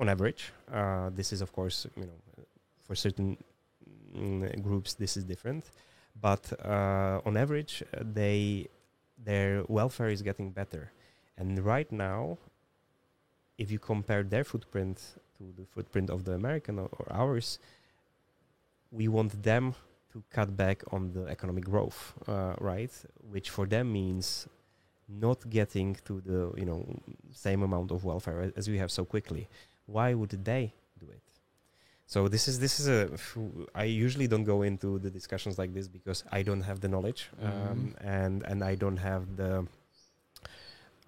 [0.00, 2.18] on average, uh, this is of course you know
[2.82, 3.36] for certain
[4.16, 5.70] mm, groups this is different,
[6.20, 8.66] but uh, on average they
[9.24, 10.92] their welfare is getting better,
[11.36, 12.38] and right now,
[13.58, 17.58] if you compare their footprint to the footprint of the American or, or ours,
[18.90, 19.74] we want them
[20.12, 22.92] to cut back on the economic growth, uh, right?
[23.30, 24.46] Which for them means
[25.08, 26.84] not getting to the you know
[27.32, 29.48] same amount of welfare as we have so quickly.
[29.86, 31.22] Why would they do it?
[32.06, 33.10] So this is this is a.
[33.74, 37.28] I usually don't go into the discussions like this because I don't have the knowledge
[37.42, 39.66] um, and and I don't have the.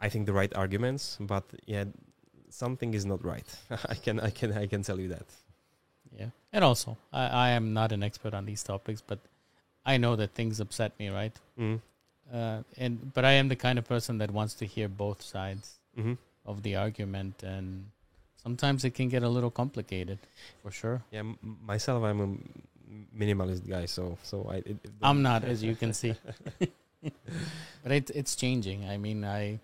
[0.03, 1.85] I think the right arguments, but yeah,
[2.51, 3.47] something is not right.
[3.89, 5.27] I can I can I can tell you that.
[6.19, 6.31] Yeah.
[6.53, 9.19] And also, I, I am not an expert on these topics, but
[9.87, 11.33] I know that things upset me, right?
[11.59, 11.81] Mm.
[12.33, 15.79] uh, and but I am the kind of person that wants to hear both sides
[15.95, 16.15] hmm
[16.47, 17.87] of the argument, and
[18.43, 20.19] sometimes it can get a little complicated,
[20.63, 21.03] for sure.
[21.13, 22.29] Yeah, m- myself, I'm a
[23.17, 24.57] minimalist guy, so so I.
[24.57, 26.15] It, it I'm not, as you can see.
[27.83, 28.89] but it, it's changing.
[28.89, 29.61] I mean, I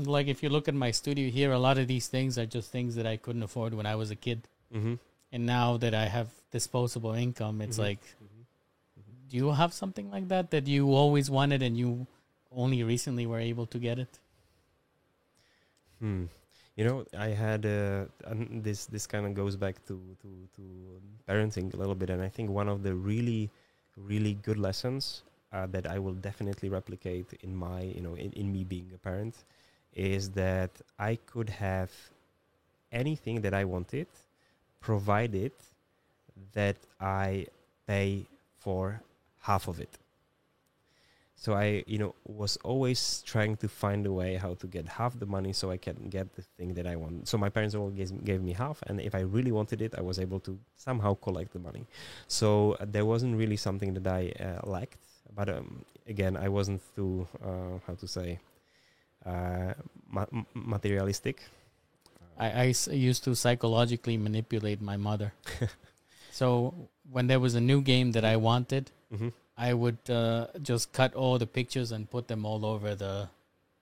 [0.16, 2.70] like if you look at my studio here, a lot of these things are just
[2.70, 4.40] things that I couldn't afford when I was a kid,
[4.72, 4.94] hmm
[5.34, 7.84] and now that I have disposable income, it's Mhm.
[7.88, 8.02] like,
[9.30, 12.06] do you have something like that that you always wanted and you
[12.50, 14.18] only recently were able to get it?
[16.00, 16.24] Hmm.
[16.76, 18.86] You know, I had uh, and this.
[18.86, 20.62] This kind of goes back to to to
[21.28, 23.50] parenting a little bit, and I think one of the really,
[23.96, 28.50] really good lessons uh, that I will definitely replicate in my, you know, in, in
[28.50, 29.36] me being a parent,
[29.94, 31.90] is that I could have
[32.90, 34.06] anything that I wanted,
[34.80, 35.52] provided
[36.52, 37.46] that I
[37.86, 38.26] pay
[38.58, 39.00] for
[39.40, 39.98] half of it.
[41.34, 45.18] So I, you know, was always trying to find a way how to get half
[45.18, 47.26] the money so I can get the thing that I want.
[47.26, 50.20] So my parents always gave, me half, and if I really wanted it, I was
[50.20, 51.84] able to somehow collect the money.
[52.28, 55.02] So uh, there wasn't really something that I uh, lacked.
[55.34, 58.38] But um, again, I wasn't too, uh, how to say,
[59.26, 59.74] uh,
[60.10, 61.42] ma- materialistic.
[62.38, 65.32] I, used to psychologically manipulate my mother.
[66.30, 66.74] so
[67.10, 71.14] when there was a new game that I wanted, hmm I would uh, just cut
[71.14, 73.28] all the pictures and put them all over the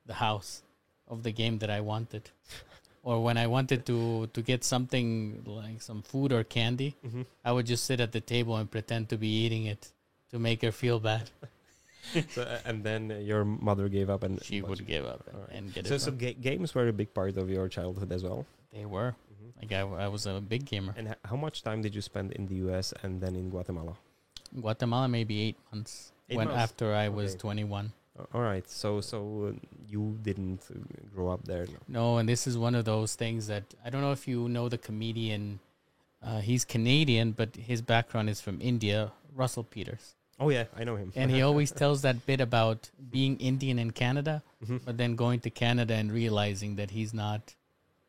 [0.04, 0.62] the house
[1.06, 2.30] of the game that I wanted.
[3.02, 7.52] Or when I wanted to to get something like some food or candy, hmm I
[7.52, 9.88] would just sit at the table and pretend to be eating it
[10.30, 11.30] to make her feel bad.
[12.34, 15.74] so, uh, and then your mother gave up, and She would give up and, and
[15.74, 16.00] get So, it.
[16.00, 18.46] so ga- games were a big part of your childhood as well.
[18.72, 19.14] they were
[19.60, 20.94] like I, I was a big gamer.
[20.96, 23.94] And h- how much time did you spend in the US and then in Guatemala?
[24.58, 26.12] Guatemala maybe eight months.
[26.30, 26.62] Eight when months?
[26.62, 27.92] after I was 21.
[28.34, 28.68] All right.
[28.68, 29.18] So so
[29.52, 30.78] uh, you didn't uh,
[31.14, 31.66] grow up there.
[31.66, 31.78] No.
[31.88, 34.68] No, and this is one of those things that I don't know if you know
[34.68, 35.60] the comedian.
[36.22, 39.12] Uh, he's Canadian, but his background is from India.
[39.34, 41.12] Russell Peters, Oh yeah, I know him.
[41.14, 44.80] and he always tells that bit about being Indian in Canada, Mhm.
[44.86, 47.54] but then going to Canada and realizing that he's not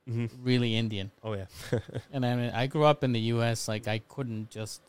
[0.09, 0.29] Mhm.
[0.41, 1.11] really Indian.
[1.23, 1.45] Oh yeah.
[2.13, 3.67] And I mean, I grew up in the U.S.
[3.67, 4.81] Like I couldn't just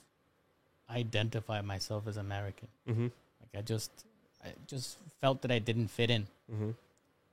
[0.90, 2.68] identify myself as American.
[2.88, 3.08] mm-hmm.
[3.40, 3.90] Like I just,
[4.44, 6.26] I just felt that I didn't fit in.
[6.52, 6.70] Mm-hmm.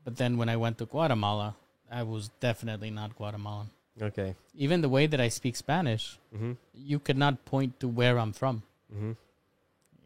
[0.03, 1.55] But then when I went to Guatemala,
[1.91, 3.69] I was definitely not Guatemalan.
[4.01, 4.35] Okay.
[4.55, 6.53] Even the way that I speak Spanish, Mm-hmm.
[6.73, 8.63] you could not point to where I'm from.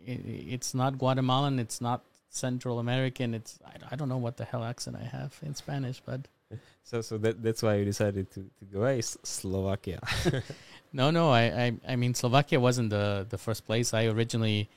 [0.05, 1.59] It's not Guatemalan.
[1.59, 3.33] It's not Central American.
[3.33, 6.27] It's I, I don't know what the hell accent I have in Spanish, but
[6.83, 9.99] So so that that's why you decided to to go hey, S- Slovakia.
[10.93, 11.31] no, no.
[11.31, 13.93] I, I I mean Slovakia wasn't the the first place.
[13.93, 14.69] I originally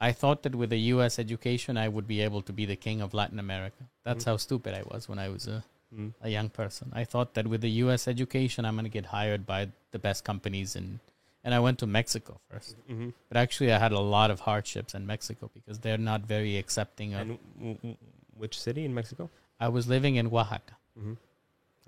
[0.00, 1.18] I thought that with a U.S.
[1.18, 3.84] education I would be able to be the king of Latin America.
[4.02, 4.28] That's Mhm.
[4.34, 5.62] how stupid I was when I was a
[5.94, 6.10] mm.
[6.22, 6.90] a young person.
[6.94, 8.08] I thought that with the U.S.
[8.08, 10.98] education, I'm going to get hired by the best companies, and
[11.44, 12.76] and I went to Mexico first.
[12.90, 13.10] Mm-hmm.
[13.28, 17.14] But actually, I had a lot of hardships in Mexico because they're not very accepting
[17.14, 17.20] of.
[17.20, 17.96] And
[18.36, 19.28] which city in Mexico?
[19.60, 20.76] I was living in Oaxaca.
[20.98, 21.14] Mm-hmm.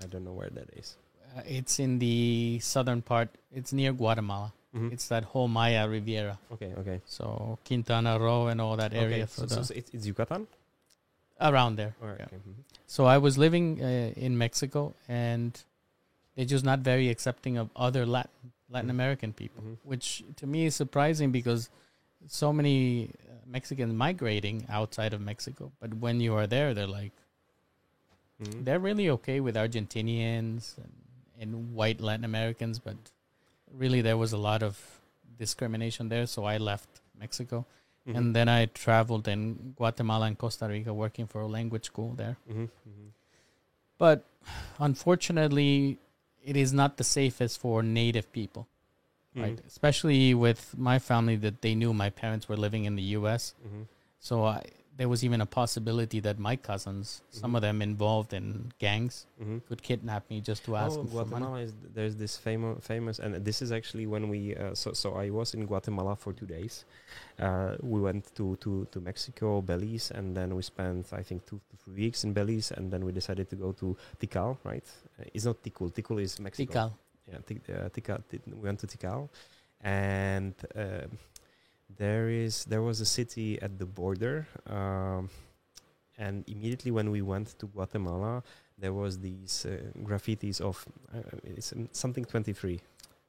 [0.03, 0.97] I don't know where that is.
[1.37, 3.29] Uh, it's in the southern part.
[3.53, 4.53] It's near Guatemala.
[4.75, 4.93] Mhm.
[4.93, 6.37] It's that whole Maya Riviera.
[6.53, 6.73] okay.
[6.79, 7.01] Okay.
[7.07, 9.27] So Quintana Roo and all that area okay.
[9.27, 10.49] for So, so, the, so it's, it's Yucatan.
[11.41, 11.95] around there.
[12.01, 12.17] Right.
[12.19, 12.27] yeah.
[12.27, 12.37] Okay.
[12.37, 12.55] mhm.
[12.87, 15.61] So I was living uh, in Mexico, and
[16.35, 18.97] they're just not very accepting of other Latin Latin Mhm.
[18.99, 19.77] American people, Mhm.
[19.85, 21.70] which to me is surprising because
[22.27, 27.12] so many uh, Mexicans migrating outside of Mexico, but when you are there, they're like
[28.41, 28.65] Mhm.
[28.65, 30.93] they're really okay with Argentinians and,
[31.39, 32.97] and white Latin Americans, but
[33.70, 35.01] really there was a lot of
[35.39, 36.27] discrimination there.
[36.27, 36.89] So I left
[37.19, 37.65] Mexico,
[38.07, 38.16] Mhm.
[38.16, 42.36] and then I traveled in Guatemala and Costa Rica, working for a language school there.
[42.51, 42.69] Mhm.
[42.89, 43.11] Mhm.
[43.99, 44.24] But
[44.78, 45.99] unfortunately,
[46.45, 48.66] it is not the safest for native people,
[49.35, 49.57] right?
[49.57, 49.66] Mhm.
[49.66, 53.55] Especially with my family that they knew my parents were living in the U.S.
[53.66, 53.87] Mhm.
[54.21, 54.62] So I,
[54.97, 57.57] there was even a possibility that my cousins, some Mhm.
[57.57, 59.61] of them involved in gangs, Mhm.
[59.66, 61.29] could kidnap me just to ask oh, for money.
[61.31, 65.15] Guatemala is there's this famous famous and this is actually when we uh, so so
[65.15, 66.85] I was in Guatemala for two days.
[67.39, 71.59] Uh, we went to, to to Mexico, Belize, and then we spent I think two
[71.71, 74.59] to three weeks in Belize, and then we decided to go to Tikal.
[74.62, 74.87] Right?
[75.19, 75.91] Uh, it's not Ticul.
[75.93, 76.73] Ticul is Mexico.
[76.73, 76.91] Tikal.
[77.31, 78.23] Yeah, Tik- uh, Tikal.
[78.29, 79.29] Ti- We went to Tikal,
[79.81, 81.19] and um
[81.99, 84.47] there is there was a city at the border.
[84.66, 85.31] Um,
[86.16, 88.43] and immediately when we went to Guatemala,
[88.79, 92.81] there was these uh, graffitis of uh, it's something 23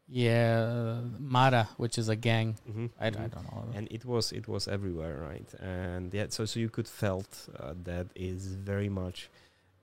[0.08, 2.56] Yeah, Mara, which is a gang.
[2.70, 3.32] Mhm, I, I mhm.
[3.32, 3.66] don't know.
[3.74, 7.74] and it was it was everywhere right and yeah so so you could felt uh,
[7.84, 9.30] that is very much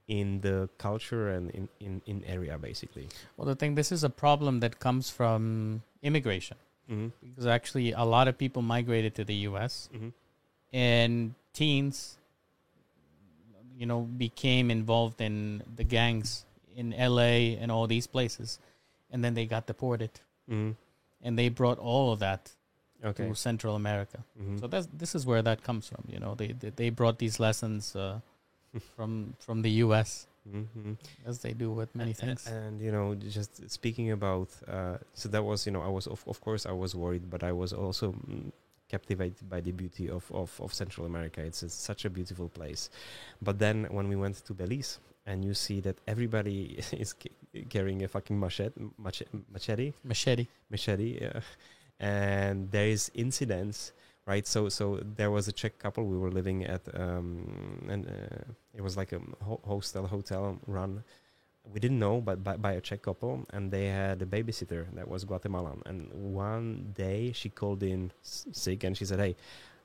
[0.07, 4.11] in the culture and in, in in area basically Well, the thing, this is a
[4.11, 6.57] problem that comes from immigration
[6.91, 7.09] mm-hmm.
[7.23, 9.89] because actually a lot of people migrated to the U.S.
[9.95, 10.09] Mm-hmm.
[10.73, 12.19] and teens,
[13.77, 16.45] you know, became involved in the gangs
[16.77, 17.57] in L.A.
[17.57, 18.59] and all these places,
[19.11, 20.11] and then they got deported,
[20.51, 20.73] Mm-hmm.
[21.23, 22.51] and they brought all of that
[23.05, 24.25] okay to Central America.
[24.41, 24.59] mm-hmm.
[24.59, 26.05] So that's this is where that comes from.
[26.09, 28.21] You know, they they, they brought these lessons uh,
[28.97, 30.27] from from the U.S.
[30.49, 30.93] mm-hmm.
[31.27, 32.47] as they do with many things.
[32.47, 36.23] and you know just speaking about uh, so that was you know i was of,
[36.27, 38.51] of course i was worried but i was also mm,
[38.89, 42.91] captivated by the beauty of, of, of central america it's a, such a beautiful place
[43.41, 48.03] but then when we went to belize and you see that everybody is ca- carrying
[48.03, 50.49] a fucking machete machete machete Machete.
[50.71, 51.41] machete yeah.
[52.01, 53.93] and there is incidents
[54.27, 54.47] right?
[54.47, 56.05] So so there was a czech couple.
[56.05, 58.45] We were living at um and uh,
[58.75, 61.05] it was like a ho- hostel hotel run.
[61.73, 65.09] We didn't know but by, by a czech couple and they had a babysitter that
[65.09, 65.83] was guatemalan.
[65.87, 69.37] And one day she called in sick and she said hey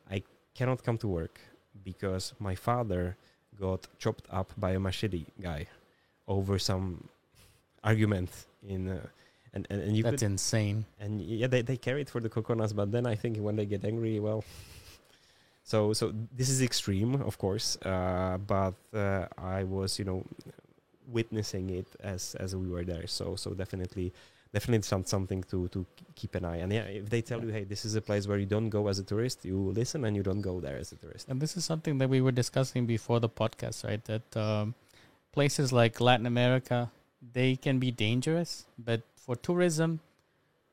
[0.10, 0.24] i
[0.56, 1.40] cannot come to work
[1.84, 3.16] because my father
[3.60, 5.68] got chopped up by a machete guy
[6.28, 7.08] over some
[7.84, 8.30] argument
[8.68, 9.00] in uh,
[9.58, 10.86] and, and, and you That's could insane.
[11.04, 13.66] and yeah they, they carry it for the coconuts but then i think when they
[13.66, 14.42] get angry well
[15.72, 19.26] so so this is extreme of course uh, but uh,
[19.58, 20.20] i was you know
[21.18, 24.08] witnessing it as as we were there so so definitely
[24.54, 25.80] definitely some, something to to
[26.20, 28.40] keep an eye and yeah if they tell you hey this is a place where
[28.44, 30.98] you don't go as a tourist you listen and you don't go there as a
[31.04, 34.04] tourist And this is something that we were discussing before the podcast, right?
[34.12, 34.66] That um,
[35.38, 36.80] places like Latin America,
[37.38, 38.52] they can be dangerous,
[38.90, 40.00] but for tourism,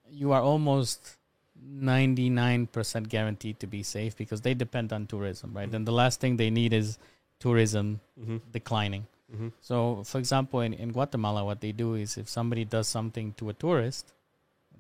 [0.09, 1.17] you are almost
[1.61, 5.71] 99% guaranteed to be safe because they depend on tourism, right?
[5.71, 5.75] Mhm.
[5.75, 6.99] And the last thing they need is
[7.41, 8.39] tourism mm-hmm.
[8.53, 9.07] declining.
[9.33, 9.49] Mm-hmm.
[9.61, 13.51] So, for example, in, in Guatemala, what they do is if somebody does something to
[13.51, 14.13] a tourist,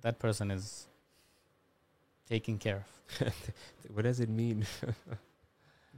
[0.02, 0.86] that person is
[2.28, 2.84] taken care
[3.20, 3.34] of.
[3.94, 4.64] what does it mean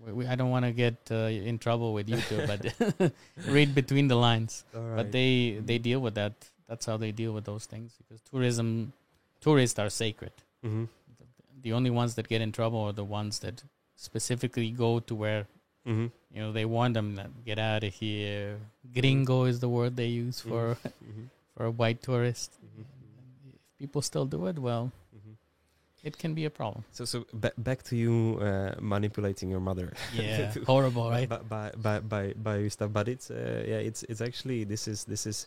[0.05, 3.13] We, we, I don't want to get uh, in trouble with YouTube, but
[3.49, 4.65] read between the lines.
[4.73, 6.35] But they they deal with that.
[6.69, 8.93] That's how they deal with those things because tourism,
[9.41, 10.33] tourists are sacred.
[10.65, 10.85] mm-hmm.
[11.63, 13.63] The only ones that get in trouble are the ones that
[13.97, 15.47] specifically go to where
[15.87, 16.07] Mm-hmm.
[16.35, 18.59] you know they want them to get out of here.
[18.93, 21.27] Gringo is the word they use for Mm-hmm.
[21.57, 22.51] for a white tourist.
[22.59, 22.83] Mm-hmm.
[23.51, 25.35] If people still do it, well, Mm-hmm.
[26.09, 26.83] it can be a problem.
[26.91, 29.93] So, so ba- back to you uh, manipulating your mother.
[30.13, 31.29] Yeah, horrible, right?
[31.29, 35.05] By, by, by, by, by stuff, but it's uh, yeah, it's it's actually this is
[35.05, 35.47] this is.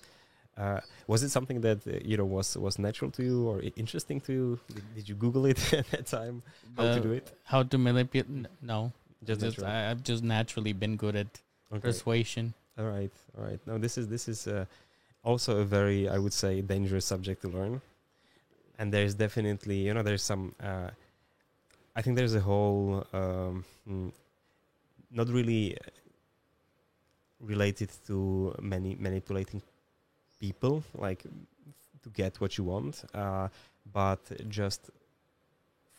[0.60, 4.19] Uh, was it something that uh, you know was was natural to you or interesting
[4.22, 4.60] to you?
[4.68, 6.44] Did, did you Google it at that time?
[6.76, 7.31] How to Uh, do it?
[7.45, 8.27] How to manipulate?
[8.61, 8.91] No,
[9.26, 9.64] Just, just.
[9.64, 11.41] I, I've just naturally been good at
[11.72, 11.81] Okay.
[11.81, 12.53] persuasion.
[12.77, 13.60] All right, all right.
[13.68, 14.65] No, this is this is uh,
[15.23, 17.81] also a very, I would say, dangerous subject to learn.
[18.80, 20.56] And there's definitely, you know, there's some.
[20.61, 20.90] Uh,
[21.95, 24.11] I think there's a whole, um, mm,
[25.11, 25.77] not really
[27.40, 29.61] related to many manipulating
[30.39, 31.23] people, like
[32.03, 33.47] to get what you want, uh,
[33.93, 34.89] but just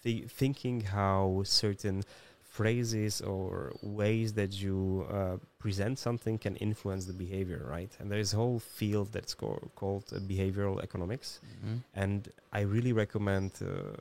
[0.03, 2.03] thi- thinking how certain
[2.43, 7.91] phrases or ways that you uh, present something can influence the behavior, right?
[8.01, 11.41] And there's a whole field that's co- called uh, behavioral economics.
[11.65, 11.83] Mhm.
[11.95, 13.97] And I really recommend uh,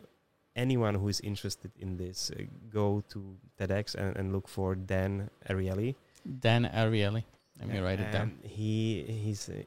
[0.55, 2.41] anyone who is interested in this uh,
[2.73, 3.19] go to
[3.59, 5.95] TEDx and, and look for Dan Ariely.
[6.39, 7.23] Dan Ariely.
[7.60, 8.38] Let me write it down.
[8.44, 9.61] He he's uh,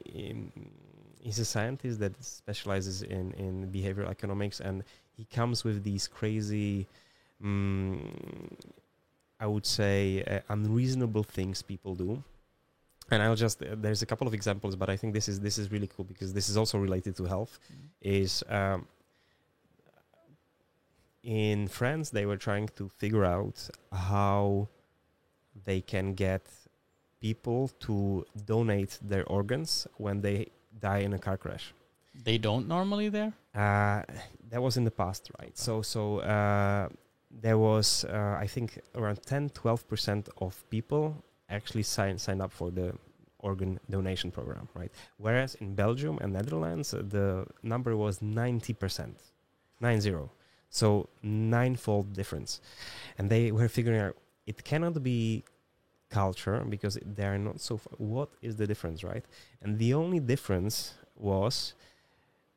[1.19, 4.83] he's a scientist that specializes in in behavioral economics, and
[5.17, 6.87] he comes with these crazy.
[7.43, 7.99] Mm,
[9.39, 12.23] I would say uh, unreasonable things people do,
[13.11, 15.59] and I'll just uh, there's a couple of examples, but I think this is this
[15.59, 17.59] is really cool because this is also related to health.
[18.01, 18.87] Is um,
[21.23, 24.69] in France they were trying to figure out how
[25.65, 26.47] they can get
[27.23, 30.49] people to donate their organs when they
[30.81, 31.73] die in a car crash.
[32.25, 33.33] They don't normally there.
[33.55, 34.03] Uh,
[34.51, 35.57] that was in the past, right?
[35.57, 36.89] So, so uh,
[37.31, 41.17] there was, uh, I think, around 10, 12 percent of people
[41.49, 42.93] actually sign sign up for the
[43.39, 44.91] organ donation program, right?
[45.17, 49.17] Whereas in Belgium and Netherlands, uh, the number was 90 percent,
[49.81, 50.31] nine zero.
[50.71, 52.61] So ninefold difference,
[53.19, 54.17] and they were figuring out
[54.47, 55.45] it cannot be
[56.21, 57.75] culture because they are not so.
[57.77, 59.25] F- what is the difference, right?
[59.63, 61.75] And the only difference was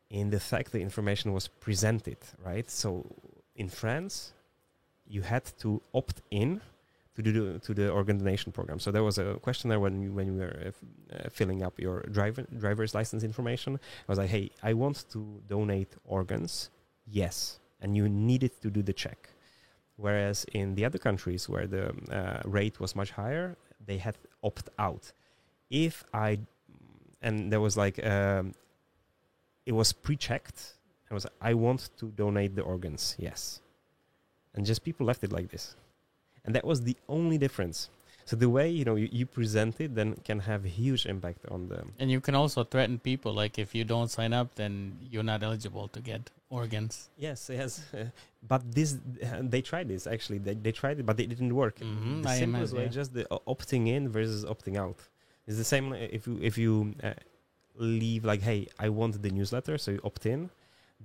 [0.10, 2.18] in the fact the information was presented,
[2.50, 2.70] right?
[2.70, 2.88] So
[3.56, 4.34] in France,
[5.08, 6.62] you had to opt in
[7.16, 8.80] to do to the organ donation program.
[8.80, 12.02] So there was a questionnaire when you, when you were uh, uh, filling up your
[12.12, 13.80] driver driver's license information.
[14.08, 16.70] I was like, hey, I want to donate organs.
[17.08, 19.30] Yes, and you needed to do the check.
[19.98, 23.56] Whereas in the other countries where the uh, rate was much higher,
[23.86, 25.12] they had opt out.
[25.70, 26.40] If I
[27.22, 28.54] and there was like um,
[29.66, 30.74] it was pre-checked.
[31.10, 33.16] I was I want to donate the organs.
[33.18, 33.62] Yes,
[34.54, 35.76] and just people left it like this,
[36.46, 37.90] and that was the only difference.
[38.26, 41.70] So the way you know you, you present it then can have huge impact on
[41.70, 41.94] them.
[42.00, 45.44] And you can also threaten people like if you don't sign up, then you're not
[45.44, 47.10] eligible to get organs.
[47.18, 47.82] Yes, yes.
[48.48, 48.98] but this,
[49.42, 50.40] they tried this actually.
[50.40, 51.80] They, they tried it, but it didn't work.
[51.80, 52.90] Mhm, The I simplest imagine, way, yeah.
[53.02, 54.98] just the o- opting in versus opting out.
[55.48, 57.14] It's the same uh, if you if you uh,
[57.76, 60.50] leave like, hey, I want the newsletter, so you opt in.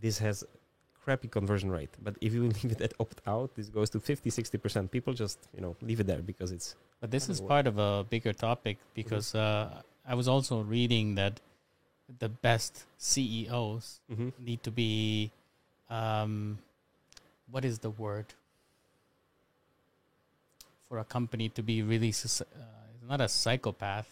[0.00, 0.44] This has
[1.04, 4.30] crappy conversion rate, but if you leave it at opt out, this goes to 50,
[4.30, 4.90] 60 percent.
[4.90, 8.04] People just you know leave it there because it's But this is part of a
[8.08, 11.40] bigger topic because uh, I was also reading that
[12.18, 14.32] the best CEOs Mhm.
[14.38, 15.30] need to be,
[15.88, 16.58] um,
[17.50, 18.26] what is the word
[20.88, 22.10] for a company to be really
[22.40, 22.44] uh,
[23.08, 24.08] not a psychopath,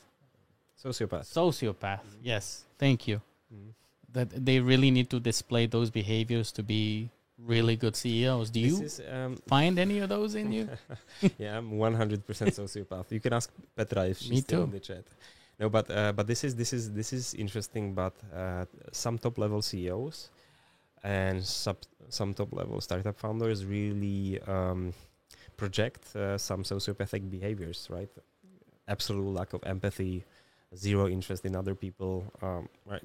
[0.82, 1.26] sociopath.
[1.26, 2.00] sociopath.
[2.22, 3.20] Yes, thank you.
[3.52, 3.72] Mhm.
[4.12, 8.50] That they really need to display those behaviors to be really good CEOs.
[8.50, 10.68] Do you is, um, find any of those in you?
[11.38, 12.24] yeah, I'm 100%
[12.62, 13.10] sociopath.
[13.10, 14.64] You can ask Petra if she's Me still too.
[14.64, 15.04] in the chat.
[15.58, 17.94] No, but uh, but this is this is this is interesting.
[17.94, 20.30] But uh, some top level CEOs
[21.02, 21.78] and sub,
[22.08, 24.92] some top level startup founders really um,
[25.56, 28.10] project uh, some sociopathic behaviors, right?
[28.86, 30.24] Absolute lack of empathy,
[30.76, 32.24] zero interest in other people.
[32.40, 33.02] Um, right?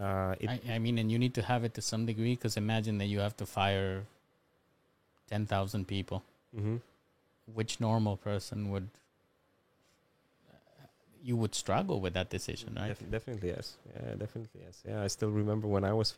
[0.00, 2.98] Uh, I, I mean, and you need to have it to some degree because imagine
[2.98, 4.04] that you have to fire
[5.28, 6.22] 10,000 people.
[6.56, 6.80] mhm.
[7.54, 8.88] Which normal person would,
[11.22, 12.88] you would struggle with that decision, right?
[12.88, 13.76] Def- definitely yes.
[13.94, 14.82] Yeah, definitely yes.
[14.88, 16.14] Yeah, I still remember when I was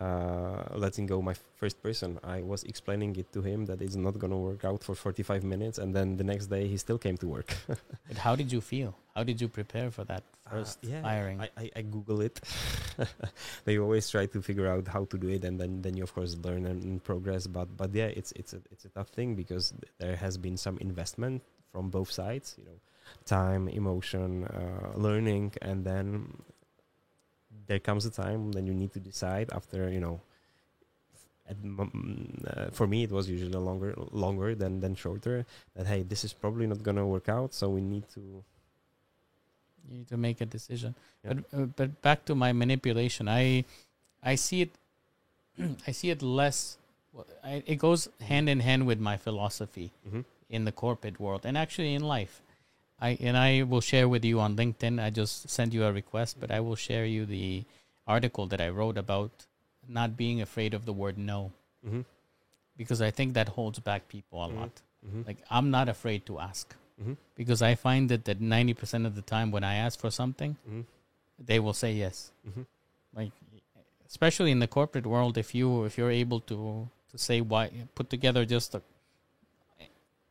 [0.00, 2.18] uh, letting go my first person.
[2.24, 5.44] I was explaining it to him that it's not going to work out for 45
[5.44, 7.54] minutes, and then the next day he still came to work.
[8.08, 8.94] But how did you feel?
[9.14, 11.38] How did you prepare for that Uh, first yeah, firing?
[11.40, 12.40] I, I, I Google it.
[13.64, 16.12] they always try to figure out how to do it, and then, then you of
[16.14, 17.46] course learn and, and progress.
[17.46, 20.56] But but yeah, it's it's a it's a tough thing because th- there has been
[20.56, 21.42] some investment
[21.72, 22.56] from both sides.
[22.58, 22.78] You know,
[23.24, 26.32] time, emotion, uh, learning, and then
[27.66, 30.20] there comes a time when you need to decide after you know.
[31.50, 35.44] Uh, for me, it was usually longer longer than than shorter.
[35.74, 38.20] That hey, this is probably not gonna work out, so we need to.
[39.88, 40.94] you need to make a decision.
[41.24, 41.32] Yeah.
[41.34, 43.64] But uh, but back to my manipulation, I
[44.22, 44.70] I see it
[45.88, 46.76] I see it less.
[47.42, 50.24] I, it goes hand in hand with my philosophy Mhm.
[50.48, 52.40] in the corporate world and actually in life.
[53.00, 55.00] I and I will share with you on LinkedIn.
[55.02, 57.64] I just sent you a request, but I will share you the
[58.06, 59.30] article that I wrote about
[59.88, 61.52] not being afraid of the word no
[61.86, 62.00] Mm-hmm.
[62.76, 64.56] because I think that holds back people a Mhm.
[64.60, 64.74] lot.
[65.06, 65.22] Mm-hmm.
[65.26, 67.14] Like I'm not afraid to ask Mm-hmm.
[67.34, 70.82] because I find that that 90% of the time when I ask for something, Mm-hmm.
[71.50, 72.30] they will say yes.
[72.46, 72.62] Mm-hmm.
[73.16, 73.32] Like
[74.06, 78.10] especially in the corporate world if you if you're able to to say why put
[78.10, 78.82] together just a,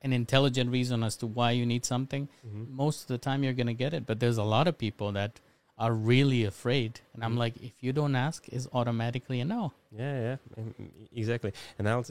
[0.02, 2.76] an intelligent reason as to why you need something, Mm-hmm.
[2.76, 4.06] most of the time you're going to get it.
[4.06, 5.40] But there's a lot of people that
[5.78, 7.40] are really afraid and I'm Mhm.
[7.40, 9.72] like if you don't ask is automatically a no.
[9.92, 11.54] Yeah, yeah, mm, mm, exactly.
[11.78, 12.02] And uh,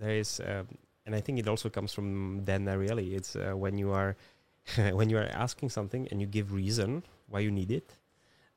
[0.00, 0.68] there is, um,
[1.06, 3.14] and I think it also comes from Dan Ariely.
[3.14, 4.16] It's uh, when you are
[4.98, 7.96] when you are asking something and you give reason why you need it,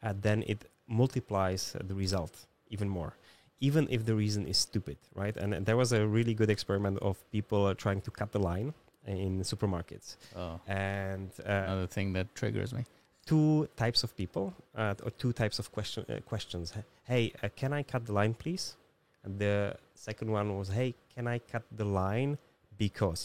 [0.03, 3.13] uh, then it multiplies the result even more.
[3.69, 5.35] Even if the reason is stupid, right?
[5.41, 8.73] And there was a really good experiment of people uh, trying to cut the line
[9.07, 10.07] in supermarkets,
[10.41, 12.83] Oh, and uh, another thing that triggers me.
[13.33, 14.45] two types of people
[14.81, 16.65] uh, or two types of question uh, questions.
[17.11, 18.65] Hey, uh, can I cut the line, please?
[19.23, 19.57] And the
[20.07, 22.31] second one was, Hey, can I cut the line
[22.77, 23.23] because?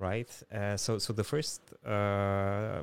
[0.00, 0.30] Right.
[0.50, 2.80] Uh, so, so the first uh,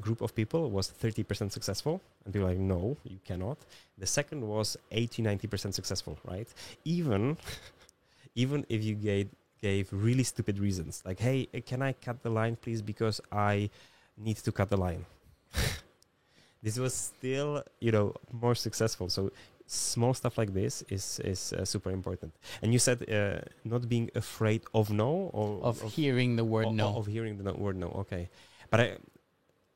[0.00, 3.58] group of people was thirty percent successful, and people like, No, you cannot.
[3.96, 6.18] The second was 80 90 percent successful.
[6.24, 6.48] Right.
[6.84, 7.38] Even,
[8.34, 9.28] even if you gave
[9.62, 12.82] gave really stupid reasons, like, Hey, uh, can I cut the line, please?
[12.82, 13.70] Because I
[14.18, 15.06] need to cut the line
[16.62, 19.30] this was still you know more successful so
[19.72, 22.32] small stuff like this is is uh, super important
[22.62, 26.88] and you said uh, not being afraid of no or Of hearing the word no.
[26.96, 28.28] of hearing the word no okay
[28.70, 28.96] but I,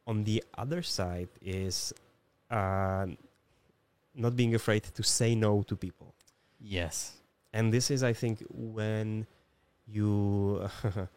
[0.06, 1.92] on the other side is
[2.50, 3.06] uh,
[4.14, 6.14] not being afraid to say no to people.
[6.60, 7.12] Yes.
[7.52, 9.26] And this is, I think, when
[9.86, 10.68] you.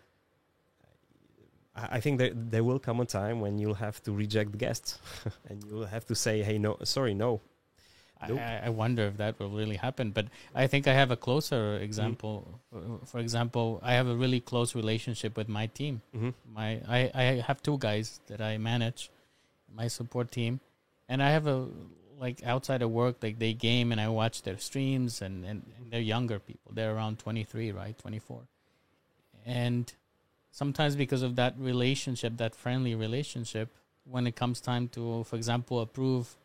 [1.76, 5.00] I I think there there will come a time when you'll have to reject guests,
[5.50, 7.42] and you'll have to say, "Hey, no, sorry, no."
[8.22, 8.40] I, Nope.
[8.40, 10.12] I I wonder if that will really happen.
[10.12, 10.26] But
[10.56, 12.60] I think I have a closer example.
[12.72, 16.02] For- For example, I have a really close relationship with my team.
[16.14, 19.10] hmm My I, I have two guys that I manage,
[19.82, 20.60] my support team,
[21.10, 21.68] and I have a
[22.20, 25.92] like outside of work, like they game and I watch their streams, and and, and
[25.92, 26.72] they're younger people.
[26.74, 28.42] They're around twenty three, right, twenty four,
[29.46, 29.94] and
[30.52, 33.70] sometimes because of that relationship, that friendly relationship,
[34.06, 36.36] when it comes time to, for example, approve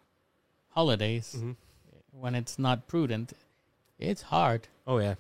[0.74, 1.53] holidays, hmm
[2.12, 3.32] when it's not prudent,
[3.99, 4.69] it's hard.
[4.86, 5.15] Oh yeah,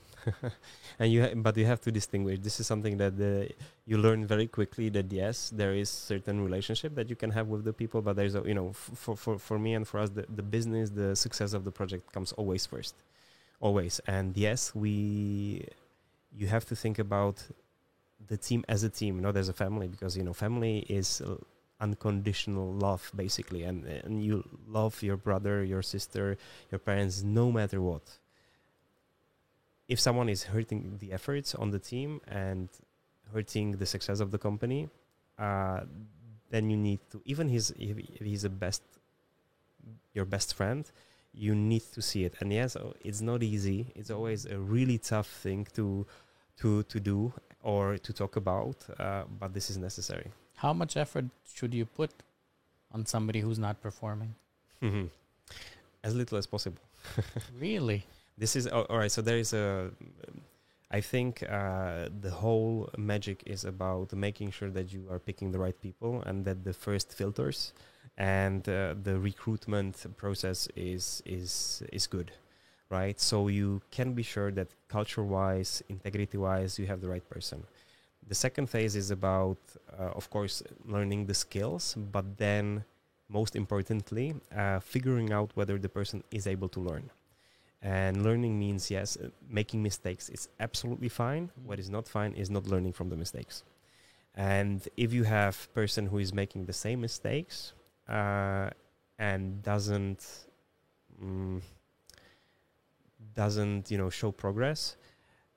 [0.98, 2.38] and you ha- but you have to distinguish.
[2.40, 3.50] This is something that the,
[3.86, 4.88] you learn very quickly.
[4.90, 8.34] That yes, there is certain relationship that you can have with the people, but there's
[8.34, 11.14] a you know f- for for for me and for us, the the business, the
[11.16, 12.94] success of the project comes always first,
[13.60, 14.00] always.
[14.06, 15.66] And yes, we
[16.36, 17.42] you have to think about
[18.28, 21.22] the team as a team, not as a family, because you know family is.
[21.82, 24.36] Unconditional love basically and and you
[24.68, 26.36] love your brother your sister
[26.70, 28.06] your parents no matter what
[29.88, 32.68] if someone is hurting the efforts on the team and
[33.32, 34.88] hurting the success of the company,
[35.38, 35.80] uh,
[36.50, 38.82] then you need to even his if if he's a best
[40.14, 40.90] your best friend,
[41.32, 42.34] you need to see it.
[42.40, 43.92] And yes, oh, it's not easy.
[43.94, 46.06] It's always a really tough thing to
[46.60, 47.32] to to do
[47.62, 50.30] or to talk about, uh, but this is necessary.
[50.56, 52.10] How much effort should you put
[52.92, 54.34] on somebody who's not performing?
[56.04, 56.82] as little as possible.
[57.58, 58.04] Really?
[58.38, 59.12] This is oh, all right.
[59.12, 59.90] So there is a.
[60.90, 65.58] I think uh, the whole magic is about making sure that you are picking the
[65.58, 67.72] right people and that the first filters
[68.18, 72.32] and uh, the recruitment process is is is good,
[72.90, 73.18] right?
[73.20, 77.64] So you can be sure that culture-wise, integrity-wise, you have the right person.
[78.28, 79.58] The second phase is about,
[79.98, 82.84] uh, of course, learning the skills, but then
[83.28, 87.10] most importantly, uh, figuring out whether the person is able to learn.
[87.82, 91.50] And learning means, yes, uh, making mistakes is absolutely fine.
[91.64, 93.64] What is not fine is not learning from the mistakes.
[94.34, 97.72] And if you have person who is making the same mistakes
[98.08, 98.70] uh,
[99.18, 100.26] and doesn't
[101.22, 101.60] mm,
[103.34, 104.96] doesn't you know show progress,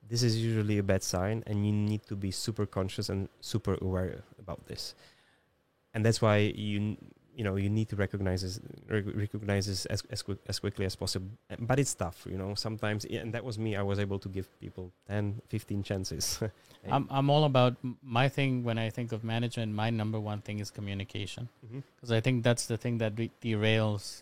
[0.10, 3.78] this is usually a bad sign, and you need to be super conscious and super
[3.82, 4.96] aware about this.
[5.94, 6.98] And that's why you
[7.36, 10.86] you know you need to recognize this rec- recognize this as as, quick, as quickly
[10.86, 11.28] as possible
[11.60, 14.48] but it's tough you know sometimes and that was me i was able to give
[14.62, 16.40] people 10 15 chances
[16.90, 19.74] I'm I'm all about my thing when I think of management.
[19.74, 21.82] My number one thing is communication Mhm.
[21.96, 24.22] because I think that's the thing that derails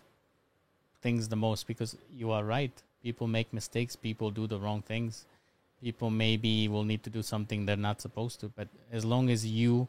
[1.02, 1.66] things the most.
[1.66, 5.26] Because you are right, people make mistakes, people do the wrong things,
[5.84, 8.46] people maybe will need to do something they're not supposed to.
[8.60, 9.86] But as long as you,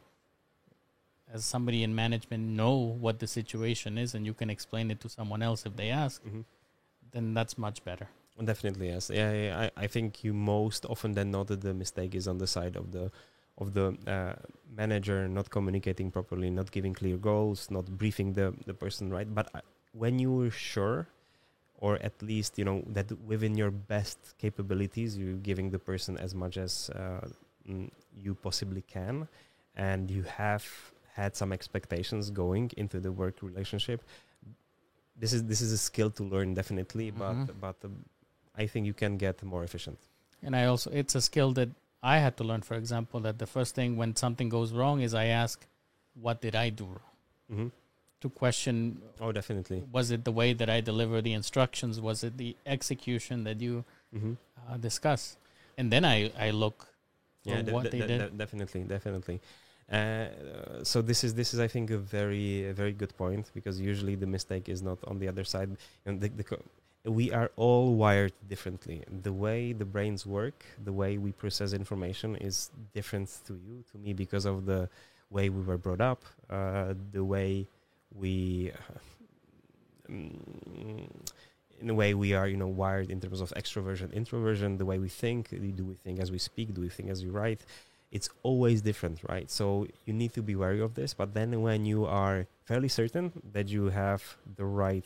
[1.34, 5.09] as somebody in management, know what the situation is and you can explain it to
[5.17, 6.43] someone else if they ask, Mhm.
[7.13, 8.07] then that's much better.
[8.51, 9.03] Definitely, yes.
[9.09, 12.38] Yeah, yeah, I, I think you most often then know that the mistake is on
[12.43, 13.05] the side of the
[13.63, 13.85] of the
[14.15, 14.35] uh,
[14.81, 19.30] manager not communicating properly, not giving clear goals, not briefing the the person right.
[19.39, 19.61] But I,
[20.03, 20.99] when you're sure,
[21.86, 26.32] or at least you know that within your best capabilities, you're giving the person as
[26.44, 26.72] much as
[27.02, 27.26] uh,
[27.70, 27.88] mm,
[28.24, 29.16] you possibly can,
[29.90, 30.66] and you have
[31.20, 33.99] had some expectations going into the work relationship.
[35.22, 37.60] This is this is a skill to learn definitely, but Mhm.
[37.66, 37.95] but um,
[38.64, 39.99] I think you can get more efficient.
[40.45, 41.70] And I also, it's a skill that
[42.14, 45.14] I had to learn, for example, that the first thing when something goes wrong is
[45.14, 45.57] I ask,
[46.26, 47.16] what did I do wrong?
[47.49, 47.68] hmm
[48.26, 49.84] To question, Oh, definitely.
[49.91, 52.02] was it the way that I deliver the instructions?
[52.02, 54.34] Was it the execution that you hmm
[54.68, 55.38] uh, discuss?
[55.77, 56.88] And then I, I look
[57.43, 58.19] Yeah, de- what de- they de- did.
[58.31, 59.38] de- definitely, definitely.
[59.91, 63.76] Uh, so this is this is I think a very a very good point because
[63.91, 65.69] usually the mistake is not on the other side,
[66.07, 66.65] and the, the co-
[67.19, 68.97] we are all wired differently.
[69.27, 72.56] The way the brains work, the way we process information is
[72.97, 74.89] different to you, to me, because of the
[75.30, 77.68] way we were brought up, uh, the way
[78.20, 78.72] we.
[80.10, 81.08] mm,
[81.82, 84.78] in a way, we are, you know, wired in terms of extroversion, introversion.
[84.78, 86.74] The way we think, do we think as we speak?
[86.74, 87.66] Do we think as we write?
[88.12, 89.52] It's always different, right?
[89.52, 91.14] So you need to be wary of this.
[91.14, 94.22] But then, when you are fairly certain that you have
[94.56, 95.06] the right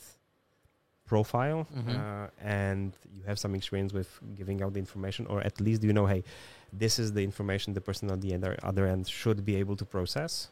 [1.05, 1.95] profile Mhm.
[1.97, 5.91] uh, and you have some experience with giving out the information, or at least you
[5.91, 6.23] know, hey,
[6.71, 9.85] this is the information the person on the other, other end should be able to
[9.85, 10.49] process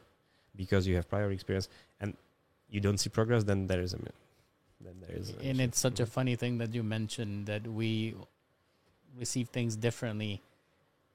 [0.56, 1.70] because you have prior experience
[2.70, 3.98] you don't see progress, then there is a
[4.80, 5.34] then there is.
[5.42, 8.14] and it's such a funny thing that you mentioned that we
[9.18, 10.42] receive things differently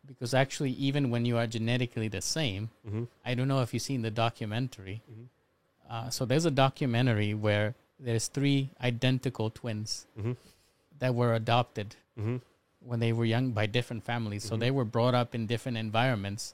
[0.06, 3.82] because actually even when you are genetically the same hmm i don't know if you've
[3.82, 5.02] seen the documentary.
[5.06, 5.24] Hmm
[5.90, 10.32] uh, so there's a documentary where there's three identical twins hmm
[10.98, 12.36] that were adopted hmm
[12.80, 14.42] when they were young by different families.
[14.42, 14.60] So Mhm.
[14.60, 16.52] they were brought up in different environments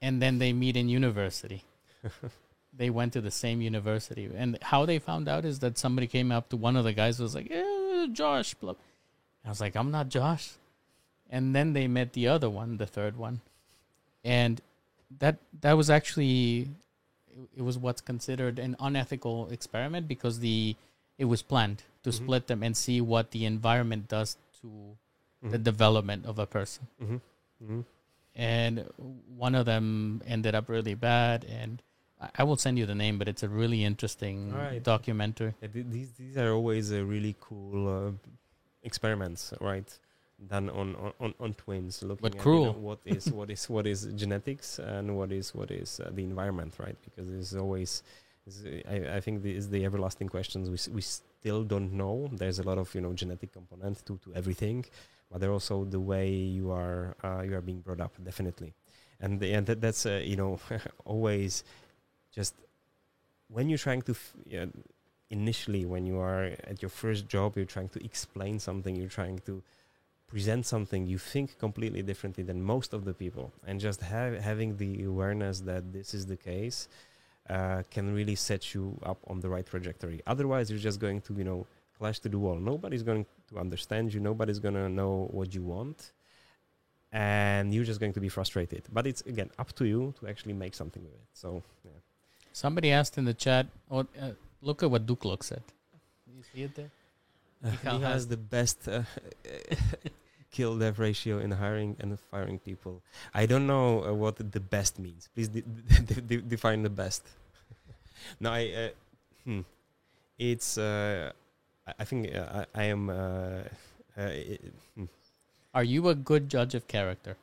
[0.00, 1.64] and then they meet in university
[2.78, 6.30] they went to the same university and how they found out is that somebody came
[6.32, 8.74] up to one of the guys was like eh, josh blah.
[9.44, 10.52] i was like i'm not josh
[11.28, 13.40] and then they met the other one the third one
[14.24, 14.60] and
[15.18, 16.68] that that was actually
[17.56, 20.76] it, was what's considered an unethical experiment because the
[21.18, 22.14] it was planned to Mhm.
[22.20, 24.70] split them and see what the environment does to
[25.42, 25.62] the Mhm.
[25.70, 27.20] development of a person Mhm.
[27.64, 27.84] Mhm.
[28.34, 28.78] and
[29.36, 31.82] one of them ended up really bad and
[32.20, 34.82] I- will send you the name, but it's a really interesting Alright.
[34.82, 35.54] documentary.
[35.62, 38.10] Yeah, th- these these are always uh, really cool uh,
[38.82, 39.88] experiments, right?
[40.46, 43.86] Done on, on, on, twins, looking But at you know, what is what is what
[43.88, 46.96] is genetics and what is what is uh, the environment, right?
[47.04, 48.04] Because there's always,
[48.88, 52.28] I, I think this is the everlasting questions we s- we still don't know.
[52.32, 54.84] There's a lot of you know genetic component to, to everything,
[55.30, 58.74] but there also the way you are uh, you are being brought up, definitely,
[59.20, 60.60] and the, and that, that's uh, you know
[61.04, 61.64] always
[62.38, 62.54] just
[63.54, 64.66] when you're trying to f- yeah,
[65.38, 69.38] initially when you are at your first job you're trying to explain something you're trying
[69.48, 69.54] to
[70.32, 73.46] present something you think completely differently than most of the people.
[73.66, 76.78] And just have, having the awareness that this is the case
[77.48, 80.18] uh, can really set you up on the right trajectory.
[80.26, 81.60] Otherwise you're just going to you know
[81.98, 84.20] clash to the wall nobody's going to understand you.
[84.30, 86.12] Nobody's going to know what you want.
[87.10, 88.82] And you're just going to be frustrated.
[88.96, 91.30] But it's again up to you to actually make something with it.
[91.32, 92.00] So yeah
[92.58, 94.32] Somebody asked in the chat, oh, uh,
[94.62, 95.62] look at what Duke looks at.
[96.26, 96.90] You see it there?
[97.64, 99.02] Uh, he has- the best uh,
[100.50, 103.00] kill death ratio in hiring and firing people.
[103.32, 105.28] I don't know uh, what the best means.
[105.34, 105.62] Please de-
[106.10, 107.22] de- de- define the best.
[108.40, 108.62] no, I.
[108.82, 108.88] Uh,
[109.44, 109.60] hmm.
[110.36, 110.78] It's.
[110.78, 111.30] Uh,
[111.86, 113.08] I I think uh, I, I am.
[113.08, 113.14] Uh,
[114.18, 114.58] uh, i-
[114.96, 115.04] hmm.
[115.74, 117.36] Are you a good judge of character?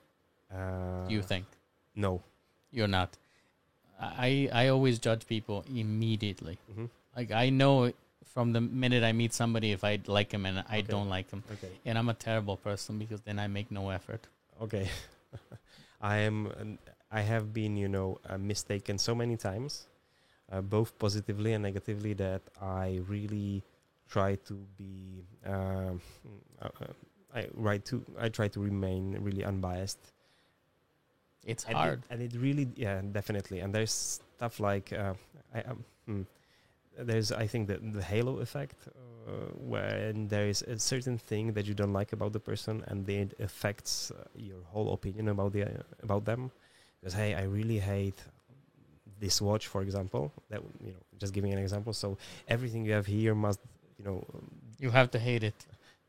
[0.51, 1.45] uh, Do you think?
[1.95, 2.21] No.
[2.71, 3.15] You're not.
[3.99, 6.57] I I always judge people immediately.
[6.73, 6.85] hmm
[7.15, 7.91] Like I know
[8.33, 10.81] from the minute I meet somebody if I like him and I Okay.
[10.81, 11.43] don't like him.
[11.53, 11.71] Okay.
[11.85, 14.27] And I'm a terrible person because then I make no effort.
[14.61, 14.89] Okay.
[16.01, 16.77] I am.
[17.11, 19.87] I have been, you know, uh, mistaken so many times,
[20.51, 23.63] uh, both positively and negatively, that I really
[24.09, 25.23] try to be.
[25.45, 26.01] Um,
[26.61, 26.93] uh, uh,
[27.33, 28.03] I to.
[28.19, 30.11] I try to remain really unbiased.
[31.45, 32.01] It's And it- hard.
[32.09, 33.59] and it really, yeah, definitely.
[33.61, 33.91] And there's
[34.37, 35.13] stuff like, uh,
[35.53, 36.21] I, um, hmm,
[36.97, 39.31] there's, I think, the the halo effect, uh,
[39.73, 43.19] when there is a certain thing that you don't like about the person, and then
[43.31, 46.51] it affects uh, your whole opinion about the uh, about them.
[46.99, 48.19] Because hey, I really hate
[49.19, 50.31] this watch, for example.
[50.49, 51.93] That you know, just giving an example.
[51.93, 52.17] So
[52.47, 53.59] everything you have here must,
[53.97, 54.23] you know,
[54.79, 55.55] You have to hate it.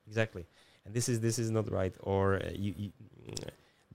[0.08, 0.44] exactly
[0.84, 2.90] and this is this is not right or uh, you, you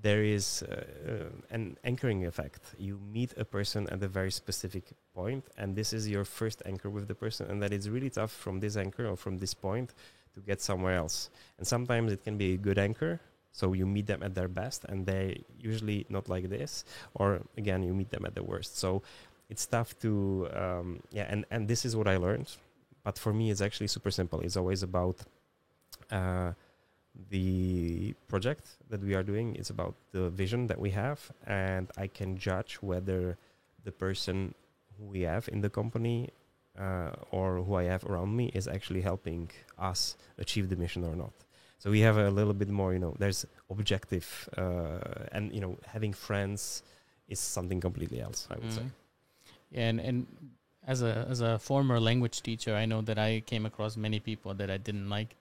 [0.01, 1.13] there is uh, uh,
[1.51, 2.61] an anchoring effect.
[2.77, 4.83] You meet a person at a very specific
[5.13, 8.31] point and this is your first anchor with the person and that it's really tough
[8.31, 9.93] from this anchor or from this point
[10.33, 11.29] to get somewhere else.
[11.57, 13.19] And sometimes it can be a good anchor
[13.51, 17.83] so you meet them at their best and they usually not like this or again
[17.83, 18.77] you meet them at the worst.
[18.77, 19.03] So
[19.49, 22.47] it's tough to um, yeah and and this is what i learned
[23.03, 24.41] but for me it's actually super simple.
[24.41, 25.17] It's always about
[26.11, 26.53] uh,
[27.29, 32.07] the project that we are doing is about the vision that we have and i
[32.07, 33.37] can judge whether
[33.83, 34.53] the person
[34.97, 36.29] who we have in the company
[36.79, 41.15] uh, or who i have around me is actually helping us achieve the mission or
[41.15, 41.33] not
[41.79, 44.99] so we have a little bit more you know there's objective uh,
[45.33, 46.81] and you know having friends
[47.27, 48.91] is something completely else i would say Mhm.
[49.71, 50.17] Yeah, and and
[50.85, 54.53] as a as a former language teacher, I know that I came across many people
[54.55, 55.35] that I didn't like.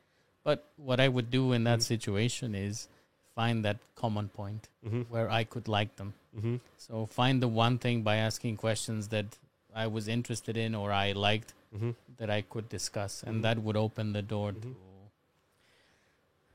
[0.45, 1.83] But what I would do in that Mhm.
[1.95, 2.89] situation is
[3.35, 5.03] find that common point mm-hmm.
[5.13, 6.15] where I could like them.
[6.37, 6.57] Mm-hmm.
[6.79, 9.27] So find the one thing by asking questions that
[9.75, 11.91] I was interested in or I liked Mm-hmm.
[12.19, 14.63] that I could discuss, and that would open the door Mhm.
[14.63, 14.75] to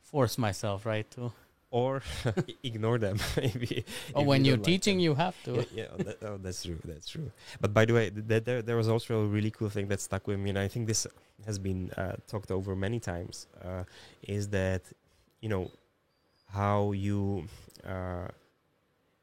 [0.03, 1.31] force myself right to.
[1.71, 2.01] or
[2.63, 3.83] ignore them maybe
[4.13, 5.51] Oh, when you like teaching, you have to.
[5.55, 6.79] yeah, yeah oh, that, oh, that's true.
[6.85, 7.31] That's true.
[7.59, 9.99] But by the way, th- th- there there was also a really cool thing that
[9.99, 11.07] stuck with me, and I think this
[11.45, 13.47] has been uh, talked over many times.
[13.63, 13.83] Uh,
[14.23, 14.83] is that
[15.41, 15.69] you know
[16.47, 17.47] how you
[17.85, 18.27] uh,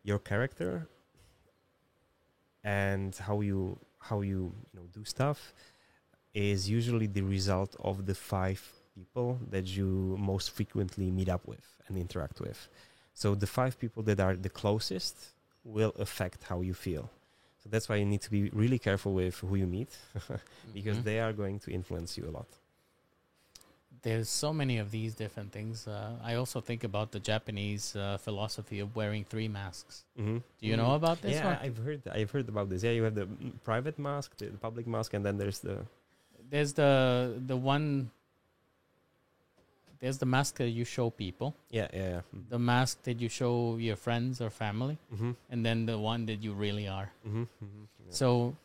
[0.02, 0.86] your character
[2.64, 5.54] and how you how you you know do stuff
[6.34, 8.62] is usually the result of the five
[8.94, 12.68] people that you most frequently meet up with and interact with.
[13.14, 15.16] So the five people that are the closest
[15.64, 17.10] will affect how you feel.
[17.62, 19.92] So that's why you need to be really careful with who you meet
[20.74, 21.04] because Mhm.
[21.04, 22.48] they are going to influence you a lot.
[24.02, 25.86] there's so many of these different things.
[25.86, 30.04] Uh, I also think about the Japanese uh, philosophy of wearing three masks.
[30.18, 30.38] Mm-hmm.
[30.58, 31.58] Do you know about this Yeah, one?
[31.62, 32.02] I've heard.
[32.08, 32.82] I've heard about this.
[32.82, 35.76] Yeah, you have the mm, private mask, the public mask, and then there's the.
[36.50, 36.92] There's the
[37.46, 38.10] the one.
[40.02, 42.20] There's the mask that you show people, Yeah, yeah, yeah.
[42.50, 45.30] the mask that you show your friends or family, Mm-hmm.
[45.50, 47.08] and then the one that you really are.
[47.26, 47.42] Mm-hmm.
[47.42, 47.84] mm-hmm.
[48.06, 48.12] Yeah.
[48.12, 48.56] So,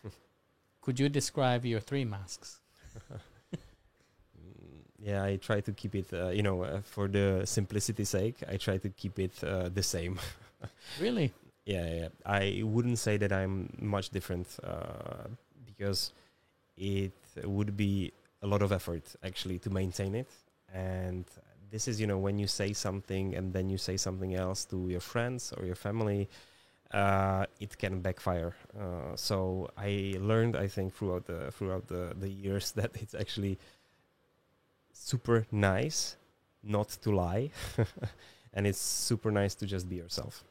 [0.81, 2.59] could you describe your three masks?
[4.99, 6.11] Yeah, I try to keep it.
[6.11, 9.83] Uh, you know, uh, for the simplicity's sake, I try to keep it uh, the
[9.83, 10.19] same.
[10.99, 11.31] Really?
[11.65, 12.07] Yeah, yeah.
[12.25, 15.27] I wouldn't say that I'm much different uh,
[15.67, 16.11] because
[16.75, 17.11] it
[17.43, 18.11] would be
[18.41, 20.27] a lot of effort actually to maintain it.
[20.73, 21.25] And
[21.71, 24.87] this is, you know, when you say something and then you say something else to
[24.89, 26.29] your friends or your family,
[26.91, 28.55] uh, it can backfire.
[28.79, 33.57] Uh, so I learned, I think, throughout the throughout the the years that it's actually
[34.93, 36.15] super nice
[36.63, 37.51] not to lie,
[38.53, 40.43] and it's super nice to just be yourself.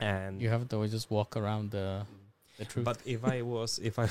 [0.00, 2.06] And You have to always just walk around the
[2.58, 2.84] the truth.
[2.84, 4.08] but if I was, if I,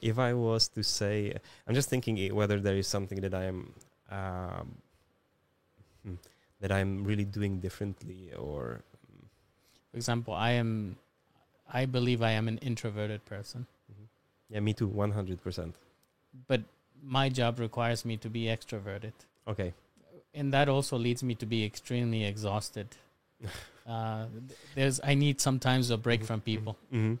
[0.00, 1.34] if I was to say,
[1.66, 3.72] I'm just thinking whether there is something that I am,
[4.12, 4.66] um,
[6.04, 6.14] hmm,
[6.60, 8.80] that I'm really doing differently, or
[9.90, 10.96] For example, I am,
[11.80, 13.66] I believe I am an introverted person,
[14.48, 15.74] yeah, me too, 100 percent.
[16.46, 16.60] but
[17.02, 19.12] my job requires me to be extroverted,
[19.48, 19.72] Okay,
[20.34, 22.88] and that also leads me to be extremely exhausted.
[23.86, 24.26] uh,
[24.74, 26.76] there's, I need sometimes a break from people.
[26.92, 27.14] Mm-hmm.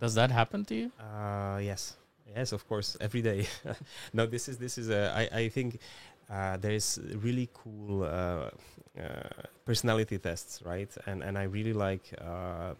[0.00, 0.92] Does that happen to you?
[1.00, 1.96] Uh, yes,
[2.36, 3.46] yes, of course, every day.
[4.12, 5.12] no, this is this is a.
[5.14, 5.80] I I think
[6.30, 8.50] uh, there is really cool uh,
[8.98, 9.28] uh,
[9.64, 10.90] personality tests, right?
[11.06, 12.12] And and I really like.
[12.20, 12.74] Uh,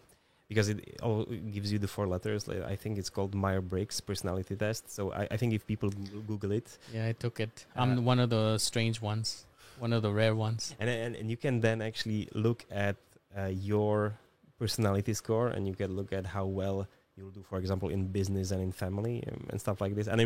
[0.49, 2.49] because it all gives you the four letters.
[2.49, 4.89] I think it's called Meyer Briggs personality test.
[4.91, 5.91] So I, I think if people
[6.25, 7.65] Google it, Yeah, I took it.
[7.77, 9.45] Uh, I'm one of the strange ones,
[9.77, 10.75] one of the rare ones.
[10.79, 12.95] and and, and you can then actually look at
[13.37, 14.17] uh, your
[14.57, 16.87] personality score, and you can look at how well
[17.19, 20.07] you'll do, for example, in business and in family um, and stuff like this.
[20.07, 20.25] And I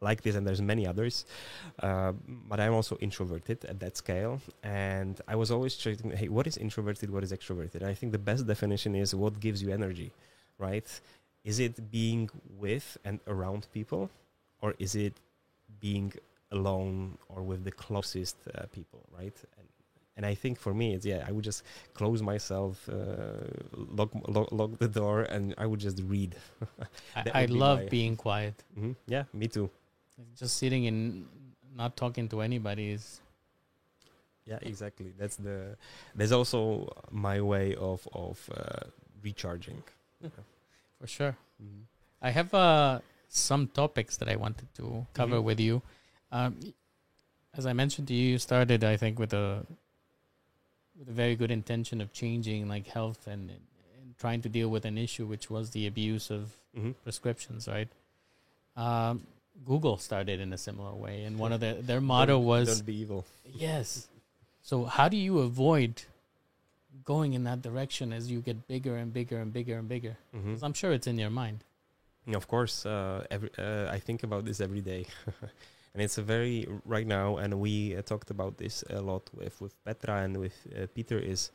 [0.00, 1.24] like this, and there's many others.
[1.80, 2.12] Uh,
[2.50, 6.56] but I'm also introverted at that scale, and I was always checking, hey, what is
[6.56, 7.10] introverted?
[7.10, 7.76] What is extroverted?
[7.76, 10.12] And I think the best definition is what gives you energy,
[10.58, 10.88] right?
[11.44, 12.30] Is it being
[12.64, 14.10] with and around people,
[14.60, 15.14] or is it
[15.80, 16.12] being
[16.52, 19.36] alone or with the closest uh, people, right?
[19.58, 19.66] And,
[20.22, 21.62] and I think for me, it's yeah, I would just
[21.94, 23.42] close myself, uh,
[23.74, 26.36] lock, lock lock the door, and I would just read.
[27.16, 28.54] I, I be love my- being quiet.
[28.74, 29.68] hmm Yeah, me too.
[30.38, 31.26] Just sitting and
[31.74, 33.20] not talking to anybody is
[34.46, 35.12] Yeah, exactly.
[35.18, 35.76] That's the.
[36.14, 38.90] There's also my way of of uh,
[39.22, 39.82] recharging.
[40.98, 41.34] for sure.
[41.62, 41.86] Mhm.
[42.22, 45.44] I have uh, some topics that I wanted to cover Mhm.
[45.44, 45.82] with you.
[46.30, 46.58] Um,
[47.54, 49.66] as I mentioned to you, you started, I think, with a
[51.02, 53.60] with a very good intention of changing like health and, and
[54.18, 56.94] trying to deal with an issue, which was the abuse of Mhm.
[57.02, 57.88] prescriptions, right?
[58.76, 59.26] Um,
[59.66, 62.86] Google started in a similar way, and one of their their motto Don't- was "Don't
[62.86, 64.08] be evil." Yes.
[64.62, 66.02] So how do you avoid
[67.04, 70.16] going in that direction as you get bigger and bigger and bigger and bigger?
[70.34, 70.52] Mhm.
[70.54, 71.64] 'Cause I'm sure it's in your mind.
[72.28, 75.06] Of course, uh, every uh, I think about this every day,
[75.94, 77.36] and it's a very right now.
[77.36, 81.18] And we uh, talked about this a lot with with Petra and with uh, Peter.
[81.18, 81.50] Is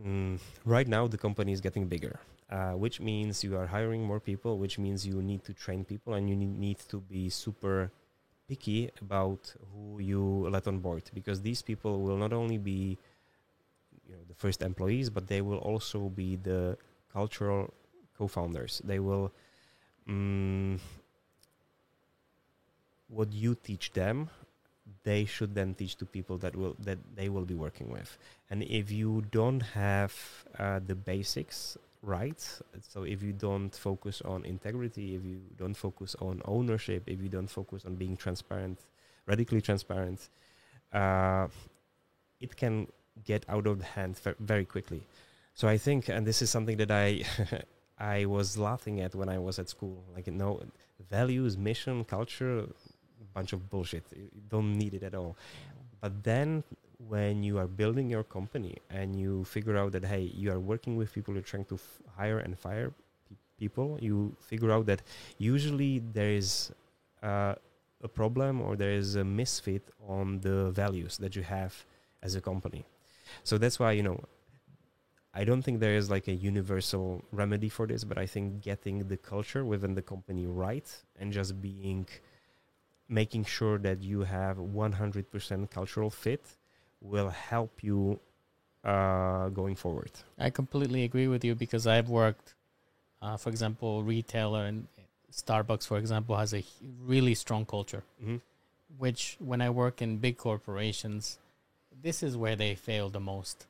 [0.00, 2.20] mm, right now the company is getting bigger,
[2.50, 6.14] uh, which means you are hiring more people, which means you need to train people,
[6.14, 7.90] and you need, to be super
[8.48, 12.96] picky about who you let on board because these people will not only be
[14.06, 16.78] you know the first employees, but they will also be the
[17.12, 17.74] cultural
[18.16, 18.80] co-founders.
[18.84, 19.32] They will
[20.08, 20.78] mm,
[23.08, 24.30] what you teach them
[25.02, 28.18] they should then teach to people that will that they will be working with
[28.50, 30.14] and if you don't have
[30.58, 32.40] uh, the basics right
[32.88, 37.28] so if you don't focus on integrity if you don't focus on ownership if you
[37.28, 38.78] don't focus on being transparent
[39.26, 40.28] radically transparent
[40.92, 41.48] uh,
[42.40, 42.86] it can
[43.24, 45.02] get out of hand very quickly
[45.54, 47.24] so i think and this is something that i
[47.98, 50.04] I was laughing at when I was at school.
[50.14, 50.62] Like, no,
[51.10, 52.66] values, mission, culture,
[53.34, 54.04] bunch of bullshit.
[54.14, 55.36] You don't need it at all.
[56.00, 56.64] But then
[57.08, 60.96] when you are building your company and you figure out that, hey, you are working
[60.96, 62.92] with people, you're trying to f- hire and fire
[63.28, 65.02] pe- people, you figure out that
[65.38, 66.72] usually there is
[67.22, 67.54] uh,
[68.02, 71.84] a problem or there is a misfit on the values that you have
[72.22, 72.84] as a company.
[73.44, 74.20] So that's why you know
[75.34, 79.06] I don't think there is like a universal remedy for this, but I think getting
[79.08, 80.88] the culture within the company right
[81.18, 82.06] and just being
[83.08, 86.42] making sure that you have 100% cultural fit
[87.00, 88.18] will help you
[88.84, 90.10] uh, going forward.
[90.38, 92.54] I completely agree with you because I've worked,
[93.22, 94.86] uh, for example, retailer and
[95.32, 96.64] Starbucks, for example, has a
[97.04, 98.02] really strong culture.
[98.22, 98.36] Mm-hmm.
[98.98, 101.38] Which, when I work in big corporations,
[102.02, 103.66] this is where they fail the most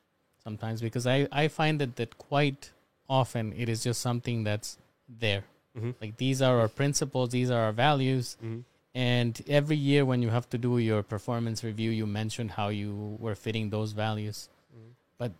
[0.47, 2.71] sometimes because I, I find that, that quite
[3.09, 4.77] often it is just something that's
[5.09, 5.43] there.
[5.77, 5.91] Mm-hmm.
[5.99, 8.37] Like these are our principles, these are our values.
[8.41, 8.61] Mm-hmm.
[8.97, 12.89] And every year when you have to do your performance review, you mentioned how you
[13.19, 14.49] were fitting those values.
[14.75, 14.91] Mm-hmm.
[15.21, 15.31] But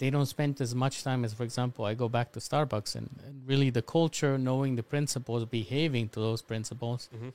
[0.00, 3.08] they don't spend as much time as, for example, I go back to Starbucks and,
[3.26, 7.30] and really the culture, knowing the principles, behaving to those principles Mm-hmm.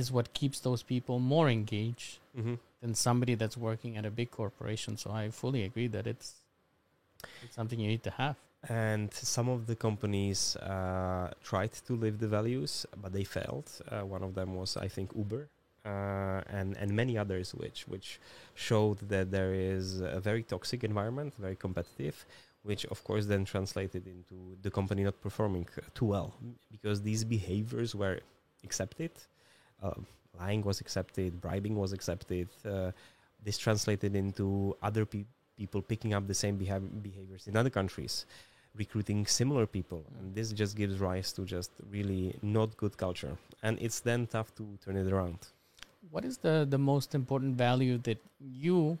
[0.00, 2.54] is what keeps those people more engaged Mm-hmm.
[2.82, 4.96] than somebody that's working at a big corporation.
[4.96, 6.28] So I fully agree that it's
[7.44, 8.36] it's something you need to have.
[8.68, 13.70] And some of the companies uh, tried to live the values, but they failed.
[13.90, 15.48] Uh, one of them was, I think, Uber,
[15.86, 18.20] uh, and and many others, which which
[18.54, 22.26] showed that there is a very toxic environment, very competitive,
[22.62, 26.34] which of course then translated into the company not performing too well
[26.70, 28.20] because these behaviors were
[28.64, 29.12] accepted.
[29.82, 30.06] Um,
[30.38, 32.48] lying was accepted, bribing was accepted.
[32.64, 32.90] Uh,
[33.44, 35.24] this translated into other pe-
[35.56, 38.26] people picking up the same behav- behaviors in other countries,
[38.78, 43.36] recruiting similar people, and this just gives rise to just really not good culture.
[43.62, 45.38] And it's then tough to turn it around.
[46.10, 48.98] What is the the most important value that you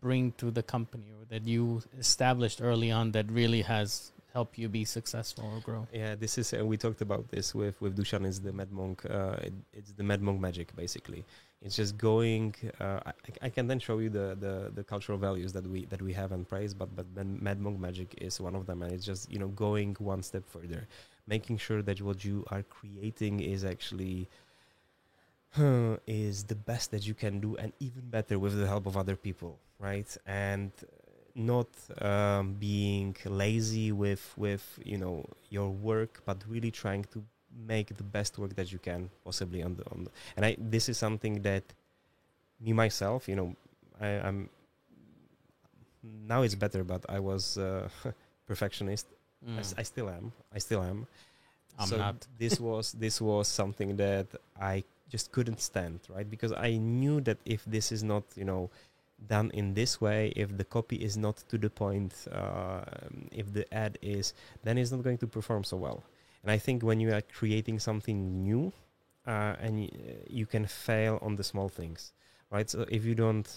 [0.00, 4.68] bring to the company or that you established early on that really has helped you
[4.68, 5.86] be successful or grow?
[5.92, 8.26] Yeah, this is uh, we talked about this with with Dushan.
[8.26, 9.04] Is the Madmonq?
[9.04, 11.24] Uh, it, it's the Madmonq magic basically.
[11.60, 12.54] It's just going.
[12.80, 13.12] Uh, I,
[13.42, 16.30] I can then show you the, the the cultural values that we that we have
[16.30, 19.48] and praise, but but Madmonq magic is one of them, and it's just you know
[19.48, 20.86] going one step further,
[21.26, 24.28] making sure that what you are creating is actually
[26.06, 29.16] is the best that you can do, and even better with the help of other
[29.16, 30.16] people, right?
[30.26, 30.70] And
[31.34, 31.68] not
[32.00, 37.24] um, being lazy with with you know your work, but really trying to
[37.66, 40.88] make the best work that you can possibly on the on the, and I this
[40.88, 41.64] is something that
[42.60, 43.54] me myself you know
[44.00, 44.48] I, I'm
[46.02, 47.88] now it's better but I was uh,
[48.46, 49.06] perfectionist.
[49.10, 49.14] I,
[49.46, 49.58] Mm.
[49.60, 50.32] s- I still am.
[50.52, 51.06] I still am.
[51.78, 52.26] I'm so not.
[52.38, 54.26] this was this was something that
[54.60, 56.28] I just couldn't stand right?
[56.28, 58.68] Because I knew that if this is not you know
[59.28, 62.82] done in this way if the copy is not to the point uh,
[63.30, 66.02] if the ad is then it's not going to perform so well
[66.42, 68.72] and I think when you are creating something new
[69.26, 69.90] uh, and y-
[70.28, 72.12] you can fail on the small things
[72.50, 72.68] right?
[72.68, 73.48] So if you don't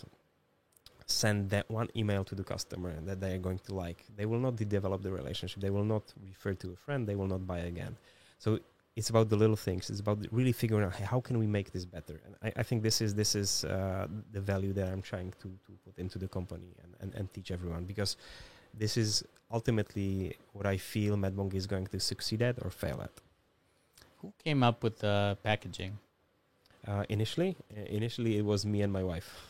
[1.06, 4.40] send that one email to the customer that they are going to like they will
[4.40, 5.62] not de- develop the relationship.
[5.62, 7.08] They will not refer to a friend.
[7.08, 7.98] They will not buy again.
[8.40, 8.60] So
[8.96, 9.90] it's about the little things.
[9.90, 12.22] It's about really figuring out hey, how can we make this better?
[12.26, 15.48] And i, I think this is this is uh, the value that i'm trying to,
[15.68, 18.16] to put into the company and, and, and teach everyone because
[18.74, 23.12] this is ultimately what i feel Madmonq is going to succeed at or fail at
[24.22, 25.98] Who came up with the packaging?
[26.88, 29.30] uh, initially uh, initially it was me and my wife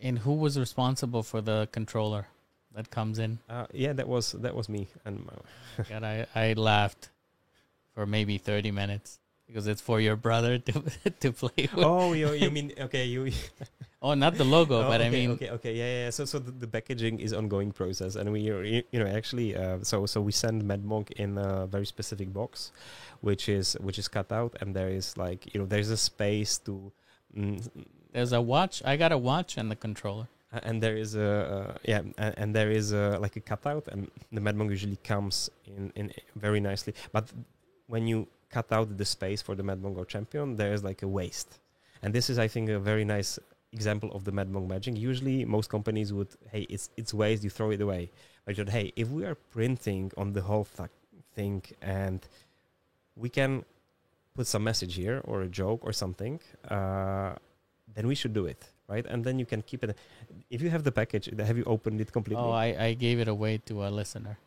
[0.00, 2.26] And who was responsible for the controller
[2.74, 3.38] that comes in?
[3.50, 7.10] uh, yeah that was that was me and my God, I, I laughed
[7.94, 10.72] for maybe 30 minutes because it's for your brother to
[11.20, 11.84] to play with.
[11.84, 13.32] oh Oh, you, you mean okay you
[14.14, 16.10] not the logo, Oh, but I mean, okay, okay, yeah, yeah.
[16.10, 20.06] So, so the, the packaging is ongoing process, and we, you know, actually, uh, so
[20.06, 22.70] so we send Madmonq in a very specific box,
[23.22, 26.58] which is which is cut out, and there is like you know there's a space
[26.58, 26.92] to,
[27.36, 27.68] mm,
[28.12, 28.82] there's a watch.
[28.84, 30.28] I got a watch and the controller.
[30.62, 34.40] and there is a uh, yeah, and, there is a like a cutout, and the
[34.40, 36.94] Madmonq usually comes in in very nicely.
[37.12, 37.32] But
[37.88, 41.08] when you cut out the space for the Madmonq or Champion, there is like a
[41.08, 41.58] waste,
[42.02, 43.38] and this is I think a very nice
[43.72, 44.96] example of the Madmonq magic.
[44.96, 48.10] Usually, most companies would, hey, it's it's waste, you throw it away.
[48.44, 50.88] But you hey, if we are printing on the whole th-
[51.34, 52.20] thing and
[53.16, 53.64] we can
[54.34, 56.40] put some message here or a joke or something,
[56.70, 57.34] uh,
[57.94, 59.04] then we should do it, right?
[59.06, 59.96] And then you can keep it.
[60.50, 62.44] If you have the package, have you opened it completely?
[62.44, 64.38] Oh, I, I gave it away to a listener.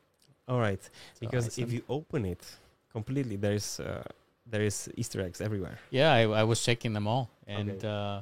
[0.47, 2.43] All right, So because if you open it
[2.91, 4.03] completely, there's uh,
[4.49, 5.77] there is Easter eggs everywhere.
[5.91, 7.87] yeah, I, I was checking them all, and Okay.
[7.87, 8.21] uh,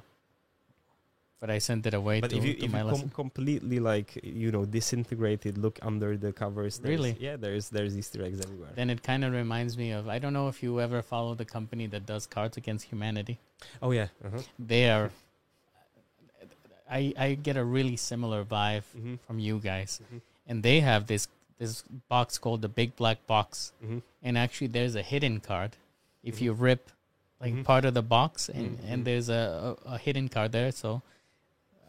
[1.42, 4.20] but I sent it away But to, if you if my you com- completely like
[4.24, 6.82] you know disintegrated, look under the covers.
[6.84, 7.16] Really?
[7.20, 8.72] Yeah, there's there's Easter eggs everywhere.
[8.76, 11.46] then it kind of reminds me of I don't know if you ever follow the
[11.46, 13.38] company that does Cards Against Humanity.
[13.82, 14.08] oh yeah.
[14.26, 14.42] Uh-huh.
[14.60, 15.12] They are.
[16.90, 19.16] I I get a really similar vibe Mm-hmm.
[19.28, 20.22] from you guys, Mhm.
[20.48, 21.28] and they have this
[21.60, 24.00] this box called the Big Black Box, Mm-hmm.
[24.24, 25.72] and actually there's a hidden card.
[26.24, 26.90] If you rip
[27.40, 27.64] like Mhm.
[27.64, 31.02] part of the box, and Mhm, and there's a, a a hidden card there, so.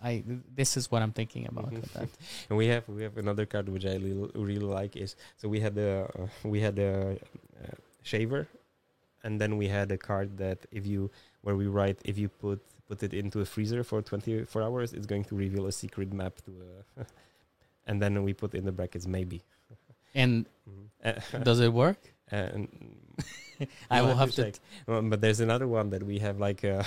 [0.03, 0.23] I
[0.57, 2.09] this is what I'm thinking about that.
[2.49, 5.61] And we have we have another card which I really, really like is so we
[5.61, 7.19] had the uh, we had a
[7.63, 8.49] uh, shaver,
[9.25, 11.11] and then we had a card that if you
[11.43, 15.07] where we write if you put put it into a freezer for 24 hours, it's
[15.07, 16.51] going to reveal a secret map to
[17.01, 17.05] a,
[17.87, 19.43] and then we put in the brackets maybe.
[20.15, 21.45] And Mhm.
[21.45, 21.99] does it work?
[22.33, 22.69] and
[23.91, 24.45] I you'll have to.
[24.45, 24.55] check.
[24.89, 26.85] Um, but there's another one that we have like a,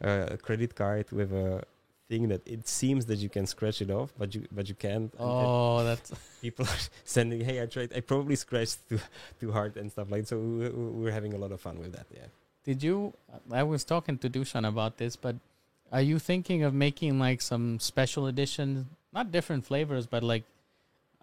[0.00, 1.62] a credit card with a
[2.08, 5.12] thing that it seems that you can scratch it off, but you but you can't.
[5.18, 6.10] Oh, that's
[6.42, 7.92] people are sending, "Hey, I tried.
[7.94, 9.00] I probably scratched too
[9.40, 11.92] too hard and stuff like." So we- we- we're having a lot of fun with
[11.92, 12.06] that.
[12.14, 12.26] Yeah.
[12.64, 13.14] Did you?
[13.50, 15.36] I was talking to Dushan about this, but
[15.92, 20.44] are you thinking of making like some special edition, not different flavors, but like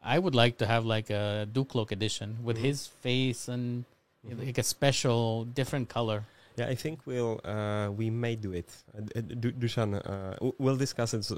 [0.04, 2.62] I would like to have like a Duklok edition with Mhm.
[2.70, 3.86] his face and
[4.28, 4.46] Mhm.
[4.46, 6.26] like a special different color.
[6.58, 8.70] Yeah, I think we'll uh, we may do it.
[8.98, 11.36] Uh, D- D- Dushan, uh, we'll discuss it uh,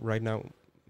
[0.00, 0.42] right now.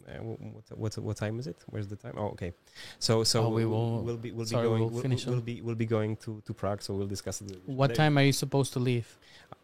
[0.07, 1.57] Uh, what, what what time is it?
[1.66, 2.15] Where's the time?
[2.16, 2.53] Oh, okay.
[2.99, 5.61] So so Oh, we will- we'll be we'll sorry, be going we'll we'll, we'll be
[5.62, 6.82] we'll be going to to Prague.
[6.82, 7.57] So we'll discuss it.
[7.66, 9.07] What time are you supposed to leave?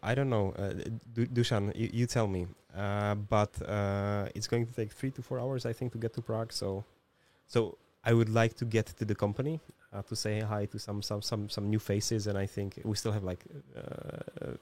[0.01, 0.53] I don't know.
[0.57, 0.73] Uh,
[1.13, 2.47] Du- Dushan, you, you tell me.
[2.75, 6.13] Uh, but uh, it's going to take three to four hours, I think, to get
[6.13, 6.53] to Prague.
[6.53, 6.85] So,
[7.47, 9.59] so I would like to get to the company
[9.93, 12.95] uh, to say hi to some some some some new faces, and I think we
[12.95, 13.43] still have like
[13.75, 14.53] uh,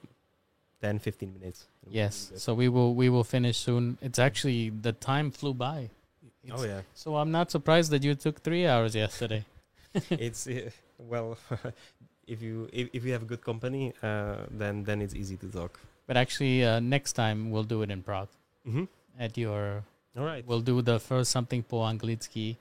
[0.80, 1.66] 10, 15 minutes.
[1.90, 2.32] Yes.
[2.36, 3.98] So we will we will finish soon.
[4.00, 5.90] It's actually the time flew by.
[6.52, 9.44] oh yeah, So I'm not surprised that you took three hours yesterday.
[10.10, 11.36] it's uh, well.
[12.28, 15.80] If you if, if you have good company, uh, then then it's easy to talk.
[16.06, 18.28] But actually, uh, next time we'll do it in Prague
[18.68, 18.84] Mm-hmm.
[19.18, 19.82] at your.
[20.16, 22.56] All right, We'll do the first something po anglicky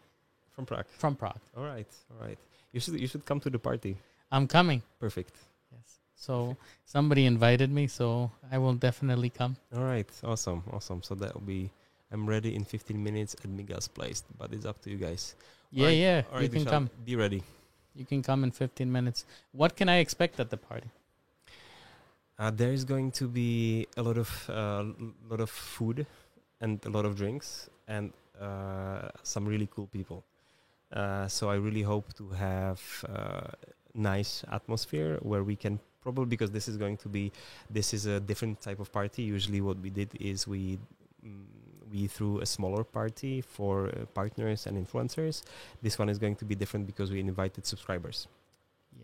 [0.55, 0.87] from Prague.
[0.97, 1.41] from Prague.
[1.57, 2.37] All right, all right.
[2.71, 3.97] You should you should come to the party.
[4.31, 4.81] I'm coming.
[4.99, 5.35] Perfect.
[5.71, 5.99] Yes.
[6.15, 9.55] So somebody invited me, so I will definitely come.
[9.75, 11.01] All right, awesome, awesome.
[11.03, 11.71] So that'll be.
[12.11, 15.35] I'm ready in 15 minutes at Miguel's place, but it's up to you guys.
[15.71, 16.21] Yeah, Alright, yeah.
[16.33, 16.89] All you can come.
[17.03, 17.43] Be ready.
[17.95, 19.25] You can come in 15 minutes.
[19.51, 20.89] What can I expect at the party?
[22.39, 24.85] Uh, there is going to be a lot of uh,
[25.27, 26.05] lot of food
[26.61, 30.23] and a lot of drinks and uh, some really cool people.
[30.91, 33.51] Uh, so I really hope to have uh,
[33.93, 37.31] nice atmosphere where we can probably because this is going to be
[37.69, 39.23] this is a different type of party.
[39.23, 40.79] Usually, what we did is we
[41.25, 41.45] mm,
[41.91, 45.43] we threw a smaller party for uh, partners and influencers.
[45.81, 48.27] This one is going to be different because we invited subscribers.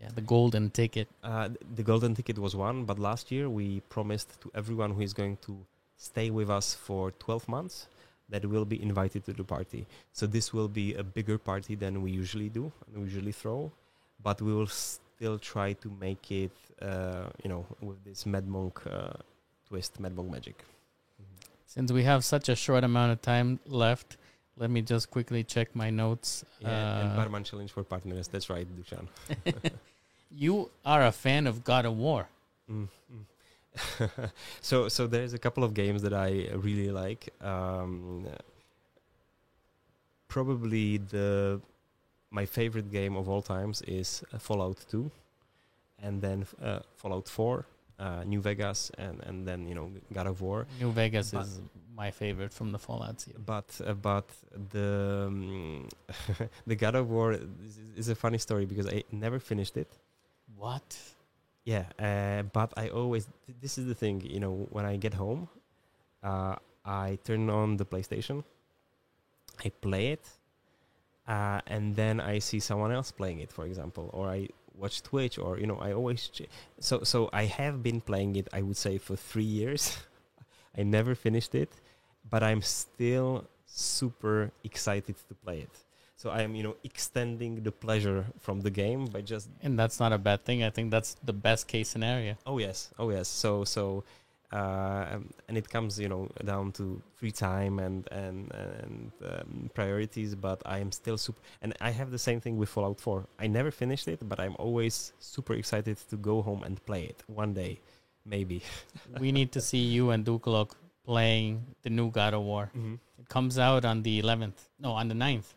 [0.00, 1.08] Yeah, the golden ticket.
[1.22, 5.12] Uh, the golden ticket was one, but last year we promised to everyone who is
[5.12, 5.58] going to
[5.96, 7.86] stay with us for 12 months
[8.28, 9.86] that will be invited to the party.
[10.12, 13.70] So this will be a bigger party than we usually do, and we usually throw,
[14.22, 16.52] but we will still try to make it,
[16.82, 19.12] uh, you know, with this Madmonq uh,
[19.68, 20.64] twist, Madmonq magic.
[21.66, 24.16] Since we have such a short amount of time left,
[24.56, 26.44] let me just quickly check my notes.
[26.60, 28.28] Yeah, and Uh, Barman challenge for partners.
[28.28, 29.08] That's right, Dushan.
[30.30, 32.28] you are a fan of God of War.
[32.70, 33.24] Mm, mm.
[34.60, 37.28] so so there's a couple of games that I really like.
[37.40, 38.26] Um,
[40.28, 41.60] probably the
[42.30, 45.10] my favorite game of all times is uh, Fallout 2,
[46.02, 47.64] and then uh, Fallout 4,
[48.00, 50.66] uh, New Vegas, and and then you know God of War.
[50.80, 51.60] New Vegas But- is
[51.96, 53.38] my favorite from the Fallout series.
[53.46, 54.28] But uh, but
[54.72, 55.88] the um,
[56.66, 59.90] the God of War is, is a funny story because I never finished it.
[60.56, 60.96] What?
[61.64, 65.14] Yeah, uh, but I always th- this is the thing, you know, when I get
[65.14, 65.48] home,
[66.22, 68.44] uh, I turn on the PlayStation,
[69.64, 70.28] I play it,
[71.26, 75.38] uh, and then I see someone else playing it, for example, or I watch Twitch,
[75.38, 76.48] or you know, I always ch-
[76.80, 78.48] so so I have been playing it.
[78.52, 79.96] I would say for three years.
[80.78, 81.70] I never finished it,
[82.30, 85.83] but I'm still super excited to play it.
[86.24, 90.00] So I am, you know, extending the pleasure from the game by just And that's
[90.00, 90.64] not a bad thing.
[90.64, 92.38] I think that's the best case scenario.
[92.46, 93.28] Oh yes, oh yes.
[93.28, 94.04] So so,
[94.50, 99.70] uh, um, and it comes you know down to free time and and and um,
[99.74, 100.34] priorities.
[100.34, 103.26] But I am still super, and I have the same thing with Fallout 4.
[103.38, 107.22] I never finished it, but I'm always super excited to go home and play it
[107.26, 107.80] one day,
[108.24, 108.62] maybe.
[109.20, 110.70] we need to see you and Dukalok
[111.04, 112.70] playing the new God of War.
[112.74, 112.98] Mhm.
[113.20, 114.70] It comes out on the 11th.
[114.80, 115.52] No, on the 9th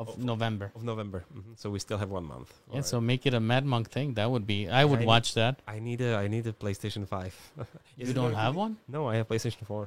[0.00, 0.66] of Of- November.
[0.74, 1.20] of November.
[1.36, 1.52] Mhm.
[1.62, 2.50] So we still have one month.
[2.52, 2.86] Yeah, Alright.
[2.92, 4.14] so make it a Madmonq thing.
[4.18, 4.58] That would be.
[4.80, 5.54] I would I- watch that.
[5.74, 7.34] I need a I need a PlayStation Five.
[7.96, 8.72] You don't have one?
[8.96, 9.84] No, I have PlayStation Four.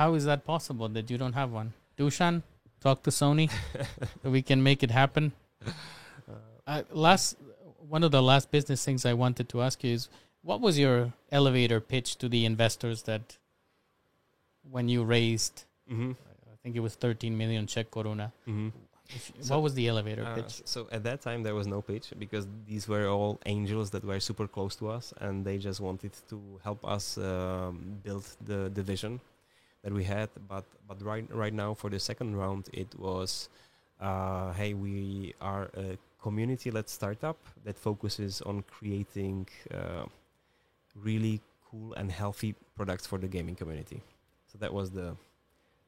[0.00, 1.68] How is that possible that you don't have one?
[1.98, 2.42] Dushan,
[2.86, 3.46] talk to Sony
[4.22, 5.32] so we can make it happen.
[6.66, 7.36] Uh, last
[7.96, 10.08] one of the last business things I wanted to ask you is
[10.42, 13.38] what was your elevator pitch to the investors that
[14.70, 16.12] when you raised Mm-hmm.
[16.66, 18.32] I think it was 13 million Czech koruna.
[18.48, 18.68] Mm-hmm.
[19.08, 20.62] If- So- what was the elevator Uh, pitch?
[20.64, 24.18] so at that time there was no pitch because these were all angels that were
[24.18, 29.20] super close to us and they just wanted to help us um, build the, division
[29.82, 33.48] that we had but but right right now for the second round it was
[34.00, 34.96] uh, hey we
[35.40, 40.04] are a community led startup that focuses on creating uh,
[41.08, 41.40] really
[41.70, 44.00] cool and healthy products for the gaming community
[44.50, 45.08] so that was the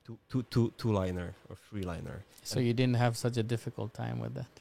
[0.09, 3.93] two two two two liner or three liner So you didn't have such a difficult
[3.93, 4.55] time with that.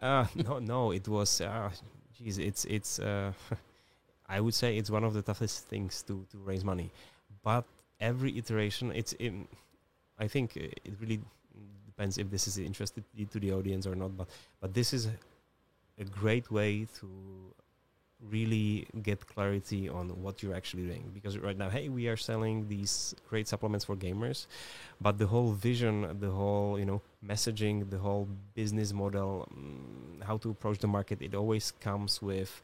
[0.00, 1.40] uh, no, no, it was.
[1.40, 1.70] Uh,
[2.16, 2.98] geez, it's it's.
[2.98, 3.32] Uh,
[4.28, 6.90] I would say it's one of the toughest things to to raise money,
[7.42, 7.64] but
[8.00, 9.48] every iteration, it's in.
[10.18, 11.20] I think uh, it really
[11.86, 14.28] depends if this is interested to the audience or not, but
[14.60, 15.08] but this is
[15.98, 17.08] a great way to
[18.30, 21.10] really get clarity on what you're actually doing.
[21.12, 24.46] Because right now hey we are selling these great supplements for gamers
[25.00, 30.36] but the whole vision the whole you know messaging the whole business model mm, how
[30.36, 32.62] to approach the market it always comes with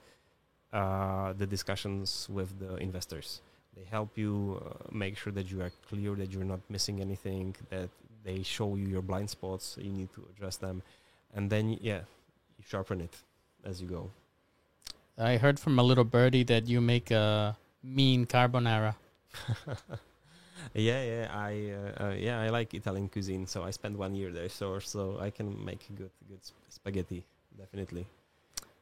[0.73, 3.41] uh, the discussions with the investors.
[3.77, 7.57] They help you uh, make sure that you are clear that you're not missing anything
[7.71, 7.89] that
[8.23, 10.83] they show you your blind spots you need to address them
[11.35, 12.01] and then yeah
[12.59, 13.17] you sharpen it
[13.65, 14.11] as you go
[15.21, 18.95] I heard from a little birdie that you make a mean carbonara.
[20.75, 24.33] yeah, yeah, I uh, uh, yeah, I like Italian cuisine, so I spent one year
[24.33, 27.25] there, so so I can make good good sp- spaghetti,
[27.57, 28.07] definitely.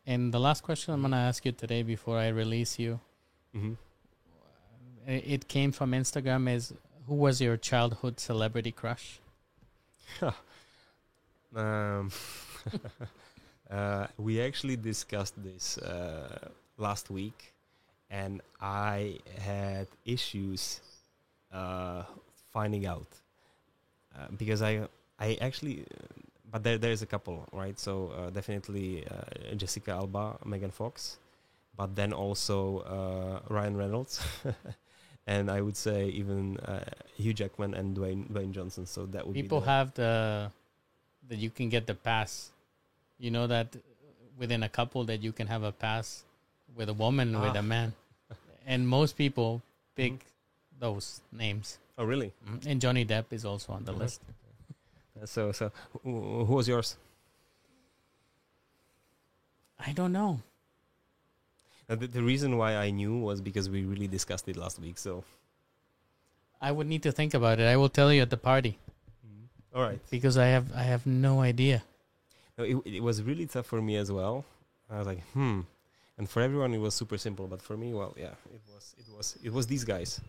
[0.06, 3.00] And the last question I'm gonna ask you today before I release you,
[3.52, 3.74] hmm
[5.06, 6.48] it came from Instagram.
[6.54, 6.72] Is
[7.06, 9.20] who was your childhood celebrity crush?
[11.56, 12.10] Um,
[12.66, 13.06] uh,
[14.18, 17.52] we actually discussed this uh, last week,
[18.10, 20.80] and I had issues
[21.52, 22.04] uh,
[22.52, 23.08] finding out
[24.16, 24.88] uh, because I
[25.18, 25.84] I actually,
[26.50, 27.78] but there there's a couple right.
[27.78, 31.18] So uh, definitely uh, Jessica Alba, Megan Fox,
[31.76, 34.20] but then also uh, Ryan Reynolds.
[35.28, 38.86] And I would say even uh, Hugh Jackman and Dwayne Dwayne Johnson.
[38.86, 40.50] So that would People have the
[41.28, 42.48] that you can get the pass.
[43.18, 43.76] You know that
[44.38, 46.24] within a couple that you can have a pass
[46.76, 47.62] with a woman with a Ah.
[47.62, 47.92] man,
[48.66, 49.62] and most people
[49.96, 50.12] pick
[50.78, 51.78] those names.
[51.98, 52.32] Oh, really?
[52.46, 53.98] Mm, And Johnny Depp is also on the Mhm.
[53.98, 54.20] list.
[55.20, 55.72] Uh, So, so
[56.04, 56.96] who, who was yours?
[59.78, 60.40] I don't know.
[61.88, 64.98] Uh, the, the reason why I knew was because we really discussed it last week.
[64.98, 65.24] So,
[66.60, 67.66] I would need to think about it.
[67.66, 68.78] I will tell you at the party
[69.74, 70.00] all right.
[70.10, 71.82] because I have I have no idea.
[72.58, 74.44] No, it, it was really tough for me as well.
[74.90, 75.60] I was like, hmm.
[76.18, 77.46] And for everyone, it was super simple.
[77.46, 80.20] But for me, well, yeah, it was, it was, it was these guys,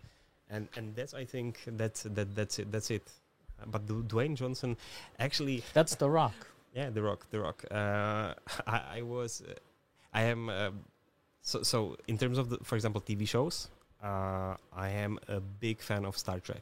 [0.49, 2.72] and and that's I think that's that that's it.
[2.72, 3.10] That's it.
[3.60, 4.77] Uh, But Du- Dwayne Johnson,
[5.18, 6.35] actually, That's The Rock.
[6.76, 7.65] Yeah, The Rock, The Rock.
[7.72, 8.35] Uh,
[8.68, 9.53] I, I was, uh,
[10.14, 10.49] I am.
[10.49, 10.69] Uh,
[11.41, 13.69] so, so in terms of the, for example, TV shows,
[14.03, 16.61] uh, I am a big fan of Star Trek.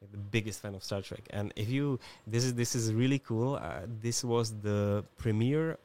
[0.00, 1.22] The biggest fan of Star Trek.
[1.30, 3.56] And if you, this is this is really cool.
[3.56, 5.76] Uh, this was the premiere.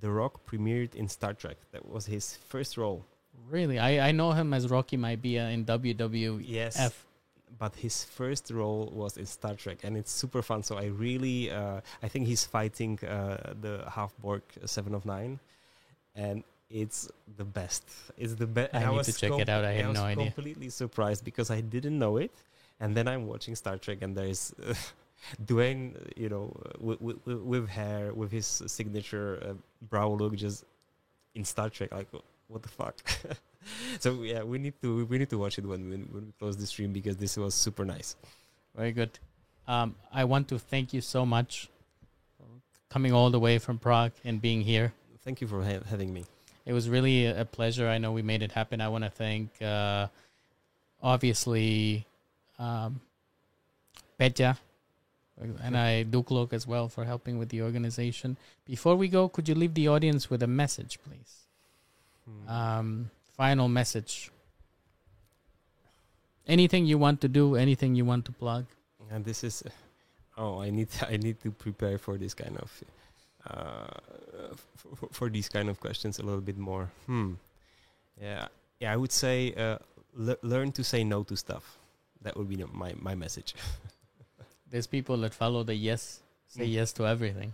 [0.00, 1.56] The Rock premiered in Star Trek.
[1.72, 3.04] That was his first role.
[3.48, 6.42] Really, I I know him as Rocky Maivia in WWF.
[6.44, 6.76] Yes.
[7.58, 10.62] but his first role was in Star Trek, and it's super fun.
[10.62, 15.38] So I really, uh, I think he's fighting uh, the half Borg Seven of Nine,
[16.16, 17.84] and it's the best.
[18.18, 18.74] It's the best.
[18.74, 19.64] I need to check it out.
[19.64, 20.24] I had was no idea.
[20.32, 22.32] Completely surprised because I didn't know it,
[22.80, 24.54] and then I'm watching Star Trek, and there's.
[24.64, 24.74] Uh,
[25.44, 29.54] Dwayne, you know, with, with, with hair, with his signature uh,
[29.88, 30.64] brow look, just
[31.34, 32.06] in Star Trek, like
[32.48, 32.96] what the fuck.
[33.98, 36.56] so yeah, we need to we need to watch it when when, when we close
[36.56, 38.14] the stream because this was super nice.
[38.76, 39.18] Very good.
[39.66, 41.70] Um, I want to thank you so much
[42.88, 44.92] coming all the way from Prague and being here.
[45.24, 46.24] Thank you for ha- having me.
[46.64, 47.88] It was really a a pleasure.
[47.88, 48.80] I know we made it happen.
[48.80, 50.08] I want to thank, uh,
[51.02, 52.06] obviously,
[52.58, 53.00] um,
[54.18, 54.58] Petya
[55.62, 58.36] and I Duklok as well for helping with the organization.
[58.64, 61.46] Before we go, could you leave the audience with a message, please?
[62.24, 62.48] Hmm.
[62.48, 64.30] Um, final message.
[66.46, 68.66] anything you want to do, anything you want to plug.
[69.10, 69.62] And this is,
[70.38, 72.82] oh, I need I need to prepare for this kind of,
[73.46, 76.88] uh, for, for these kind of questions a little bit more.
[77.06, 77.34] Hmm.
[78.20, 78.48] Yeah,
[78.80, 78.92] yeah.
[78.92, 79.78] I would say uh,
[80.14, 81.78] le- learn to say no to stuff.
[82.22, 83.54] That would be my my message.
[84.70, 86.72] There's people that follow the yes, say Mm.
[86.72, 87.52] yes to everything.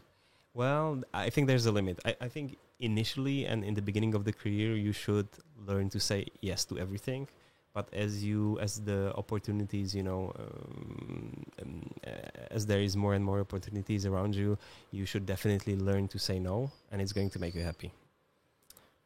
[0.54, 1.98] Well, I think there's a limit.
[2.04, 5.28] I, I think initially and in the beginning of the career, you should
[5.66, 7.28] learn to say yes to everything.
[7.74, 12.10] But as you, as the opportunities, you know, um, um, uh,
[12.50, 14.58] as there is more and more opportunities around you,
[14.90, 17.90] you should definitely learn to say no, and it's going to make you happy.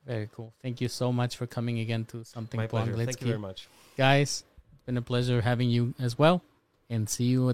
[0.04, 0.52] Very cool.
[0.62, 2.96] Thank you so much for coming again to something My pleasure.
[2.96, 3.68] Thank you very much.
[3.96, 4.42] Guys,
[4.86, 6.42] been a pleasure having you as well.
[6.88, 7.48] And see you